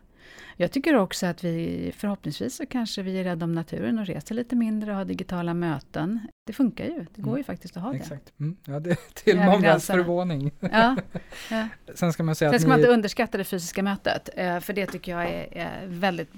Jag 0.56 0.72
tycker 0.72 0.94
också 0.96 1.26
att 1.26 1.44
vi 1.44 1.92
förhoppningsvis 1.96 2.56
så 2.56 2.66
kanske 2.66 3.02
vi 3.02 3.18
är 3.20 3.24
rädda 3.24 3.44
om 3.44 3.52
naturen 3.52 3.98
och 3.98 4.06
reser 4.06 4.34
lite 4.34 4.56
mindre 4.56 4.90
och 4.90 4.96
har 4.96 5.04
digitala 5.04 5.54
möten. 5.54 6.20
Det 6.48 6.52
funkar 6.52 6.84
ju, 6.84 7.06
det 7.14 7.22
går 7.22 7.30
mm. 7.30 7.38
ju 7.38 7.44
faktiskt 7.44 7.76
att 7.76 7.82
ha 7.82 7.94
Exakt. 7.94 8.32
det. 8.36 8.44
Mm. 8.44 8.56
Ja, 8.64 8.80
det 8.80 9.14
till 9.14 9.36
mångas 9.36 9.86
förvåning. 9.86 10.52
Ja, 10.60 10.96
ja. 11.50 11.68
Sen 11.94 12.12
ska 12.12 12.22
man 12.22 12.34
säga 12.34 12.50
Sen 12.50 12.54
att 12.54 12.60
ska 12.60 12.68
ni... 12.68 12.70
man 12.70 12.80
inte 12.80 12.92
underskatta 12.92 13.38
det 13.38 13.44
fysiska 13.44 13.82
mötet, 13.82 14.28
eh, 14.36 14.60
för 14.60 14.72
det 14.72 14.86
tycker 14.86 15.12
jag 15.12 15.30
är, 15.30 15.56
är 15.56 15.86
väldigt 15.86 16.32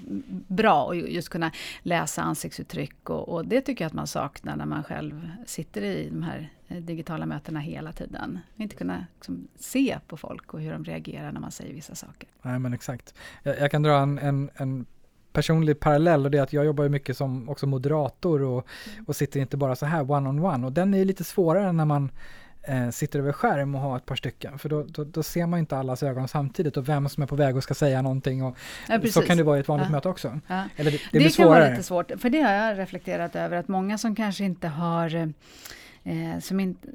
bra, 0.49 0.91
att 0.91 0.97
just 0.97 1.29
kunna 1.29 1.53
läsa 1.83 2.23
ansiktsuttryck 2.23 3.11
och, 3.11 3.29
och, 3.29 3.47
det 3.47 3.61
tycker 3.61 3.85
jag 3.85 3.87
att 3.87 3.95
man 3.95 4.07
saknar 4.07 4.57
när 4.57 4.67
man 4.67 4.85
själv 4.85 5.31
sitter 5.47 5.83
i 5.83 6.09
de 6.11 6.23
här 6.23 6.51
eh, 6.69 6.77
digitala 6.77 7.27
mötena 7.27 7.61
hela 7.61 7.93
tiden. 7.93 8.39
Inte 8.57 8.77
kunna 8.77 9.07
liksom, 9.15 9.49
se 9.57 9.99
på 10.07 10.17
folk 10.17 10.55
och 10.55 10.61
hur 10.61 10.73
de 10.73 10.85
reagerar 10.85 11.33
när 11.33 11.41
man 11.41 11.53
säger 11.53 11.75
vissa 11.75 11.95
saker. 11.95 12.29
Nej 12.43 12.59
men 12.59 12.73
exakt. 12.73 13.15
Jag, 13.43 13.61
jag 13.61 13.71
kan 13.71 13.83
dra 13.83 13.99
en, 13.99 14.19
en, 14.19 14.51
en 14.55 14.87
personlig 15.33 15.81
parallell 15.81 16.25
och 16.25 16.31
det 16.31 16.39
är 16.39 16.43
att 16.43 16.53
jag 16.53 16.65
jobbar 16.65 16.89
mycket 16.89 17.17
som 17.17 17.49
också 17.49 17.67
moderator 17.67 18.43
och, 18.43 18.67
mm. 18.93 19.05
och 19.05 19.17
sitter 19.17 19.41
inte 19.41 19.57
bara 19.57 19.77
så 19.77 19.87
här 19.87 20.11
one-on-one 20.11 20.29
on 20.29 20.45
one. 20.45 20.67
och 20.67 20.73
den 20.73 20.95
är 20.95 21.05
lite 21.05 21.25
svårare 21.25 21.73
när 21.73 21.85
man 21.85 22.11
eh, 22.63 22.91
sitter 22.91 23.19
över 23.19 23.33
skärm 23.33 23.75
och 23.75 23.81
har 23.81 23.97
ett 23.97 24.07
par 24.07 24.17
stycken 24.17 24.59
för 24.59 24.69
då, 24.69 24.83
då, 24.83 25.05
då, 25.05 25.23
ser 25.23 25.47
man 25.47 25.59
inte 25.59 25.77
allas 25.77 26.03
ögon 26.03 26.29
samtidigt 26.29 26.77
och 26.77 26.89
vem 26.89 27.09
som 27.09 27.23
är 27.23 27.27
på 27.27 27.37
väg 27.37 27.57
och 27.57 27.63
ska 27.63 27.75
säga 27.75 28.03
någonting 28.03 28.45
och 28.45 28.57
ja, 28.89 29.01
så 29.11 29.23
kan 29.23 29.37
det 29.37 29.43
vara 29.43 29.57
i 29.57 29.61
ett 29.61 29.69
vanligt 29.69 29.89
ja. 29.89 29.93
möte 29.93 30.09
också. 30.09 30.41
Ja. 30.47 30.65
Eller 30.77 30.91
det, 30.91 31.01
det, 31.13 31.19
det 31.19 31.37
kan 31.37 31.49
vara 31.49 31.71
lite 31.71 31.83
svårt, 31.83 32.13
för 32.19 32.31
det 32.31 32.41
har 32.41 32.53
jag 32.53 32.79
reflekterat 32.79 33.37
över 33.37 33.57
att 33.57 33.69
många 33.69 33.99
som 33.99 34.15
kanske 34.15 34.45
inte 34.45 34.69
har 34.69 35.33
eh, 36.05 36.39
som 36.41 36.61
inte 36.61 36.89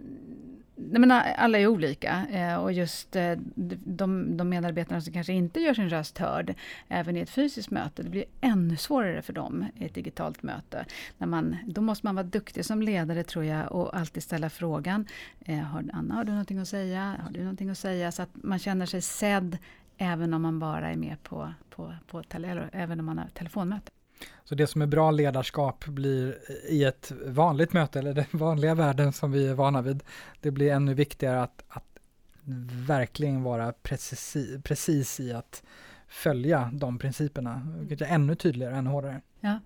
Nej, 0.77 0.99
men 0.99 1.11
alla 1.11 1.57
är 1.59 1.67
olika 1.67 2.27
eh, 2.31 2.55
och 2.55 2.73
just 2.73 3.15
eh, 3.15 3.35
de, 3.55 4.37
de 4.37 4.49
medarbetarna 4.49 5.01
som 5.01 5.13
kanske 5.13 5.33
inte 5.33 5.59
gör 5.59 5.73
sin 5.73 5.89
röst 5.89 6.17
hörd 6.17 6.53
även 6.87 7.17
i 7.17 7.19
ett 7.19 7.29
fysiskt 7.29 7.71
möte, 7.71 8.03
det 8.03 8.09
blir 8.09 8.25
ännu 8.41 8.77
svårare 8.77 9.21
för 9.21 9.33
dem 9.33 9.65
i 9.75 9.85
ett 9.85 9.93
digitalt 9.93 10.43
möte. 10.43 10.85
När 11.17 11.27
man, 11.27 11.57
då 11.67 11.81
måste 11.81 12.05
man 12.05 12.15
vara 12.15 12.23
duktig 12.23 12.65
som 12.65 12.81
ledare 12.81 13.23
tror 13.23 13.45
jag 13.45 13.71
och 13.71 13.97
alltid 13.97 14.23
ställa 14.23 14.49
frågan 14.49 15.07
eh, 15.45 15.57
har, 15.57 15.83
Anna, 15.93 16.15
har 16.15 16.23
du 16.23 16.31
någonting 16.31 16.59
att 16.59 16.67
säga? 16.67 17.15
Har 17.23 17.31
du 17.31 17.39
någonting 17.39 17.69
att 17.69 17.77
säga? 17.77 18.11
Så 18.11 18.21
att 18.21 18.29
man 18.33 18.59
känner 18.59 18.85
sig 18.85 19.01
sedd 19.01 19.57
även 19.97 20.33
om 20.33 20.41
man 20.41 20.59
bara 20.59 20.91
är 20.91 20.95
med 20.95 21.23
på, 21.23 21.53
på, 21.69 21.93
på 22.07 22.23
tele, 22.23 22.69
även 22.71 22.99
om 22.99 23.05
man 23.05 23.17
har 23.17 23.27
telefonmöte. 23.33 23.91
Så 24.43 24.55
det 24.55 24.67
som 24.67 24.81
är 24.81 24.85
bra 24.85 25.11
ledarskap 25.11 25.85
blir 25.85 26.37
i 26.69 26.83
ett 26.83 27.11
vanligt 27.25 27.73
möte, 27.73 27.99
eller 27.99 28.13
den 28.13 28.25
vanliga 28.31 28.75
världen 28.75 29.13
som 29.13 29.31
vi 29.31 29.47
är 29.47 29.53
vana 29.53 29.81
vid, 29.81 30.03
det 30.41 30.51
blir 30.51 30.71
ännu 30.71 30.93
viktigare 30.93 31.41
att, 31.41 31.63
att 31.67 31.83
verkligen 32.87 33.43
vara 33.43 33.73
precis, 33.73 34.63
precis 34.63 35.19
i 35.19 35.33
att 35.33 35.63
följa 36.07 36.69
de 36.73 36.99
principerna, 36.99 37.67
vilket 37.79 38.01
är 38.01 38.13
ännu 38.13 38.35
tydligare, 38.35 38.75
ännu 38.75 38.89
hårdare. 38.89 39.21
Ja, 39.45 39.59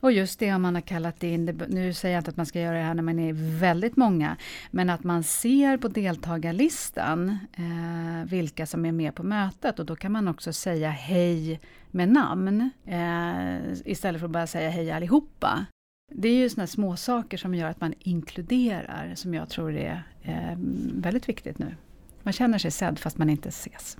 och 0.00 0.12
just 0.12 0.38
det 0.38 0.54
om 0.54 0.62
man 0.62 0.74
har 0.74 0.82
kallat 0.82 1.22
in, 1.22 1.44
nu 1.68 1.92
säger 1.92 2.14
jag 2.14 2.20
inte 2.20 2.30
att 2.30 2.36
man 2.36 2.46
ska 2.46 2.60
göra 2.60 2.76
det 2.76 2.82
här 2.82 2.94
när 2.94 3.02
man 3.02 3.18
är 3.18 3.32
väldigt 3.58 3.96
många, 3.96 4.36
men 4.70 4.90
att 4.90 5.04
man 5.04 5.22
ser 5.22 5.76
på 5.76 5.88
deltagarlistan 5.88 7.38
eh, 7.56 8.30
vilka 8.30 8.66
som 8.66 8.86
är 8.86 8.92
med 8.92 9.14
på 9.14 9.22
mötet 9.22 9.78
och 9.78 9.86
då 9.86 9.96
kan 9.96 10.12
man 10.12 10.28
också 10.28 10.52
säga 10.52 10.90
hej 10.90 11.60
med 11.90 12.08
namn 12.08 12.70
eh, 12.84 13.72
istället 13.84 14.20
för 14.20 14.26
att 14.26 14.32
bara 14.32 14.46
säga 14.46 14.70
hej 14.70 14.90
allihopa. 14.90 15.66
Det 16.12 16.28
är 16.28 16.34
ju 16.34 16.48
sådana 16.48 16.66
små 16.66 16.96
saker 16.96 17.36
som 17.36 17.54
gör 17.54 17.70
att 17.70 17.80
man 17.80 17.94
inkluderar, 17.98 19.12
som 19.14 19.34
jag 19.34 19.48
tror 19.48 19.76
är 19.76 20.02
eh, 20.22 20.56
väldigt 20.94 21.28
viktigt 21.28 21.58
nu. 21.58 21.74
Man 22.22 22.32
känner 22.32 22.58
sig 22.58 22.70
sedd 22.70 22.98
fast 22.98 23.18
man 23.18 23.30
inte 23.30 23.48
ses. 23.48 23.98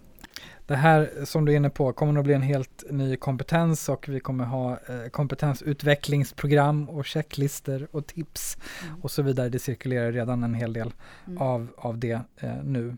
Det 0.66 0.76
här 0.76 1.24
som 1.24 1.44
du 1.44 1.52
är 1.52 1.56
inne 1.56 1.70
på 1.70 1.92
kommer 1.92 2.20
att 2.20 2.24
bli 2.24 2.34
en 2.34 2.42
helt 2.42 2.84
ny 2.90 3.16
kompetens 3.16 3.88
och 3.88 4.08
vi 4.08 4.20
kommer 4.20 4.44
ha 4.44 4.72
eh, 4.72 5.08
kompetensutvecklingsprogram 5.10 6.88
och 6.88 7.06
checklister 7.06 7.88
och 7.90 8.06
tips 8.06 8.58
mm. 8.82 9.00
och 9.02 9.10
så 9.10 9.22
vidare. 9.22 9.48
Det 9.48 9.58
cirkulerar 9.58 10.12
redan 10.12 10.44
en 10.44 10.54
hel 10.54 10.72
del 10.72 10.94
mm. 11.26 11.42
av, 11.42 11.68
av 11.76 11.98
det 11.98 12.20
eh, 12.36 12.64
nu. 12.64 12.96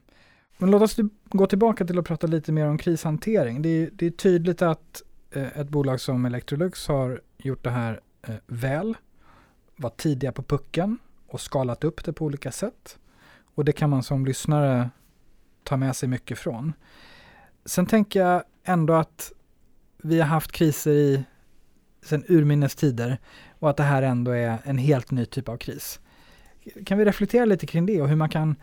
Men 0.58 0.70
låt 0.70 0.82
oss 0.82 0.96
gå 1.24 1.46
tillbaka 1.46 1.86
till 1.86 1.98
att 1.98 2.06
prata 2.06 2.26
lite 2.26 2.52
mer 2.52 2.66
om 2.66 2.78
krishantering. 2.78 3.62
Det 3.62 3.68
är, 3.68 3.90
det 3.92 4.06
är 4.06 4.10
tydligt 4.10 4.62
att 4.62 5.02
eh, 5.30 5.58
ett 5.58 5.68
bolag 5.68 6.00
som 6.00 6.24
Electrolux 6.24 6.88
har 6.88 7.20
gjort 7.36 7.64
det 7.64 7.70
här 7.70 8.00
eh, 8.22 8.34
väl, 8.46 8.96
var 9.76 9.90
tidiga 9.90 10.32
på 10.32 10.42
pucken 10.42 10.98
och 11.26 11.40
skalat 11.40 11.84
upp 11.84 12.04
det 12.04 12.12
på 12.12 12.24
olika 12.24 12.52
sätt. 12.52 12.98
Och 13.54 13.64
det 13.64 13.72
kan 13.72 13.90
man 13.90 14.02
som 14.02 14.26
lyssnare 14.26 14.90
ta 15.64 15.76
med 15.76 15.96
sig 15.96 16.08
mycket 16.08 16.38
från. 16.38 16.72
Sen 17.68 17.86
tänker 17.86 18.20
jag 18.20 18.42
ändå 18.64 18.94
att 18.94 19.32
vi 20.02 20.20
har 20.20 20.26
haft 20.26 20.52
kriser 20.52 20.90
i 20.90 21.24
sedan 22.02 22.24
urminnes 22.28 22.74
tider 22.74 23.18
och 23.58 23.70
att 23.70 23.76
det 23.76 23.82
här 23.82 24.02
ändå 24.02 24.30
är 24.30 24.58
en 24.64 24.78
helt 24.78 25.10
ny 25.10 25.24
typ 25.24 25.48
av 25.48 25.56
kris. 25.56 26.00
Kan 26.86 26.98
vi 26.98 27.04
reflektera 27.04 27.44
lite 27.44 27.66
kring 27.66 27.86
det 27.86 28.02
och 28.02 28.08
hur 28.08 28.16
man 28.16 28.28
kan, 28.28 28.56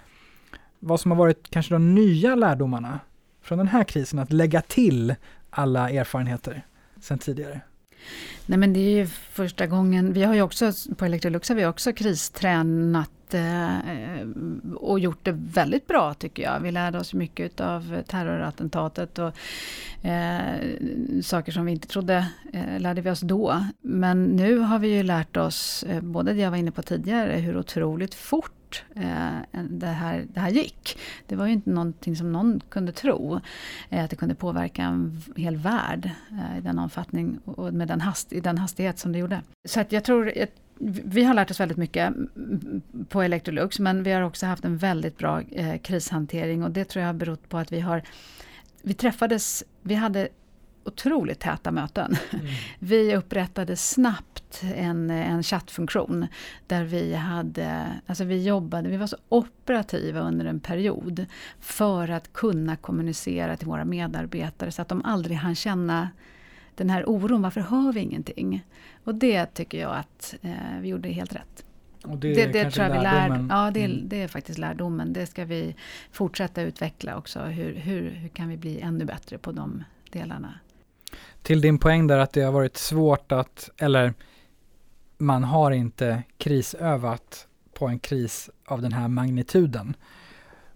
vad 0.79 0.99
som 0.99 1.11
har 1.11 1.17
varit 1.17 1.49
kanske 1.49 1.73
de 1.73 1.95
nya 1.95 2.35
lärdomarna 2.35 2.99
från 3.41 3.57
den 3.57 3.67
här 3.67 3.83
krisen, 3.83 4.19
att 4.19 4.33
lägga 4.33 4.61
till 4.61 5.15
alla 5.49 5.89
erfarenheter 5.89 6.65
sedan 7.01 7.19
tidigare? 7.19 7.61
Nej 8.45 8.59
men 8.59 8.73
det 8.73 8.79
är 8.79 8.97
ju 8.97 9.07
första 9.07 9.67
gången, 9.67 10.13
vi 10.13 10.23
har 10.23 10.33
ju 10.33 10.41
också 10.41 10.71
på 10.97 11.05
Electrolux 11.05 11.49
har 11.49 11.55
vi 11.55 11.65
också 11.65 11.93
kristränat 11.93 13.33
eh, 13.33 14.27
och 14.75 14.99
gjort 14.99 15.19
det 15.23 15.31
väldigt 15.31 15.87
bra 15.87 16.13
tycker 16.13 16.43
jag. 16.43 16.59
Vi 16.59 16.71
lärde 16.71 16.99
oss 16.99 17.13
mycket 17.13 17.61
av 17.61 18.01
terrorattentatet 18.07 19.19
och 19.19 19.33
eh, 20.05 20.59
saker 21.21 21.51
som 21.51 21.65
vi 21.65 21.71
inte 21.71 21.87
trodde 21.87 22.27
eh, 22.53 22.79
lärde 22.79 23.01
vi 23.01 23.09
oss 23.09 23.19
då. 23.19 23.65
Men 23.81 24.23
nu 24.23 24.57
har 24.57 24.79
vi 24.79 24.87
ju 24.87 25.03
lärt 25.03 25.37
oss, 25.37 25.83
eh, 25.83 26.01
både 26.01 26.33
det 26.33 26.41
jag 26.41 26.51
var 26.51 26.57
inne 26.57 26.71
på 26.71 26.81
tidigare, 26.81 27.31
hur 27.31 27.57
otroligt 27.57 28.15
fort 28.15 28.54
eh, 28.95 29.63
det, 29.69 29.87
här, 29.87 30.25
det 30.33 30.39
här 30.39 30.49
gick. 30.49 30.97
Det 31.27 31.35
var 31.35 31.45
ju 31.45 31.53
inte 31.53 31.69
någonting 31.69 32.15
som 32.15 32.31
någon 32.31 32.61
kunde 32.69 32.91
tro. 32.91 33.39
Eh, 33.89 34.03
att 34.03 34.09
det 34.09 34.15
kunde 34.15 34.35
påverka 34.35 34.83
en 34.83 35.21
hel 35.35 35.57
värld 35.57 36.09
eh, 36.31 36.57
i 36.57 36.61
den 36.61 36.79
omfattning 36.79 37.39
och 37.45 37.73
med 37.73 37.87
den 37.87 38.01
hast, 38.01 38.33
i 38.33 38.39
den 38.39 38.57
hastighet 38.57 38.99
som 38.99 39.11
det 39.11 39.19
gjorde. 39.19 39.41
Så 39.67 39.79
att 39.79 39.91
jag 39.91 40.03
tror 40.03 40.33
vi 41.03 41.23
har 41.23 41.33
lärt 41.33 41.51
oss 41.51 41.59
väldigt 41.59 41.77
mycket 41.77 42.13
på 43.09 43.21
Electrolux 43.21 43.79
men 43.79 44.03
vi 44.03 44.11
har 44.11 44.21
också 44.21 44.45
haft 44.45 44.65
en 44.65 44.77
väldigt 44.77 45.17
bra 45.17 45.41
eh, 45.41 45.77
krishantering 45.77 46.63
och 46.63 46.71
det 46.71 46.85
tror 46.85 47.01
jag 47.01 47.09
har 47.09 47.13
berott 47.13 47.49
på 47.49 47.57
att 47.57 47.71
vi 47.71 47.79
har 47.79 48.01
vi 48.81 48.93
träffades, 48.93 49.63
vi 49.81 49.95
hade 49.95 50.27
otroligt 50.85 51.39
täta 51.39 51.71
möten. 51.71 52.15
Mm. 52.33 52.45
Vi 52.79 53.15
upprättade 53.15 53.75
snabbt 53.75 54.63
en, 54.75 55.09
en 55.09 55.43
chattfunktion 55.43 56.27
där 56.67 56.83
vi 56.83 57.13
hade, 57.13 57.85
alltså 58.05 58.23
vi 58.23 58.43
jobbade, 58.43 58.89
vi 58.89 58.97
var 58.97 59.07
så 59.07 59.17
operativa 59.29 60.19
under 60.19 60.45
en 60.45 60.59
period 60.59 61.25
för 61.59 62.09
att 62.09 62.33
kunna 62.33 62.75
kommunicera 62.75 63.57
till 63.57 63.67
våra 63.67 63.85
medarbetare 63.85 64.71
så 64.71 64.81
att 64.81 64.87
de 64.87 65.05
aldrig 65.05 65.37
hann 65.37 65.55
känna 65.55 66.09
den 66.75 66.89
här 66.89 67.09
oron, 67.09 67.41
varför 67.41 67.61
hör 67.61 67.93
vi 67.93 67.99
ingenting? 67.99 68.65
Och 69.03 69.15
det 69.15 69.45
tycker 69.45 69.79
jag 69.79 69.95
att 69.95 70.35
eh, 70.41 70.79
vi 70.81 70.87
gjorde 70.87 71.09
helt 71.09 71.35
rätt. 71.35 71.65
Och 72.03 72.17
det, 72.17 72.33
det, 72.33 72.45
det 72.45 72.71
tror 72.71 72.87
jag 72.87 72.93
vi 72.93 73.03
lär, 73.03 73.47
ja, 73.49 73.71
det, 73.71 73.83
mm. 73.85 74.09
det 74.09 74.21
är 74.21 74.27
faktiskt 74.27 74.59
lärdomen. 74.59 75.13
Det 75.13 75.25
ska 75.25 75.45
vi 75.45 75.75
fortsätta 76.11 76.61
utveckla 76.61 77.17
också. 77.17 77.39
Hur, 77.39 77.75
hur, 77.75 78.09
hur 78.09 78.29
kan 78.29 78.49
vi 78.49 78.57
bli 78.57 78.81
ännu 78.81 79.05
bättre 79.05 79.37
på 79.37 79.51
de 79.51 79.83
delarna? 80.11 80.53
Till 81.45 81.61
din 81.61 81.77
poäng 81.77 82.07
där 82.07 82.17
att 82.17 82.33
det 82.33 82.41
har 82.41 82.51
varit 82.51 82.77
svårt 82.77 83.31
att, 83.31 83.69
eller 83.77 84.13
man 85.17 85.43
har 85.43 85.71
inte 85.71 86.23
krisövat 86.37 87.47
på 87.73 87.87
en 87.87 87.99
kris 87.99 88.49
av 88.65 88.81
den 88.81 88.93
här 88.93 89.07
magnituden. 89.07 89.95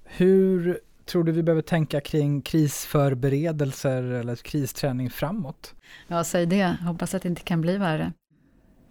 Hur 0.03 0.79
tror 1.05 1.23
du 1.23 1.31
vi 1.31 1.43
behöver 1.43 1.61
tänka 1.61 2.01
kring 2.01 2.41
krisförberedelser 2.41 4.03
eller 4.03 4.35
kristräning 4.35 5.09
framåt? 5.09 5.75
Ja, 6.07 6.23
säg 6.23 6.45
det. 6.45 6.77
Hoppas 6.81 7.13
att 7.13 7.21
det 7.21 7.29
inte 7.29 7.41
kan 7.41 7.61
bli 7.61 7.77
värre. 7.77 8.13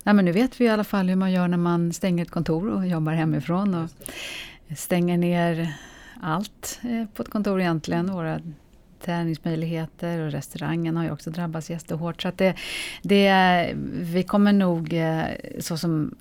Ja, 0.03 0.13
men 0.13 0.25
nu 0.25 0.33
vet 0.33 0.61
vi 0.61 0.65
i 0.65 0.69
alla 0.69 0.85
fall 0.85 1.09
hur 1.09 1.17
man 1.17 1.33
gör 1.33 1.49
när 1.49 1.59
man 1.59 1.93
stänger 1.93 2.25
ett 2.25 2.31
kontor 2.31 2.69
och 2.71 2.87
jobbar 2.87 3.13
hemifrån 3.13 3.75
och 3.75 3.91
stänger 4.79 5.19
ner 5.19 5.75
allt 6.21 6.81
eh, 6.83 7.09
på 7.15 7.23
ett 7.23 7.31
kontor 7.31 7.61
egentligen. 7.61 8.13
Våra 8.13 8.41
träningsmöjligheter 9.01 10.19
och 10.19 10.33
restaurangen 10.33 10.97
har 10.97 11.05
ju 11.05 11.11
också 11.11 11.31
drabbats 11.31 11.71
jättehårt. 11.71 12.23
Så 12.23 12.29
att 12.29 12.39
det, 12.39 12.55
det, 13.03 13.75
vi 13.93 14.23
kommer 14.23 14.53
nog, 14.53 14.93
eh, 14.93 15.25
så 15.59 15.77
som 15.77 16.15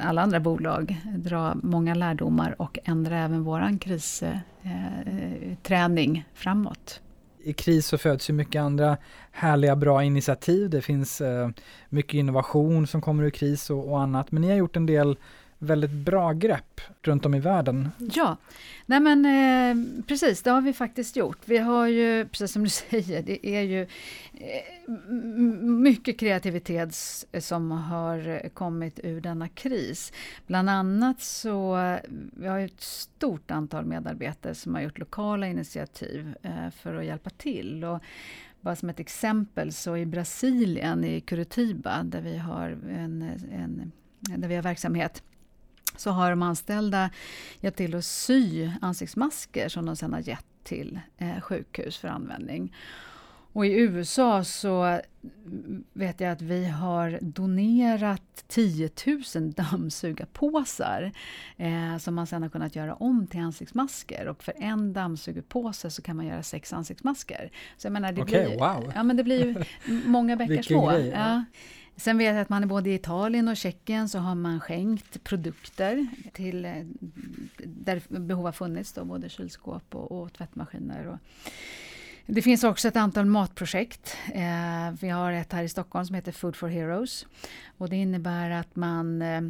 alla 0.00 0.22
andra 0.22 0.40
bolag, 0.40 0.96
dra 1.16 1.54
många 1.62 1.94
lärdomar 1.94 2.62
och 2.62 2.78
ändra 2.84 3.18
även 3.18 3.44
våran 3.44 3.78
kristräning 3.78 6.16
eh, 6.16 6.18
eh 6.18 6.24
framåt. 6.34 7.00
I 7.44 7.52
kris 7.52 7.86
så 7.86 7.98
föds 7.98 8.30
ju 8.30 8.34
mycket 8.34 8.60
andra 8.60 8.96
härliga, 9.32 9.76
bra 9.76 10.04
initiativ. 10.04 10.70
Det 10.70 10.82
finns 10.82 11.20
eh, 11.20 11.48
mycket 11.88 12.14
innovation 12.14 12.86
som 12.86 13.00
kommer 13.00 13.24
ur 13.24 13.30
kris 13.30 13.70
och, 13.70 13.90
och 13.90 14.00
annat. 14.00 14.32
Men 14.32 14.42
ni 14.42 14.48
har 14.48 14.56
gjort 14.56 14.76
en 14.76 14.86
del 14.86 15.16
väldigt 15.64 15.90
bra 15.90 16.32
grepp 16.32 16.80
runt 17.02 17.26
om 17.26 17.34
i 17.34 17.40
världen. 17.40 17.88
Ja, 17.98 18.36
nej 18.86 19.00
men 19.00 19.24
eh, 19.24 20.02
precis, 20.06 20.42
det 20.42 20.50
har 20.50 20.60
vi 20.60 20.72
faktiskt 20.72 21.16
gjort. 21.16 21.38
Vi 21.44 21.58
har 21.58 21.86
ju, 21.86 22.28
precis 22.28 22.52
som 22.52 22.64
du 22.64 22.70
säger, 22.90 23.22
det 23.22 23.46
är 23.46 23.60
ju 23.60 23.82
eh, 23.82 24.90
mycket 25.62 26.18
kreativitet 26.18 26.94
som 27.38 27.70
har 27.70 28.48
kommit 28.48 29.00
ur 29.02 29.20
denna 29.20 29.48
kris. 29.48 30.12
Bland 30.46 30.70
annat 30.70 31.20
så, 31.20 31.76
vi 32.32 32.46
har 32.46 32.58
ett 32.58 32.80
stort 32.80 33.50
antal 33.50 33.84
medarbetare 33.84 34.54
som 34.54 34.74
har 34.74 34.82
gjort 34.82 34.98
lokala 34.98 35.46
initiativ 35.46 36.34
eh, 36.42 36.70
för 36.70 36.94
att 36.94 37.04
hjälpa 37.04 37.30
till. 37.30 37.84
Och, 37.84 38.00
bara 38.64 38.76
som 38.76 38.88
ett 38.88 39.00
exempel 39.00 39.72
så 39.72 39.96
i 39.96 40.06
Brasilien, 40.06 41.04
i 41.04 41.20
Curitiba, 41.20 42.02
där 42.02 42.20
vi 42.20 42.38
har 42.38 42.68
en, 42.90 43.22
en 43.52 43.92
där 44.20 44.48
vi 44.48 44.54
har 44.54 44.62
verksamhet, 44.62 45.22
så 45.96 46.10
har 46.10 46.30
de 46.30 46.42
anställda 46.42 47.10
hjälpt 47.60 47.78
till 47.78 47.94
att 47.94 48.04
sy 48.04 48.70
ansiktsmasker 48.80 49.68
som 49.68 49.86
de 49.86 49.96
sedan 49.96 50.12
har 50.12 50.20
gett 50.20 50.46
till 50.64 51.00
eh, 51.18 51.40
sjukhus 51.40 51.96
för 51.96 52.08
användning. 52.08 52.72
Och 53.54 53.66
i 53.66 53.72
USA 53.72 54.44
så 54.44 55.00
vet 55.92 56.20
jag 56.20 56.32
att 56.32 56.42
vi 56.42 56.66
har 56.66 57.18
donerat 57.22 58.44
10 58.48 58.90
000 59.34 59.52
dammsugarpåsar 59.52 61.12
eh, 61.56 61.98
som 61.98 62.14
man 62.14 62.26
sedan 62.26 62.42
har 62.42 62.48
kunnat 62.48 62.76
göra 62.76 62.94
om 62.94 63.26
till 63.26 63.40
ansiktsmasker. 63.40 64.28
Och 64.28 64.42
för 64.42 64.54
en 64.58 64.92
dammsugarpåse 64.92 65.90
så 65.90 66.02
kan 66.02 66.16
man 66.16 66.26
göra 66.26 66.42
sex 66.42 66.72
ansiktsmasker. 66.72 67.50
Så 67.76 67.86
jag 67.86 67.92
menar, 67.92 68.12
det, 68.12 68.22
okay, 68.22 68.46
blir, 68.46 68.58
wow. 68.58 68.92
ja, 68.94 69.02
men 69.02 69.16
det 69.16 69.24
blir 69.24 69.68
många 70.06 70.36
bäckar 70.36 70.62
små. 70.62 70.92
Ja. 70.92 71.44
Sen 71.96 72.18
vet 72.18 72.34
jag 72.34 72.42
att 72.42 72.48
man 72.48 72.68
både 72.68 72.90
i 72.90 72.94
Italien 72.94 73.48
och 73.48 73.56
Tjeckien 73.56 74.08
så 74.08 74.18
har 74.18 74.34
man 74.34 74.60
skänkt 74.60 75.24
produkter 75.24 76.06
till 76.32 76.64
eh, 76.64 76.72
där 77.64 78.02
behov 78.08 78.44
har 78.44 78.52
funnits, 78.52 78.92
då, 78.92 79.04
både 79.04 79.28
kylskåp 79.28 79.94
och, 79.94 80.12
och 80.12 80.32
tvättmaskiner. 80.32 81.06
Och 81.06 81.18
det 82.26 82.42
finns 82.42 82.64
också 82.64 82.88
ett 82.88 82.96
antal 82.96 83.26
matprojekt. 83.26 84.16
Eh, 84.32 84.90
vi 85.00 85.08
har 85.08 85.32
ett 85.32 85.52
här 85.52 85.62
i 85.62 85.68
Stockholm 85.68 86.06
som 86.06 86.14
heter 86.14 86.32
Food 86.32 86.56
for 86.56 86.68
Heroes. 86.68 87.26
Och 87.78 87.88
det 87.88 87.96
innebär 87.96 88.50
att 88.50 88.76
man 88.76 89.22
eh, 89.22 89.40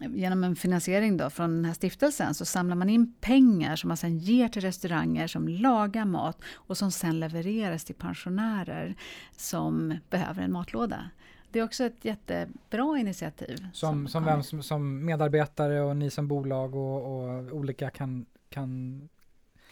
genom 0.00 0.44
en 0.44 0.56
finansiering 0.56 1.16
då 1.16 1.30
från 1.30 1.50
den 1.50 1.64
här 1.64 1.74
stiftelsen 1.74 2.34
så 2.34 2.44
samlar 2.44 2.76
man 2.76 2.90
in 2.90 3.14
pengar 3.20 3.76
som 3.76 3.88
man 3.88 3.96
sen 3.96 4.18
ger 4.18 4.48
till 4.48 4.62
restauranger 4.62 5.26
som 5.26 5.48
lagar 5.48 6.04
mat 6.04 6.40
och 6.54 6.76
som 6.76 6.90
sen 6.90 7.20
levereras 7.20 7.84
till 7.84 7.94
pensionärer 7.94 8.94
som 9.36 9.98
behöver 10.10 10.42
en 10.42 10.52
matlåda. 10.52 11.10
Det 11.52 11.58
är 11.58 11.64
också 11.64 11.84
ett 11.84 12.04
jättebra 12.04 12.98
initiativ. 12.98 13.56
Som, 13.56 13.72
som, 13.72 14.08
som 14.08 14.24
vem 14.24 14.42
som, 14.42 14.62
som, 14.62 15.04
medarbetare 15.04 15.80
och 15.80 15.96
ni 15.96 16.10
som 16.10 16.28
bolag 16.28 16.74
och, 16.74 17.24
och 17.24 17.52
olika 17.52 17.90
kan, 17.90 18.26
kan 18.48 19.00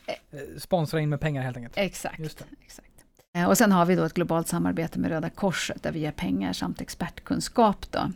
eh, 0.07 0.39
sponsra 0.59 1.01
in 1.01 1.09
med 1.09 1.21
pengar 1.21 1.43
helt 1.43 1.57
enkelt? 1.57 1.79
Exakt. 1.79 2.21
exakt. 2.21 2.89
Eh, 3.37 3.49
och 3.49 3.59
sen 3.59 3.73
har 3.73 3.87
vi 3.87 3.95
då 3.95 4.05
ett 4.05 4.15
globalt 4.15 4.49
samarbete 4.49 4.99
med 4.99 5.11
Röda 5.11 5.31
Korset 5.31 5.83
där 5.83 5.93
vi 5.93 5.99
ger 5.99 6.13
pengar 6.13 6.53
samt 6.53 6.81
expertkunskap. 6.81 7.87
Då. 7.91 8.13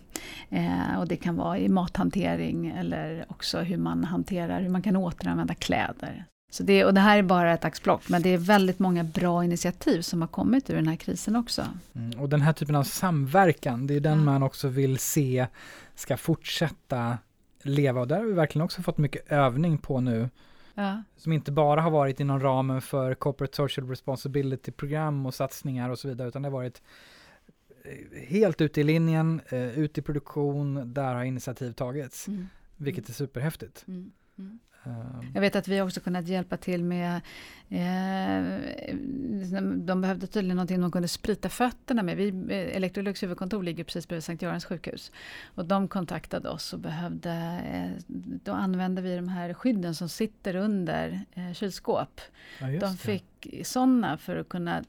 Eh, 0.57 0.99
och 0.99 1.09
det 1.09 1.17
kan 1.17 1.37
vara 1.37 1.59
i 1.59 1.69
mathantering 1.69 2.67
eller 2.67 3.27
också 3.29 3.61
hur 3.61 3.77
man 3.77 4.05
hanterar, 4.05 4.61
hur 4.61 4.69
man 4.69 4.83
kan 4.83 4.97
återanvända 4.97 5.55
kläder. 5.55 6.27
Så 6.53 6.63
det, 6.63 6.85
och 6.85 6.95
det 6.95 7.01
här 7.01 7.19
är 7.19 7.23
bara 7.23 7.53
ett 7.53 7.65
axplock, 7.65 8.09
men 8.09 8.23
det 8.23 8.29
är 8.29 8.39
väldigt 8.39 8.79
många 8.79 9.05
bra 9.05 9.45
initiativ 9.45 10.01
som 10.01 10.21
har 10.21 10.29
kommit 10.29 10.71
ur 10.71 10.75
den 10.75 10.89
här 10.89 10.97
krisen 10.97 11.37
också. 11.37 11.67
Mm, 11.95 12.21
och 12.21 12.29
den 12.29 12.41
här 12.41 12.53
typen 12.53 12.75
av 12.75 12.83
samverkan, 12.83 13.87
det 13.87 13.95
är 13.95 14.01
den 14.01 14.19
ja. 14.19 14.25
man 14.25 14.43
också 14.43 14.69
vill 14.69 14.99
se 14.99 15.47
ska 15.95 16.17
fortsätta 16.17 17.19
leva. 17.63 18.01
Och 18.01 18.09
där 18.09 18.17
har 18.17 18.25
vi 18.25 18.33
verkligen 18.33 18.65
också 18.65 18.83
fått 18.83 18.99
mycket 18.99 19.33
övning 19.33 19.79
på 19.79 20.01
nu. 20.01 20.31
Ja. 20.75 21.03
Som 21.17 21.33
inte 21.33 21.53
bara 21.53 21.81
har 21.81 21.91
varit 21.91 22.21
inom 22.21 22.41
ramen 22.41 22.83
för 22.83 23.15
Corporate 23.15 23.57
Social 23.57 23.89
Responsibility-program 23.89 25.27
och 25.27 25.35
satsningar 25.35 25.91
och 25.91 25.99
så 25.99 26.09
vidare, 26.09 26.29
utan 26.29 26.43
det 26.43 26.49
har 26.49 26.53
varit 26.53 26.83
eh, 27.85 28.29
helt 28.29 28.61
ute 28.61 28.81
i 28.81 28.85
linjen, 28.85 29.41
uh, 29.53 29.79
ut 29.79 29.99
i 29.99 30.03
produktion, 30.03 30.95
där 30.95 31.15
har 31.15 31.25
initiativ 31.25 31.73
tagits. 31.73 32.29
Mm. 32.29 32.49
Vilket 32.77 33.09
är 33.09 33.13
superhäftigt. 33.13 33.85
Mm. 34.85 35.33
Jag 35.35 35.41
vet 35.41 35.57
att 35.57 35.68
vi 35.68 35.80
också 35.80 36.01
kunnat 36.01 36.28
hjälpa 36.28 36.57
till 36.57 36.85
med 36.85 37.20
eh, 37.68 38.61
De 39.76 40.01
behövde 40.01 40.26
tydligen 40.26 40.57
någonting 40.57 40.80
de 40.80 40.93
kunde 40.93 41.09
sprita 41.09 41.49
fötterna 41.49 42.03
med. 42.03 42.16
Vi, 42.16 42.28
eh, 42.28 42.76
Electrolux 42.76 43.22
huvudkontor 43.22 43.62
ligger 43.62 43.85
precis 43.85 44.09
bredvid 44.09 44.24
Sankt 44.24 44.43
Görans 44.43 44.64
sjukhus. 44.64 45.12
Och 45.55 45.64
de 45.64 45.89
kontaktade 45.89 46.49
oss 46.49 46.72
och 46.72 46.78
behövde 46.78 47.30
eh, 47.72 48.03
Då 48.45 48.53
använde 48.53 49.03
vi 49.03 49.16
de 49.16 49.28
här 49.28 49.55
skydden 49.55 49.95
som 49.95 50.09
sitter 50.09 50.57
under 50.57 51.20
eh, 51.33 51.53
kylskåp. 51.53 52.20
Ja, 52.61 52.66
de 52.66 52.97
fick 52.97 53.47
sådana 53.62 54.18
för 54.18 54.37
att 54.37 54.49
kunna 54.49 54.78
eh, 54.78 54.85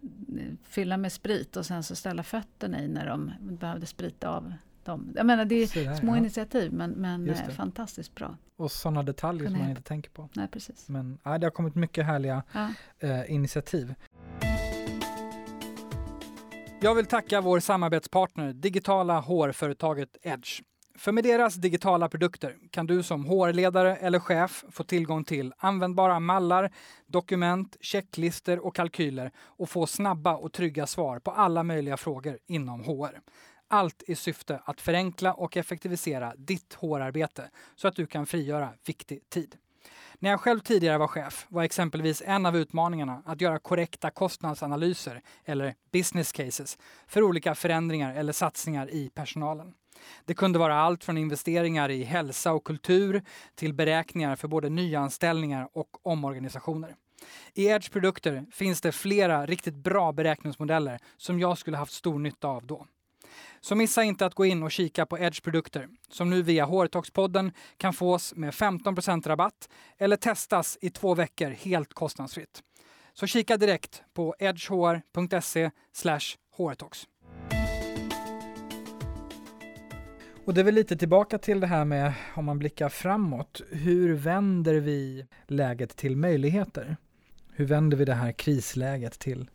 fylla 0.64 0.98
med 0.98 1.12
sprit 1.12 1.58
och 1.58 1.66
sen 1.66 1.84
så 1.84 1.96
ställa 1.96 2.24
fötterna 2.24 2.82
i 2.82 2.88
när 2.88 3.08
de 3.08 3.32
behövde 3.40 3.86
sprita 3.86 4.30
av 4.30 4.54
dem. 4.86 5.14
Jag 5.16 5.26
menar 5.26 5.46
det 5.46 5.56
är 5.56 5.86
där, 5.86 5.96
små 5.96 6.14
ja. 6.14 6.18
initiativ 6.18 6.74
men, 6.74 6.92
men 6.92 7.30
eh, 7.30 7.50
fantastiskt 7.50 8.16
bra. 8.16 8.38
Och 8.56 8.72
sådana 8.72 9.04
detaljer 9.04 9.50
som 9.50 9.60
man 9.60 9.70
inte 9.70 9.82
tänker 9.82 10.12
på. 10.12 10.30
Nej, 10.34 10.48
precis. 10.48 10.90
Men 10.90 11.18
ja, 11.24 11.38
det 11.38 11.46
har 11.46 11.52
kommit 11.52 11.76
mycket 11.76 12.06
härliga 12.06 12.44
ja. 12.52 12.70
eh, 13.00 13.32
initiativ. 13.32 13.94
Jag 16.82 16.96
vill 16.96 17.06
tacka 17.06 17.42
vår 17.42 17.60
samarbetspartner, 17.60 18.54
digitala 18.54 19.20
HR-företaget 19.20 20.18
Edge. 20.22 20.62
För 20.98 21.12
med 21.12 21.24
deras 21.24 21.56
digitala 21.56 22.10
produkter 22.10 22.56
kan 22.72 22.88
du 22.88 23.04
som 23.04 23.26
HR-ledare 23.26 23.96
eller 23.96 24.20
chef 24.20 24.64
få 24.72 24.84
tillgång 24.84 25.24
till 25.24 25.54
användbara 25.58 26.20
mallar, 26.20 26.72
dokument, 27.08 27.78
checklister 27.82 28.66
och 28.66 28.76
kalkyler 28.76 29.32
och 29.38 29.70
få 29.70 29.88
snabba 29.88 30.36
och 30.36 30.54
trygga 30.54 30.88
svar 30.88 31.20
på 31.20 31.32
alla 31.32 31.64
möjliga 31.64 31.98
frågor 31.98 32.40
inom 32.46 32.84
HR. 32.84 33.20
Allt 33.74 34.04
i 34.08 34.16
syfte 34.16 34.62
att 34.66 34.82
förenkla 34.82 35.34
och 35.34 35.58
effektivisera 35.58 36.34
ditt 36.38 36.74
hårarbete 36.74 37.50
så 37.76 37.88
att 37.88 37.96
du 37.96 38.06
kan 38.06 38.26
frigöra 38.26 38.70
viktig 38.86 39.30
tid. 39.30 39.56
När 40.20 40.30
jag 40.30 40.40
själv 40.40 40.60
tidigare 40.60 40.98
var 40.98 41.08
chef 41.08 41.46
var 41.50 41.64
exempelvis 41.64 42.24
en 42.26 42.46
av 42.46 42.58
utmaningarna 42.58 43.24
att 43.26 43.42
göra 43.42 43.60
korrekta 43.60 44.10
kostnadsanalyser 44.10 45.22
eller 45.46 45.76
business 45.92 46.32
cases 46.32 46.78
för 47.08 47.22
olika 47.24 47.56
förändringar 47.56 48.16
eller 48.16 48.34
satsningar 48.34 48.92
i 48.92 49.10
personalen. 49.10 49.74
Det 50.26 50.34
kunde 50.34 50.60
vara 50.60 50.76
allt 50.76 51.04
från 51.04 51.18
investeringar 51.18 51.90
i 51.92 52.04
hälsa 52.04 52.54
och 52.54 52.64
kultur 52.64 53.24
till 53.56 53.74
beräkningar 53.74 54.36
för 54.36 54.48
både 54.48 54.70
nyanställningar 54.70 55.70
och 55.74 55.90
omorganisationer. 56.04 56.96
I 57.54 57.66
Edge 57.66 57.92
produkter 57.92 58.46
finns 58.52 58.82
det 58.82 58.92
flera 58.92 59.46
riktigt 59.46 59.76
bra 59.76 60.12
beräkningsmodeller 60.12 61.00
som 61.18 61.40
jag 61.40 61.58
skulle 61.58 61.78
haft 61.78 61.94
stor 61.94 62.20
nytta 62.20 62.48
av 62.48 62.66
då. 62.68 62.88
Så 63.66 63.76
missa 63.76 64.04
inte 64.04 64.26
att 64.26 64.36
gå 64.36 64.46
in 64.46 64.64
och 64.64 64.72
kika 64.72 65.06
på 65.06 65.20
Edge 65.20 65.44
produkter 65.44 65.90
som 66.10 66.30
nu 66.30 66.42
via 66.42 66.66
HR-talks-podden 66.66 67.52
kan 67.78 67.94
fås 67.94 68.36
med 68.36 68.54
15% 68.54 69.28
rabatt 69.28 69.70
eller 69.98 70.18
testas 70.18 70.78
i 70.82 70.90
två 70.90 71.16
veckor 71.16 71.50
helt 71.50 71.94
kostnadsfritt. 71.94 72.64
Så 73.14 73.28
kika 73.28 73.58
direkt 73.58 74.04
på 74.14 74.36
edgehr.se 74.40 75.72
hrtalks. 76.58 77.08
Och 80.46 80.54
det 80.54 80.62
är 80.62 80.66
väl 80.66 80.76
lite 80.76 80.98
tillbaka 80.98 81.38
till 81.38 81.60
det 81.60 81.68
här 81.68 81.86
med 81.86 82.14
om 82.36 82.46
man 82.46 82.60
blickar 82.60 82.90
framåt. 82.90 83.62
Hur 83.72 84.14
vänder 84.14 84.76
vi 84.76 85.26
läget 85.48 85.96
till 85.96 86.16
möjligheter? 86.16 86.98
Hur 87.52 87.66
vänder 87.66 87.98
vi 87.98 88.06
det 88.06 88.14
här 88.14 88.32
krisläget 88.32 89.20
till, 89.20 89.50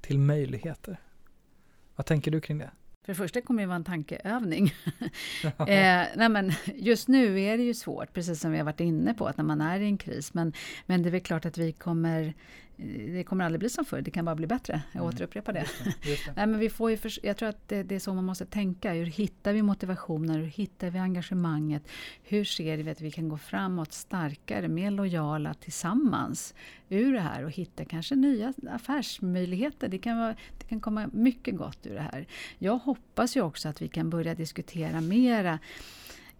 till 0.00 0.18
möjligheter? 0.18 1.00
Vad 1.96 2.06
tänker 2.06 2.30
du 2.30 2.40
kring 2.40 2.58
det? 2.58 2.70
För 3.04 3.12
det 3.12 3.16
första 3.16 3.40
kommer 3.40 3.62
det 3.62 3.66
vara 3.66 3.76
en 3.76 3.84
tankeövning. 3.84 4.66
eh, 5.42 6.04
nej 6.16 6.28
men 6.28 6.52
just 6.74 7.08
nu 7.08 7.40
är 7.40 7.56
det 7.56 7.62
ju 7.62 7.74
svårt, 7.74 8.12
precis 8.12 8.40
som 8.40 8.52
vi 8.52 8.58
har 8.58 8.64
varit 8.64 8.80
inne 8.80 9.14
på, 9.14 9.26
att 9.26 9.36
när 9.36 9.44
man 9.44 9.60
är 9.60 9.80
i 9.80 9.84
en 9.84 9.98
kris. 9.98 10.34
Men, 10.34 10.52
men 10.86 11.02
det 11.02 11.08
är 11.08 11.10
väl 11.10 11.20
klart 11.20 11.46
att 11.46 11.58
vi 11.58 11.72
kommer 11.72 12.34
det 12.76 13.24
kommer 13.24 13.44
aldrig 13.44 13.60
bli 13.60 13.68
som 13.68 13.84
förr, 13.84 14.00
det 14.00 14.10
kan 14.10 14.24
bara 14.24 14.34
bli 14.34 14.46
bättre. 14.46 14.82
Jag 14.92 15.00
mm. 15.00 15.14
återupprepar 15.14 15.52
det. 15.52 15.60
Just 15.60 16.02
det, 16.02 16.10
just 16.10 16.26
det. 16.26 16.32
Nej, 16.36 16.46
men 16.46 16.58
vi 16.60 16.70
får 16.70 16.90
ju 16.90 16.96
för, 16.96 17.26
jag 17.26 17.36
tror 17.36 17.48
att 17.48 17.68
det, 17.68 17.82
det, 17.82 17.94
är 17.94 17.98
så 17.98 18.14
man 18.14 18.24
måste 18.24 18.46
tänka. 18.46 18.92
Hur 18.92 19.06
hittar 19.06 19.52
vi 19.52 19.62
motivationen? 19.62 20.36
Hur 20.36 20.46
hittar 20.46 20.90
vi 20.90 20.98
engagemanget? 20.98 21.88
Hur 22.22 22.44
ser 22.44 22.76
vi 22.76 22.90
att 22.90 23.00
vi 23.00 23.10
kan 23.10 23.28
gå 23.28 23.38
framåt 23.38 23.92
starkare, 23.92 24.68
mer 24.68 24.90
lojala 24.90 25.54
tillsammans 25.54 26.54
ur 26.88 27.12
det 27.12 27.20
här 27.20 27.44
och 27.44 27.50
hitta 27.50 27.84
kanske 27.84 28.14
nya 28.14 28.52
affärsmöjligheter. 28.70 29.88
Det 29.88 29.98
kan, 29.98 30.18
vara, 30.18 30.36
det 30.58 30.66
kan 30.68 30.80
komma 30.80 31.10
mycket 31.12 31.56
gott 31.56 31.86
ur 31.86 31.94
det 31.94 32.08
här. 32.12 32.26
Jag 32.58 32.78
hoppas 32.78 33.36
ju 33.36 33.42
också 33.42 33.68
att 33.68 33.82
vi 33.82 33.88
kan 33.88 34.10
börja 34.10 34.34
diskutera 34.34 35.00
mera 35.00 35.58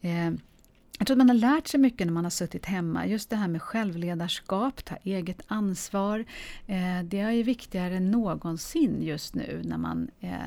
eh, 0.01 0.31
jag 0.99 1.07
tror 1.07 1.15
att 1.15 1.19
man 1.19 1.29
har 1.29 1.37
lärt 1.37 1.69
sig 1.69 1.81
mycket 1.81 2.07
när 2.07 2.15
man 2.15 2.25
har 2.25 2.31
suttit 2.31 2.67
hemma. 2.67 3.07
Just 3.07 3.31
det 3.31 3.37
här 3.37 3.49
med 3.49 3.63
självledarskap, 3.63 4.85
ta 4.85 4.97
eget 5.03 5.43
ansvar. 5.47 6.25
Eh, 6.67 7.03
det 7.05 7.21
är 7.21 7.31
ju 7.31 7.43
viktigare 7.43 7.97
än 7.97 8.11
någonsin 8.11 9.03
just 9.03 9.35
nu 9.35 9.63
när 9.65 9.79
man 9.79 10.11
eh, 10.21 10.39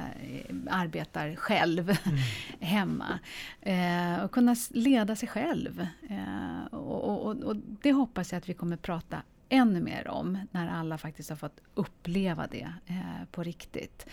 arbetar 0.69 1.35
själv 1.35 1.89
mm. 1.89 2.19
hemma. 2.59 3.19
Eh, 3.61 4.23
och 4.23 4.31
kunna 4.31 4.55
leda 4.69 5.15
sig 5.15 5.29
själv. 5.29 5.87
Och, 6.71 7.27
och, 7.27 7.35
och, 7.35 7.55
det 7.81 7.91
hoppas 7.91 8.31
jag 8.31 8.37
att 8.37 8.49
vi 8.49 8.53
kommer 8.53 8.77
prata 8.77 9.21
ännu 9.49 9.81
mer 9.81 10.07
om 10.07 10.37
när 10.51 10.67
alla 10.67 10.97
faktiskt 10.97 11.29
har 11.29 11.37
fått 11.37 11.59
uppleva 11.73 12.47
det 12.47 12.73
eh, 12.85 13.25
på 13.31 13.43
riktigt. 13.43 14.07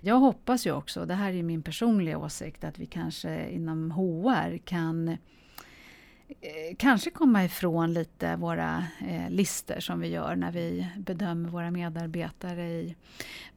Jag 0.00 0.16
hoppas 0.16 0.66
ju 0.66 0.72
också, 0.72 1.06
det 1.06 1.14
här 1.14 1.32
är 1.32 1.42
min 1.42 1.62
personliga 1.62 2.18
åsikt, 2.18 2.64
att 2.64 2.78
vi 2.78 2.86
kanske 2.86 3.50
inom 3.50 3.90
HR 3.90 4.58
kan 4.58 5.16
kanske 6.76 7.10
komma 7.10 7.44
ifrån 7.44 7.92
lite 7.92 8.36
våra 8.36 8.84
eh, 9.08 9.30
listor 9.30 9.80
som 9.80 10.00
vi 10.00 10.08
gör 10.08 10.36
när 10.36 10.52
vi 10.52 10.88
bedömer 10.96 11.48
våra 11.48 11.70
medarbetare 11.70 12.68
i 12.68 12.96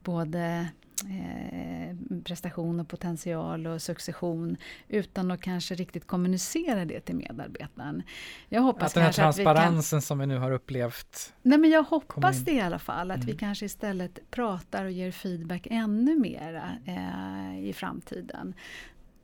både 0.02 0.68
eh, 1.08 1.96
prestation 2.24 2.80
och 2.80 2.88
potential 2.88 3.66
och 3.66 3.82
succession 3.82 4.56
utan 4.88 5.30
att 5.30 5.40
kanske 5.40 5.74
riktigt 5.74 6.06
kommunicera 6.06 6.84
det 6.84 7.00
till 7.00 7.16
medarbetaren. 7.16 8.02
Jag 8.48 8.62
hoppas 8.62 8.86
att 8.86 8.94
den 8.94 9.02
här 9.02 9.12
transparensen 9.12 9.96
vi 9.96 10.00
kan, 10.00 10.02
som 10.02 10.18
vi 10.18 10.26
nu 10.26 10.38
har 10.38 10.50
upplevt. 10.50 11.32
Nej 11.42 11.58
men 11.58 11.70
jag 11.70 11.82
hoppas 11.82 12.38
det 12.38 12.52
i 12.52 12.60
alla 12.60 12.78
fall, 12.78 13.10
att 13.10 13.16
mm. 13.16 13.26
vi 13.26 13.36
kanske 13.36 13.66
istället 13.66 14.30
pratar 14.30 14.84
och 14.84 14.90
ger 14.90 15.10
feedback 15.10 15.66
ännu 15.70 16.18
mera 16.18 16.70
eh, 16.86 17.68
i 17.68 17.72
framtiden. 17.72 18.54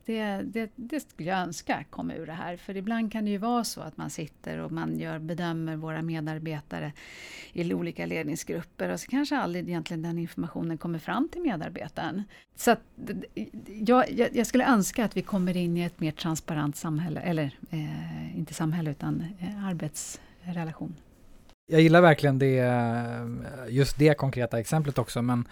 Det, 0.05 0.41
det, 0.41 0.71
det 0.75 0.99
skulle 0.99 1.29
jag 1.29 1.39
önska 1.39 1.83
kom 1.89 2.11
ur 2.11 2.25
det 2.25 2.33
här. 2.33 2.57
För 2.57 2.77
ibland 2.77 3.11
kan 3.11 3.25
det 3.25 3.31
ju 3.31 3.37
vara 3.37 3.63
så 3.63 3.81
att 3.81 3.97
man 3.97 4.09
sitter 4.09 4.57
och 4.57 4.71
man 4.71 4.99
gör, 4.99 5.19
bedömer 5.19 5.75
våra 5.75 6.01
medarbetare 6.01 6.93
i 7.53 7.73
olika 7.73 8.05
ledningsgrupper 8.05 8.89
och 8.89 8.99
så 8.99 9.07
kanske 9.07 9.37
aldrig 9.37 9.69
egentligen 9.69 10.01
den 10.01 10.17
informationen 10.17 10.77
kommer 10.77 10.99
fram 10.99 11.29
till 11.31 11.41
medarbetaren. 11.41 12.23
Så 12.55 12.71
att, 12.71 12.81
jag, 13.67 14.29
jag, 14.33 14.47
skulle 14.47 14.65
önska 14.65 15.05
att 15.05 15.17
vi 15.17 15.21
kommer 15.21 15.57
in 15.57 15.77
i 15.77 15.81
ett 15.81 15.99
mer 15.99 16.11
transparent 16.11 16.75
samhälle, 16.75 17.19
eller 17.19 17.57
eh, 17.69 18.37
inte 18.37 18.53
samhälle 18.53 18.91
utan 18.91 19.25
eh, 19.39 19.65
arbetsrelation. 19.65 20.95
Jag 21.67 21.81
gillar 21.81 22.01
verkligen 22.01 22.39
det, 22.39 22.71
just 23.69 23.97
det 23.97 24.17
konkreta 24.17 24.59
exemplet 24.59 24.97
också, 24.97 25.21
men 25.21 25.47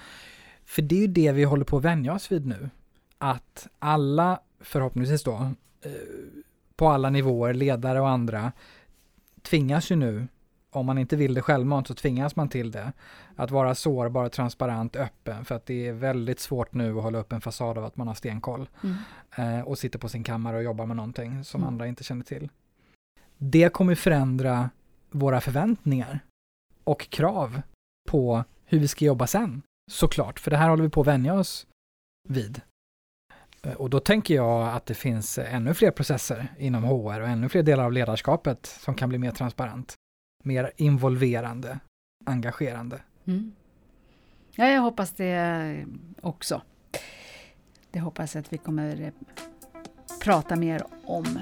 för 0.65 0.81
det 0.81 0.95
är 0.95 0.99
ju 0.99 1.07
det 1.07 1.31
vi 1.31 1.43
håller 1.43 1.65
på 1.65 1.77
att 1.77 1.83
vänja 1.83 2.13
oss 2.13 2.31
vid 2.31 2.45
nu 2.45 2.69
att 3.19 3.67
alla, 3.79 4.39
förhoppningsvis 4.59 5.23
då, 5.23 5.33
eh, 5.81 5.91
på 6.75 6.87
alla 6.87 7.09
nivåer, 7.09 7.53
ledare 7.53 8.01
och 8.01 8.09
andra, 8.09 8.51
tvingas 9.41 9.91
ju 9.91 9.95
nu, 9.95 10.27
om 10.69 10.85
man 10.85 10.97
inte 10.97 11.15
vill 11.15 11.33
det 11.33 11.41
självmant 11.41 11.87
så 11.87 11.93
tvingas 11.93 12.35
man 12.35 12.49
till 12.49 12.71
det, 12.71 12.93
att 13.35 13.51
vara 13.51 13.75
sårbar, 13.75 14.29
transparent, 14.29 14.95
öppen, 14.95 15.45
för 15.45 15.55
att 15.55 15.65
det 15.65 15.87
är 15.87 15.93
väldigt 15.93 16.39
svårt 16.39 16.73
nu 16.73 16.97
att 16.97 17.03
hålla 17.03 17.19
upp 17.19 17.33
en 17.33 17.41
fasad 17.41 17.77
av 17.77 17.85
att 17.85 17.97
man 17.97 18.07
har 18.07 18.15
stenkoll 18.15 18.69
mm. 18.83 18.95
Eh, 19.37 19.61
och 19.61 19.77
sitter 19.77 19.99
på 19.99 20.09
sin 20.09 20.23
kammare 20.23 20.57
och 20.57 20.63
jobbar 20.63 20.85
med 20.85 20.95
någonting 20.95 21.43
som 21.43 21.61
mm. 21.61 21.67
andra 21.67 21.87
inte 21.87 22.03
känner 22.03 22.23
till. 22.23 22.49
Det 23.37 23.73
kommer 23.73 23.95
förändra 23.95 24.69
våra 25.11 25.41
förväntningar 25.41 26.19
och 26.83 27.09
krav 27.09 27.61
på 28.09 28.43
hur 28.65 28.79
vi 28.79 28.87
ska 28.87 29.05
jobba 29.05 29.27
sen, 29.27 29.61
såklart, 29.91 30.39
för 30.39 30.51
det 30.51 30.57
här 30.57 30.69
håller 30.69 30.83
vi 30.83 30.89
på 30.89 31.01
att 31.01 31.07
vänja 31.07 31.33
oss 31.33 31.67
vid. 32.27 32.61
Eh, 33.63 33.73
och 33.73 33.89
då 33.89 33.99
tänker 33.99 34.35
jag 34.35 34.67
att 34.67 34.85
det 34.85 34.93
finns 34.93 35.37
ännu 35.37 35.73
fler 35.73 35.91
processer 35.91 36.47
inom 36.57 36.83
HR 36.83 37.21
och 37.21 37.27
ännu 37.27 37.49
fler 37.49 37.63
delar 37.63 37.83
av 37.83 37.91
ledarskapet 37.91 38.65
som 38.65 38.95
kan 38.95 39.09
bli 39.09 39.17
mer 39.17 39.31
transparent, 39.31 39.93
mer 40.43 40.71
involverande, 40.77 41.79
engagerande. 42.25 43.01
Mm. 43.25 43.51
Ja, 44.55 44.67
jag 44.67 44.81
hoppas 44.81 45.11
det 45.11 45.85
också. 46.21 46.61
Det 47.91 47.99
hoppas 47.99 48.35
jag 48.35 48.41
att 48.41 48.53
vi 48.53 48.57
kommer 48.57 49.11
prata 50.23 50.55
mer 50.55 50.83
om. 51.05 51.39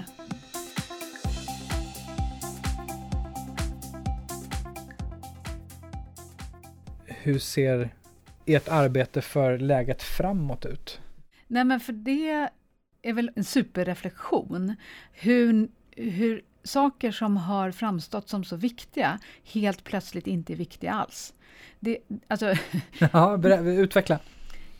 Hur 7.05 7.39
ser 7.39 7.89
ert 8.45 8.68
arbete 8.68 9.22
för 9.22 9.57
läget 9.57 10.03
framåt 10.03 10.65
ut? 10.65 11.01
Nej 11.48 11.64
men 11.64 11.80
för 11.80 11.93
det 11.93 12.50
är 13.02 13.14
väl 13.14 13.32
en 13.36 13.43
superreflektion. 13.43 14.76
Hur, 15.12 15.70
hur 15.91 16.41
saker 16.64 17.12
som 17.12 17.38
har 17.38 17.72
framstått 17.72 18.30
som 18.30 18.43
så 18.43 18.56
viktiga 18.56 19.20
helt 19.43 19.84
plötsligt 19.84 20.28
inte 20.28 20.54
är 20.54 20.58
viktiga 20.58 20.93
alls. 20.93 21.34
Det, 21.80 21.98
alltså, 22.28 22.54
ja, 23.00 23.38
utveckla. 23.66 24.20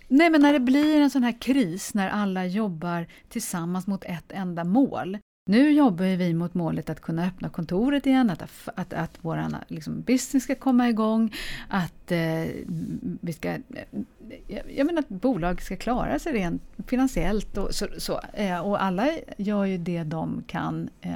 Nej, 0.08 0.30
men 0.30 0.42
när 0.42 0.54
det 0.54 0.60
blir 0.60 1.02
en 1.02 1.10
sån 1.10 1.24
här 1.24 1.42
kris, 1.42 1.94
när 1.94 2.10
alla 2.10 2.46
jobbar 2.46 3.08
tillsammans 3.30 3.88
mot 3.88 4.04
ett 4.04 4.32
enda 4.32 4.64
mål, 4.64 5.18
nu 5.48 5.72
jobbar 5.72 6.16
vi 6.16 6.34
mot 6.34 6.54
målet 6.54 6.90
att 6.90 7.02
kunna 7.02 7.26
öppna 7.28 7.50
kontoret 7.50 8.06
igen, 8.06 8.30
att, 8.30 8.70
att, 8.76 8.94
att 8.94 9.18
vår 9.22 9.46
liksom, 9.68 10.02
business 10.02 10.44
ska 10.44 10.56
komma 10.56 10.90
igång, 10.90 11.34
att 11.70 12.12
eh, 12.12 12.46
vi 13.22 13.34
ska, 13.34 13.58
eh, 14.48 14.62
jag 14.70 14.86
menar 14.86 15.00
att 15.00 15.10
bolag 15.10 15.62
ska 15.62 15.76
klara 15.76 16.20
sig 16.20 16.34
rent 16.34 16.62
finansiellt 16.88 17.58
och 17.58 17.76
så. 17.76 17.88
så 17.98 18.22
eh, 18.34 18.60
och 18.60 18.84
alla 18.84 19.10
gör 19.38 19.66
ju 19.66 19.78
det 19.78 20.04
de 20.04 20.44
kan 20.48 20.90
eh, 21.02 21.12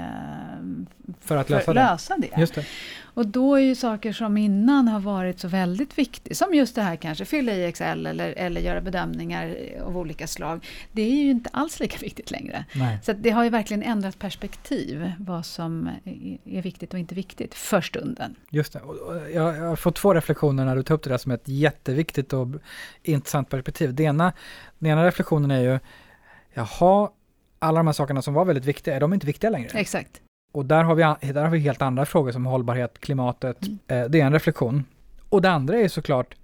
för 1.19 1.37
att 1.37 1.49
lösa, 1.49 1.65
för, 1.65 1.73
det. 1.73 1.81
lösa 1.81 2.17
det. 2.17 2.39
Just 2.39 2.55
det. 2.55 2.65
Och 3.13 3.27
då 3.27 3.55
är 3.55 3.61
ju 3.61 3.75
saker 3.75 4.13
som 4.13 4.37
innan 4.37 4.87
har 4.87 4.99
varit 4.99 5.39
så 5.39 5.47
väldigt 5.47 5.97
viktigt, 5.97 6.37
som 6.37 6.53
just 6.53 6.75
det 6.75 6.81
här 6.81 6.95
kanske, 6.95 7.25
fylla 7.25 7.51
i 7.51 7.65
Excel 7.65 8.05
eller, 8.05 8.33
eller 8.37 8.61
göra 8.61 8.81
bedömningar 8.81 9.55
av 9.85 9.97
olika 9.97 10.27
slag. 10.27 10.65
Det 10.91 11.01
är 11.01 11.23
ju 11.23 11.31
inte 11.31 11.49
alls 11.53 11.79
lika 11.79 11.97
viktigt 11.97 12.31
längre. 12.31 12.65
Nej. 12.75 12.99
Så 13.03 13.13
det 13.13 13.29
har 13.29 13.43
ju 13.43 13.49
verkligen 13.49 13.83
ändrat 13.83 14.19
perspektiv, 14.19 15.11
vad 15.19 15.45
som 15.45 15.89
är 16.45 16.61
viktigt 16.61 16.93
och 16.93 16.99
inte 16.99 17.15
viktigt, 17.15 17.53
för 17.53 17.81
stunden. 17.81 18.35
Just 18.49 18.73
det. 18.73 18.81
Jag 19.33 19.53
har 19.53 19.75
fått 19.75 19.95
två 19.95 20.13
reflektioner 20.13 20.65
när 20.65 20.75
du 20.75 20.83
tar 20.83 20.95
upp 20.95 21.03
det 21.03 21.09
där 21.09 21.17
som 21.17 21.31
ett 21.31 21.47
jätteviktigt 21.47 22.33
och 22.33 22.47
intressant 23.03 23.49
perspektiv. 23.49 23.93
Det 23.93 24.03
ena, 24.03 24.33
den 24.79 24.91
ena 24.91 25.05
reflektionen 25.05 25.51
är 25.51 25.61
ju, 25.61 25.79
jaha, 26.53 27.09
alla 27.59 27.79
de 27.79 27.87
här 27.87 27.93
sakerna 27.93 28.21
som 28.21 28.33
var 28.33 28.45
väldigt 28.45 28.65
viktiga, 28.65 28.95
är 28.95 28.99
de 28.99 29.13
inte 29.13 29.25
viktiga 29.25 29.49
längre? 29.49 29.69
Exakt. 29.79 30.21
Och 30.51 30.65
där 30.65 30.83
har 30.83 30.95
vi, 30.95 31.31
där 31.31 31.43
har 31.43 31.49
vi 31.49 31.59
helt 31.59 31.81
andra 31.81 32.05
frågor 32.05 32.31
som 32.31 32.45
hållbarhet, 32.45 32.99
klimatet. 32.99 33.67
Mm. 33.67 33.79
Eh, 33.87 34.09
det 34.09 34.21
är 34.21 34.25
en 34.25 34.33
reflektion. 34.33 34.85
Och 35.29 35.41
det 35.41 35.51
andra 35.51 35.77
är 35.77 35.87
såklart, 35.87 36.35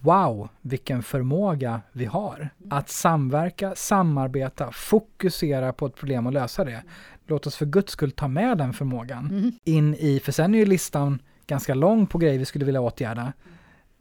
wow, 0.00 0.48
vilken 0.60 1.02
förmåga 1.02 1.80
vi 1.92 2.04
har. 2.04 2.48
Att 2.70 2.88
samverka, 2.88 3.74
samarbeta, 3.74 4.72
fokusera 4.72 5.72
på 5.72 5.86
ett 5.86 5.94
problem 5.94 6.26
och 6.26 6.32
lösa 6.32 6.64
det. 6.64 6.82
Låt 7.26 7.46
oss 7.46 7.56
för 7.56 7.66
guds 7.66 7.92
skull 7.92 8.10
ta 8.10 8.28
med 8.28 8.58
den 8.58 8.72
förmågan 8.72 9.30
mm. 9.30 9.52
in 9.64 9.94
i, 9.94 10.20
för 10.20 10.32
sen 10.32 10.54
är 10.54 10.58
ju 10.58 10.66
listan 10.66 11.22
ganska 11.46 11.74
lång 11.74 12.06
på 12.06 12.18
grejer 12.18 12.38
vi 12.38 12.44
skulle 12.44 12.64
vilja 12.64 12.80
åtgärda 12.80 13.32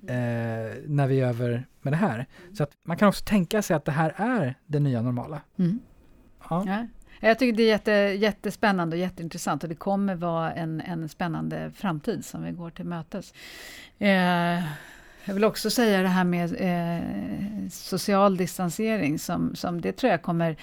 eh, 0.02 0.76
när 0.86 1.08
vi 1.08 1.20
är 1.20 1.28
över 1.28 1.68
med 1.82 1.94
det 1.94 1.98
här. 1.98 2.26
Så 2.54 2.64
att 2.64 2.72
man 2.84 2.98
kan 2.98 3.08
också 3.08 3.26
tänka 3.26 3.62
sig 3.62 3.76
att 3.76 3.86
det 3.86 3.92
här 3.92 4.14
är 4.18 4.56
det 4.66 4.80
nya 4.80 5.02
normala. 5.02 5.42
Mm. 5.58 5.80
Ja. 6.50 6.88
Jag 7.20 7.40
tycker 7.40 7.58
det 7.58 7.64
är 7.64 7.68
jätte, 7.68 7.92
jättespännande 7.92 8.96
och 8.96 9.00
jätteintressant 9.00 9.64
och 9.64 9.70
det 9.70 9.76
kommer 9.76 10.16
vara 10.16 10.54
en, 10.54 10.82
en 10.82 11.10
spännande 11.10 11.72
framtid 11.76 12.26
som 12.26 12.44
vi 12.44 12.52
går 12.52 12.70
till 12.70 12.86
mötes. 12.86 13.34
Eh, 14.00 14.64
jag 15.28 15.34
vill 15.34 15.44
också 15.44 15.70
säga 15.70 16.02
det 16.02 16.08
här 16.08 16.24
med 16.24 16.56
eh, 16.60 17.70
social 17.70 18.38
distansering, 18.38 19.20
som, 19.20 19.56
som 19.56 19.82
det 19.82 19.92
tror 19.92 20.12
jag 20.12 20.22
kommer 20.22 20.56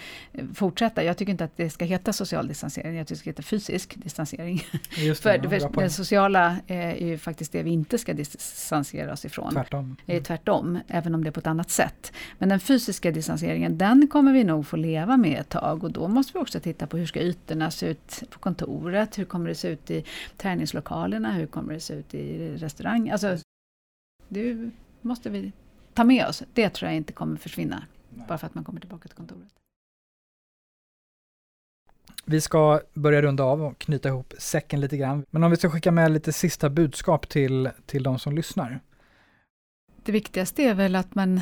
fortsätta. 0.54 1.04
Jag 1.04 1.16
tycker 1.16 1.32
inte 1.32 1.44
att 1.44 1.56
det 1.56 1.70
ska 1.70 1.84
heta 1.84 2.12
social 2.12 2.48
distansering, 2.48 2.96
jag 2.96 3.06
tycker 3.06 3.14
det 3.14 3.18
ska 3.18 3.30
heta 3.30 3.42
fysisk 3.42 3.94
distansering. 3.96 4.66
Det, 4.96 5.14
för, 5.20 5.48
för 5.48 5.82
det 5.82 5.90
sociala 5.90 6.56
eh, 6.66 7.02
är 7.02 7.06
ju 7.06 7.18
faktiskt 7.18 7.52
det 7.52 7.62
vi 7.62 7.70
inte 7.70 7.98
ska 7.98 8.14
distansera 8.14 9.12
oss 9.12 9.24
ifrån. 9.24 9.52
Tvärtom. 9.52 9.96
Det 10.06 10.16
är 10.16 10.20
tvärtom, 10.20 10.78
även 10.88 11.14
om 11.14 11.24
det 11.24 11.30
är 11.30 11.32
på 11.32 11.40
ett 11.40 11.46
annat 11.46 11.70
sätt. 11.70 12.12
Men 12.38 12.48
den 12.48 12.60
fysiska 12.60 13.10
distanseringen, 13.10 13.78
den 13.78 14.08
kommer 14.08 14.32
vi 14.32 14.44
nog 14.44 14.66
få 14.66 14.76
leva 14.76 15.16
med 15.16 15.40
ett 15.40 15.48
tag 15.48 15.84
och 15.84 15.92
då 15.92 16.08
måste 16.08 16.32
vi 16.32 16.38
också 16.38 16.60
titta 16.60 16.86
på 16.86 16.96
hur 16.96 17.06
ska 17.06 17.20
ytorna 17.20 17.70
se 17.70 17.86
ut 17.86 18.22
på 18.30 18.38
kontoret, 18.38 19.18
hur 19.18 19.24
kommer 19.24 19.48
det 19.48 19.54
se 19.54 19.68
ut 19.68 19.90
i 19.90 20.04
träningslokalerna, 20.36 21.32
hur 21.32 21.46
kommer 21.46 21.74
det 21.74 21.80
se 21.80 21.94
ut 21.94 22.14
i 22.14 22.56
restaurang, 22.56 23.10
alltså 23.10 23.38
det 24.34 24.70
måste 25.00 25.30
vi 25.30 25.52
ta 25.94 26.04
med 26.04 26.26
oss. 26.26 26.42
Det 26.54 26.68
tror 26.68 26.90
jag 26.90 26.96
inte 26.96 27.12
kommer 27.12 27.36
försvinna, 27.36 27.84
Nej. 28.10 28.24
bara 28.28 28.38
för 28.38 28.46
att 28.46 28.54
man 28.54 28.64
kommer 28.64 28.80
tillbaka 28.80 29.08
till 29.08 29.16
kontoret. 29.16 29.48
Vi 32.24 32.40
ska 32.40 32.80
börja 32.94 33.22
runda 33.22 33.44
av 33.44 33.62
och 33.62 33.78
knyta 33.78 34.08
ihop 34.08 34.34
säcken 34.38 34.80
lite 34.80 34.96
grann. 34.96 35.24
Men 35.30 35.44
om 35.44 35.50
vi 35.50 35.56
ska 35.56 35.70
skicka 35.70 35.92
med 35.92 36.12
lite 36.12 36.32
sista 36.32 36.70
budskap 36.70 37.28
till, 37.28 37.70
till 37.86 38.02
de 38.02 38.18
som 38.18 38.34
lyssnar? 38.34 38.80
Det 40.04 40.12
viktigaste 40.12 40.62
är 40.62 40.74
väl 40.74 40.96
att 40.96 41.14
man... 41.14 41.40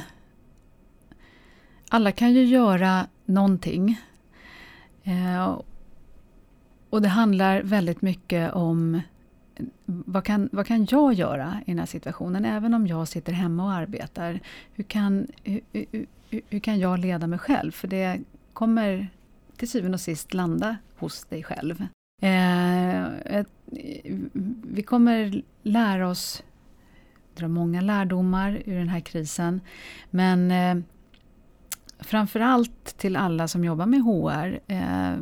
Alla 1.88 2.12
kan 2.12 2.32
ju 2.32 2.44
göra 2.44 3.06
någonting. 3.24 4.00
Eh, 5.02 5.60
och 6.90 7.02
det 7.02 7.08
handlar 7.08 7.62
väldigt 7.62 8.02
mycket 8.02 8.52
om 8.52 9.00
vad 9.84 10.24
kan, 10.24 10.48
vad 10.52 10.66
kan 10.66 10.86
jag 10.90 11.12
göra 11.12 11.60
i 11.66 11.70
den 11.70 11.78
här 11.78 11.86
situationen, 11.86 12.44
även 12.44 12.74
om 12.74 12.86
jag 12.86 13.08
sitter 13.08 13.32
hemma 13.32 13.64
och 13.64 13.72
arbetar? 13.72 14.40
Hur 14.72 14.84
kan, 14.84 15.26
hur, 15.44 15.60
hur, 15.72 16.06
hur 16.48 16.58
kan 16.58 16.78
jag 16.78 16.98
leda 16.98 17.26
mig 17.26 17.38
själv? 17.38 17.72
För 17.72 17.88
det 17.88 18.20
kommer 18.52 19.08
till 19.56 19.70
syvende 19.70 19.96
och 19.96 20.00
sist 20.00 20.34
landa 20.34 20.76
hos 20.96 21.24
dig 21.24 21.42
själv. 21.42 21.86
Eh, 22.22 23.44
vi 24.62 24.82
kommer 24.82 25.42
lära 25.62 26.08
oss 26.08 26.42
dra 27.34 27.48
många 27.48 27.80
lärdomar 27.80 28.62
ur 28.64 28.78
den 28.78 28.88
här 28.88 29.00
krisen. 29.00 29.60
Men 30.10 30.50
eh, 30.50 30.84
framförallt 31.98 32.98
till 32.98 33.16
alla 33.16 33.48
som 33.48 33.64
jobbar 33.64 33.86
med 33.86 34.02
HR. 34.02 34.60
Eh, 34.66 35.12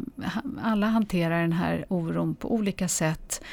alla 0.62 0.86
hanterar 0.86 1.40
den 1.40 1.52
här 1.52 1.84
oron 1.88 2.34
på 2.34 2.54
olika 2.54 2.88
sätt. 2.88 3.44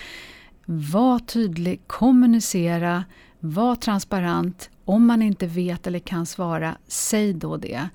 Var 0.70 1.20
tydlig, 1.20 1.88
kommunicera, 1.88 3.04
var 3.40 3.76
transparent. 3.76 4.70
Om 4.86 5.06
man 5.06 5.22
inte 5.22 5.48
vet 5.48 5.88
eller 5.88 6.00
kan 6.00 6.26
svara, 6.26 6.78
säg 6.88 7.34
då 7.34 7.58
det. 7.58 7.90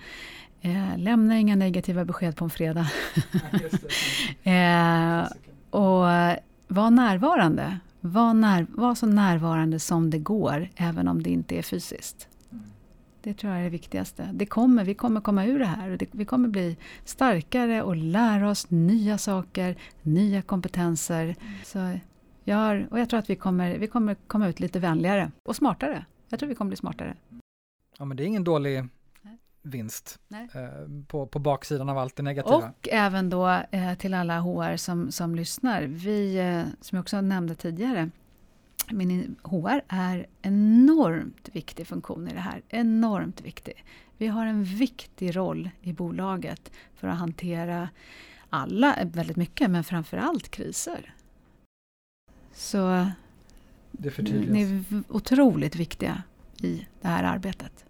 Eh, 0.61 0.99
lämna 0.99 1.39
inga 1.39 1.57
negativa 1.57 2.05
besked 2.05 2.37
på 2.37 2.45
en 2.45 2.51
fredag. 2.51 2.87
eh, 4.43 5.27
och 5.71 6.07
var 6.69 6.91
närvarande. 6.91 7.79
Var, 8.01 8.35
när, 8.35 8.67
var 8.69 8.95
så 8.95 9.07
närvarande 9.07 9.79
som 9.79 10.11
det 10.11 10.19
går, 10.19 10.69
även 10.77 11.09
om 11.09 11.23
det 11.23 11.31
inte 11.31 11.59
är 11.59 11.63
fysiskt. 11.63 12.29
Det 13.23 13.35
tror 13.35 13.53
jag 13.53 13.61
är 13.61 13.65
det 13.65 13.71
viktigaste. 13.71 14.29
Det 14.33 14.47
kommer, 14.47 14.85
vi 14.85 14.95
kommer 14.95 15.21
komma 15.21 15.45
ur 15.45 15.59
det 15.59 15.67
här. 15.67 15.91
Det, 15.91 16.07
vi 16.11 16.25
kommer 16.25 16.49
bli 16.49 16.77
starkare 17.05 17.83
och 17.83 17.97
lära 17.97 18.51
oss 18.51 18.71
nya 18.71 19.19
saker, 19.19 19.77
nya 20.03 20.43
kompetenser. 20.43 21.37
Så 21.65 21.99
jag 22.45 22.57
har, 22.57 22.89
och 22.91 23.01
jag 23.01 23.09
tror 23.09 23.19
att 23.19 23.31
vi 23.31 23.37
kommer, 23.37 23.79
vi 23.79 23.87
kommer 23.87 24.15
komma 24.15 24.49
ut 24.49 24.61
lite 24.61 24.79
vänligare 24.79 25.31
och 25.43 25.57
smartare. 25.57 26.05
Jag 26.29 26.39
tror 26.39 26.49
vi 26.49 26.55
kommer 26.55 26.69
bli 26.69 26.77
smartare. 26.77 27.17
Ja, 27.99 28.05
men 28.05 28.17
det 28.17 28.23
är 28.23 28.27
ingen 28.27 28.45
dålig 28.45 28.89
vinst 29.63 30.19
eh, 30.55 30.71
på, 31.07 31.27
på 31.27 31.39
baksidan 31.39 31.89
av 31.89 31.99
allt 31.99 32.17
det 32.17 32.23
negativa. 32.23 32.57
Och 32.57 32.89
även 32.93 33.31
då 33.31 33.49
eh, 33.71 33.95
till 33.95 34.15
alla 34.15 34.41
HR 34.41 34.77
som, 34.77 35.13
som 35.13 35.35
lyssnar. 35.35 35.83
Vi, 35.83 36.39
eh, 36.39 36.63
som 36.81 36.97
jag 36.97 37.03
också 37.03 37.21
nämnde 37.21 37.55
tidigare, 37.55 38.11
min 38.91 39.37
HR 39.43 39.83
är 39.89 40.27
enormt 40.43 41.49
viktig 41.53 41.87
funktion 41.87 42.29
i 42.29 42.33
det 42.33 42.41
här. 42.41 42.63
Enormt 42.69 43.41
viktig. 43.41 43.85
Vi 44.19 44.27
har 44.27 44.47
en 44.47 44.65
viktig 44.65 45.37
roll 45.37 45.71
i 45.81 45.93
bolaget 45.93 46.73
för 46.95 47.09
att 47.09 47.19
hantera 47.19 47.89
alla, 48.51 48.97
väldigt 49.05 49.37
mycket, 49.37 49.71
men 49.71 49.85
framför 49.85 50.17
allt 50.17 50.49
kriser. 50.49 51.15
Så 52.55 53.07
ni 54.19 54.63
är 54.63 55.03
otroligt 55.09 55.77
viktiga 55.77 56.23
i 56.63 56.87
det 57.01 57.09
här 57.09 57.25
arbetet. 57.25 57.85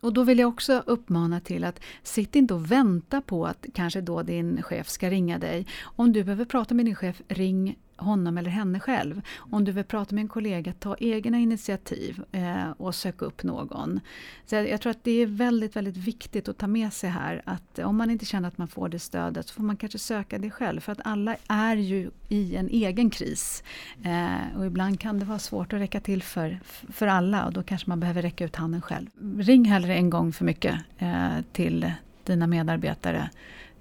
Och 0.00 0.12
då 0.12 0.24
vill 0.24 0.38
jag 0.38 0.48
också 0.48 0.82
uppmana 0.86 1.40
till 1.40 1.64
att 1.64 1.80
sitt 2.02 2.36
inte 2.36 2.54
och 2.54 2.70
vänta 2.70 3.20
på 3.20 3.46
att 3.46 3.66
kanske 3.74 4.00
då 4.00 4.22
din 4.22 4.62
chef 4.62 4.88
ska 4.88 5.10
ringa 5.10 5.38
dig. 5.38 5.66
Om 5.82 6.12
du 6.12 6.24
behöver 6.24 6.44
prata 6.44 6.74
med 6.74 6.84
din 6.84 6.94
chef, 6.94 7.22
ring 7.28 7.78
honom 7.96 8.38
eller 8.38 8.50
henne 8.50 8.80
själv. 8.80 9.22
Om 9.36 9.64
du 9.64 9.72
vill 9.72 9.84
prata 9.84 10.14
med 10.14 10.22
en 10.22 10.28
kollega, 10.28 10.72
ta 10.72 10.96
egna 11.00 11.38
initiativ 11.38 12.22
eh, 12.32 12.70
och 12.70 12.94
sök 12.94 13.22
upp 13.22 13.42
någon. 13.42 14.00
Så 14.46 14.54
jag, 14.54 14.68
jag, 14.68 14.80
tror 14.80 14.90
att 14.90 15.04
det 15.04 15.22
är 15.22 15.26
väldigt, 15.26 15.76
väldigt 15.76 15.96
viktigt 15.96 16.48
att 16.48 16.58
ta 16.58 16.66
med 16.66 16.92
sig 16.92 17.10
här 17.10 17.42
att 17.44 17.78
om 17.78 17.96
man 17.96 18.10
inte 18.10 18.26
känner 18.26 18.48
att 18.48 18.58
man 18.58 18.68
får 18.68 18.88
det 18.88 18.98
stödet 18.98 19.48
så 19.48 19.54
får 19.54 19.62
man 19.62 19.76
kanske 19.76 19.98
söka 19.98 20.38
det 20.38 20.50
själv. 20.50 20.80
För 20.80 20.92
att 20.92 21.00
alla 21.04 21.36
är 21.48 21.76
ju 21.76 22.10
i 22.28 22.56
en 22.56 22.68
egen 22.68 23.10
kris. 23.10 23.62
Eh, 24.04 24.58
och 24.58 24.66
ibland 24.66 25.00
kan 25.00 25.18
det 25.18 25.24
vara 25.24 25.38
svårt 25.38 25.72
att 25.72 25.80
räcka 25.80 26.00
till 26.00 26.22
för, 26.22 26.60
för 26.92 27.06
alla 27.06 27.46
och 27.46 27.52
då 27.52 27.62
kanske 27.62 27.90
man 27.90 28.00
behöver 28.00 28.22
räcka 28.22 28.44
ut 28.44 28.56
handen 28.56 28.82
själv. 28.82 29.06
Ring 29.38 29.64
hellre 29.64 29.94
en 29.94 30.10
gång 30.10 30.32
för 30.32 30.44
mycket 30.44 30.74
eh, 30.98 31.30
till 31.52 31.92
dina 32.24 32.46
medarbetare 32.46 33.30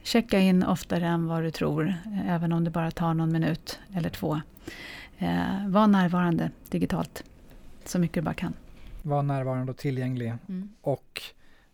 checka 0.04 0.40
in 0.40 0.64
oftare 0.64 1.08
än 1.08 1.28
vad 1.28 1.44
du 1.44 1.52
tror, 1.52 1.94
även 2.28 2.52
om 2.54 2.64
det 2.64 2.70
bara 2.70 2.92
tar 2.92 3.14
någon 3.14 3.32
minut 3.32 3.80
eller 3.96 4.10
två. 4.10 4.42
Eh, 5.18 5.68
var 5.68 5.88
närvarande 5.88 6.52
digitalt 6.70 7.24
så 7.86 8.00
mycket 8.00 8.16
du 8.16 8.22
bara 8.22 8.34
kan. 8.34 8.54
Var 9.02 9.24
närvarande 9.24 9.72
och 9.72 9.78
tillgänglig. 9.78 10.34
Mm. 10.50 10.70
Och 10.82 11.22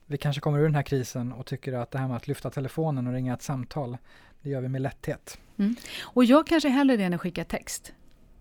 vi 0.05 0.17
kanske 0.17 0.41
kommer 0.41 0.59
ur 0.59 0.63
den 0.63 0.75
här 0.75 0.83
krisen 0.83 1.31
och 1.31 1.45
tycker 1.45 1.73
att 1.73 1.91
det 1.91 1.99
här 1.99 2.07
med 2.07 2.17
att 2.17 2.27
lyfta 2.27 2.49
telefonen 2.49 3.07
och 3.07 3.13
ringa 3.13 3.33
ett 3.33 3.41
samtal, 3.41 3.97
Det 4.41 4.49
gör 4.49 4.61
vi 4.61 4.69
med 4.69 4.81
lätthet. 4.81 5.39
Mm. 5.57 5.75
Och 6.01 6.25
jag 6.25 6.47
kanske 6.47 6.69
hellre 6.69 6.97
det 6.97 7.03
än 7.03 7.13
att 7.13 7.21
skicka 7.21 7.43
text. 7.43 7.93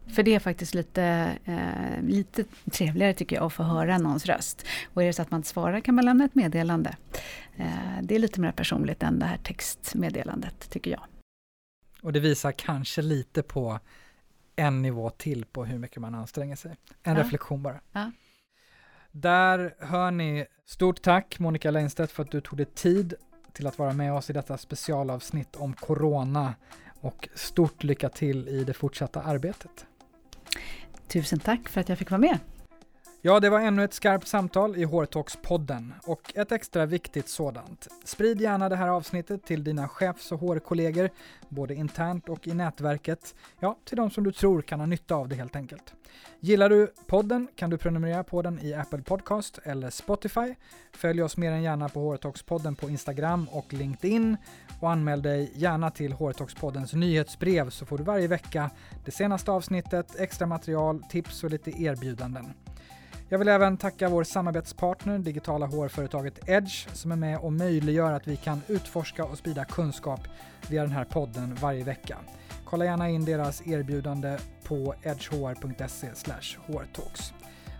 För 0.06 0.22
det 0.22 0.34
är 0.34 0.38
faktiskt 0.38 0.74
lite, 0.74 1.38
eh, 1.44 2.02
lite 2.02 2.44
trevligare 2.72 3.14
tycker 3.14 3.36
jag 3.36 3.44
att 3.44 3.52
få 3.52 3.62
höra 3.62 3.98
någons 3.98 4.26
röst. 4.26 4.66
Och 4.94 5.02
är 5.02 5.06
det 5.06 5.12
så 5.12 5.22
att 5.22 5.30
man 5.30 5.38
inte 5.38 5.48
svarar 5.48 5.80
kan 5.80 5.94
man 5.94 6.04
lämna 6.04 6.24
ett 6.24 6.34
meddelande. 6.34 6.96
Eh, 7.56 7.66
det 8.02 8.14
är 8.14 8.18
lite 8.18 8.40
mer 8.40 8.52
personligt 8.52 9.02
än 9.02 9.18
det 9.18 9.26
här 9.26 9.36
textmeddelandet 9.36 10.70
tycker 10.70 10.90
jag. 10.90 11.02
Och 12.02 12.12
det 12.12 12.20
visar 12.20 12.52
kanske 12.52 13.02
lite 13.02 13.42
på 13.42 13.78
en 14.56 14.82
nivå 14.82 15.10
till 15.10 15.44
på 15.44 15.64
hur 15.64 15.78
mycket 15.78 15.96
man 15.96 16.14
anstränger 16.14 16.56
sig. 16.56 16.76
En 17.02 17.16
ja. 17.16 17.22
reflektion 17.22 17.62
bara. 17.62 17.80
Ja. 17.92 18.10
Där 19.10 19.74
hör 19.78 20.10
ni, 20.10 20.46
stort 20.66 21.02
tack 21.02 21.38
Monica 21.38 21.70
Leinstedt 21.70 22.12
för 22.12 22.22
att 22.22 22.30
du 22.30 22.40
tog 22.40 22.56
dig 22.56 22.66
tid 22.66 23.14
till 23.52 23.66
att 23.66 23.78
vara 23.78 23.92
med 23.92 24.12
oss 24.12 24.30
i 24.30 24.32
detta 24.32 24.58
specialavsnitt 24.58 25.56
om 25.56 25.72
corona 25.72 26.54
och 27.00 27.28
stort 27.34 27.84
lycka 27.84 28.08
till 28.08 28.48
i 28.48 28.64
det 28.64 28.72
fortsatta 28.72 29.22
arbetet. 29.22 29.86
Tusen 31.08 31.38
tack 31.38 31.68
för 31.68 31.80
att 31.80 31.88
jag 31.88 31.98
fick 31.98 32.10
vara 32.10 32.20
med. 32.20 32.38
Ja, 33.26 33.40
det 33.40 33.50
var 33.50 33.60
ännu 33.60 33.84
ett 33.84 33.94
skarpt 33.94 34.26
samtal 34.26 34.76
i 34.76 34.84
Hårtalks-podden 34.84 35.92
och 36.04 36.32
ett 36.36 36.52
extra 36.52 36.86
viktigt 36.86 37.28
sådant. 37.28 37.88
Sprid 38.04 38.40
gärna 38.40 38.68
det 38.68 38.76
här 38.76 38.88
avsnittet 38.88 39.44
till 39.44 39.64
dina 39.64 39.88
chefs 39.88 40.32
och 40.32 40.40
hårkollegor, 40.40 41.10
både 41.48 41.74
internt 41.74 42.28
och 42.28 42.46
i 42.46 42.54
nätverket. 42.54 43.34
Ja, 43.60 43.78
till 43.84 43.96
de 43.96 44.10
som 44.10 44.24
du 44.24 44.32
tror 44.32 44.62
kan 44.62 44.80
ha 44.80 44.86
nytta 44.86 45.14
av 45.14 45.28
det 45.28 45.34
helt 45.34 45.56
enkelt. 45.56 45.94
Gillar 46.40 46.68
du 46.68 46.92
podden 47.06 47.48
kan 47.56 47.70
du 47.70 47.78
prenumerera 47.78 48.24
på 48.24 48.42
den 48.42 48.60
i 48.60 48.74
Apple 48.74 49.02
Podcast 49.02 49.58
eller 49.62 49.90
Spotify. 49.90 50.54
Följ 50.92 51.22
oss 51.22 51.36
mer 51.36 51.52
än 51.52 51.62
gärna 51.62 51.88
på 51.88 52.00
Hårtalks-podden 52.00 52.74
på 52.74 52.90
Instagram 52.90 53.48
och 53.50 53.72
LinkedIn 53.72 54.36
och 54.80 54.90
anmäl 54.90 55.22
dig 55.22 55.52
gärna 55.54 55.90
till 55.90 56.12
Hårtalks-poddens 56.12 56.96
nyhetsbrev 56.96 57.70
så 57.70 57.86
får 57.86 57.98
du 57.98 58.04
varje 58.04 58.28
vecka 58.28 58.70
det 59.04 59.10
senaste 59.10 59.50
avsnittet, 59.50 60.20
extra 60.20 60.46
material, 60.46 61.02
tips 61.02 61.44
och 61.44 61.50
lite 61.50 61.82
erbjudanden. 61.82 62.54
Jag 63.28 63.38
vill 63.38 63.48
även 63.48 63.76
tacka 63.76 64.08
vår 64.08 64.24
samarbetspartner, 64.24 65.18
digitala 65.18 65.66
hårföretaget 65.66 66.48
Edge, 66.48 66.88
som 66.92 67.12
är 67.12 67.16
med 67.16 67.38
och 67.38 67.52
möjliggör 67.52 68.12
att 68.12 68.28
vi 68.28 68.36
kan 68.36 68.62
utforska 68.68 69.24
och 69.24 69.38
sprida 69.38 69.64
kunskap 69.64 70.20
via 70.70 70.82
den 70.82 70.92
här 70.92 71.04
podden 71.04 71.54
varje 71.60 71.84
vecka. 71.84 72.18
Kolla 72.64 72.84
gärna 72.84 73.08
in 73.08 73.24
deras 73.24 73.66
erbjudande 73.66 74.38
på 74.64 74.94
edgehr.se 75.02 76.08
hårtalks. 76.66 77.32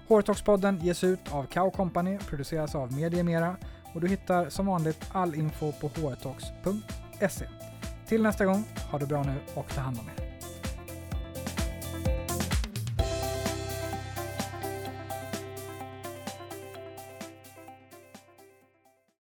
Hårtalkspodden 0.08 0.80
ges 0.82 1.04
ut 1.04 1.32
av 1.32 1.46
Kao 1.46 1.70
Company, 1.70 2.18
produceras 2.18 2.74
av 2.74 2.92
Mediemera 2.92 3.56
och 3.94 4.00
du 4.00 4.08
hittar 4.08 4.48
som 4.48 4.66
vanligt 4.66 5.10
all 5.12 5.34
info 5.34 5.72
på 5.72 5.90
hårtalks.se. 6.00 7.46
Till 8.06 8.22
nästa 8.22 8.44
gång, 8.44 8.64
ha 8.90 8.98
det 8.98 9.06
bra 9.06 9.22
nu 9.22 9.34
och 9.54 9.74
ta 9.74 9.80
hand 9.80 9.98
om 9.98 10.08
er. 10.08 10.25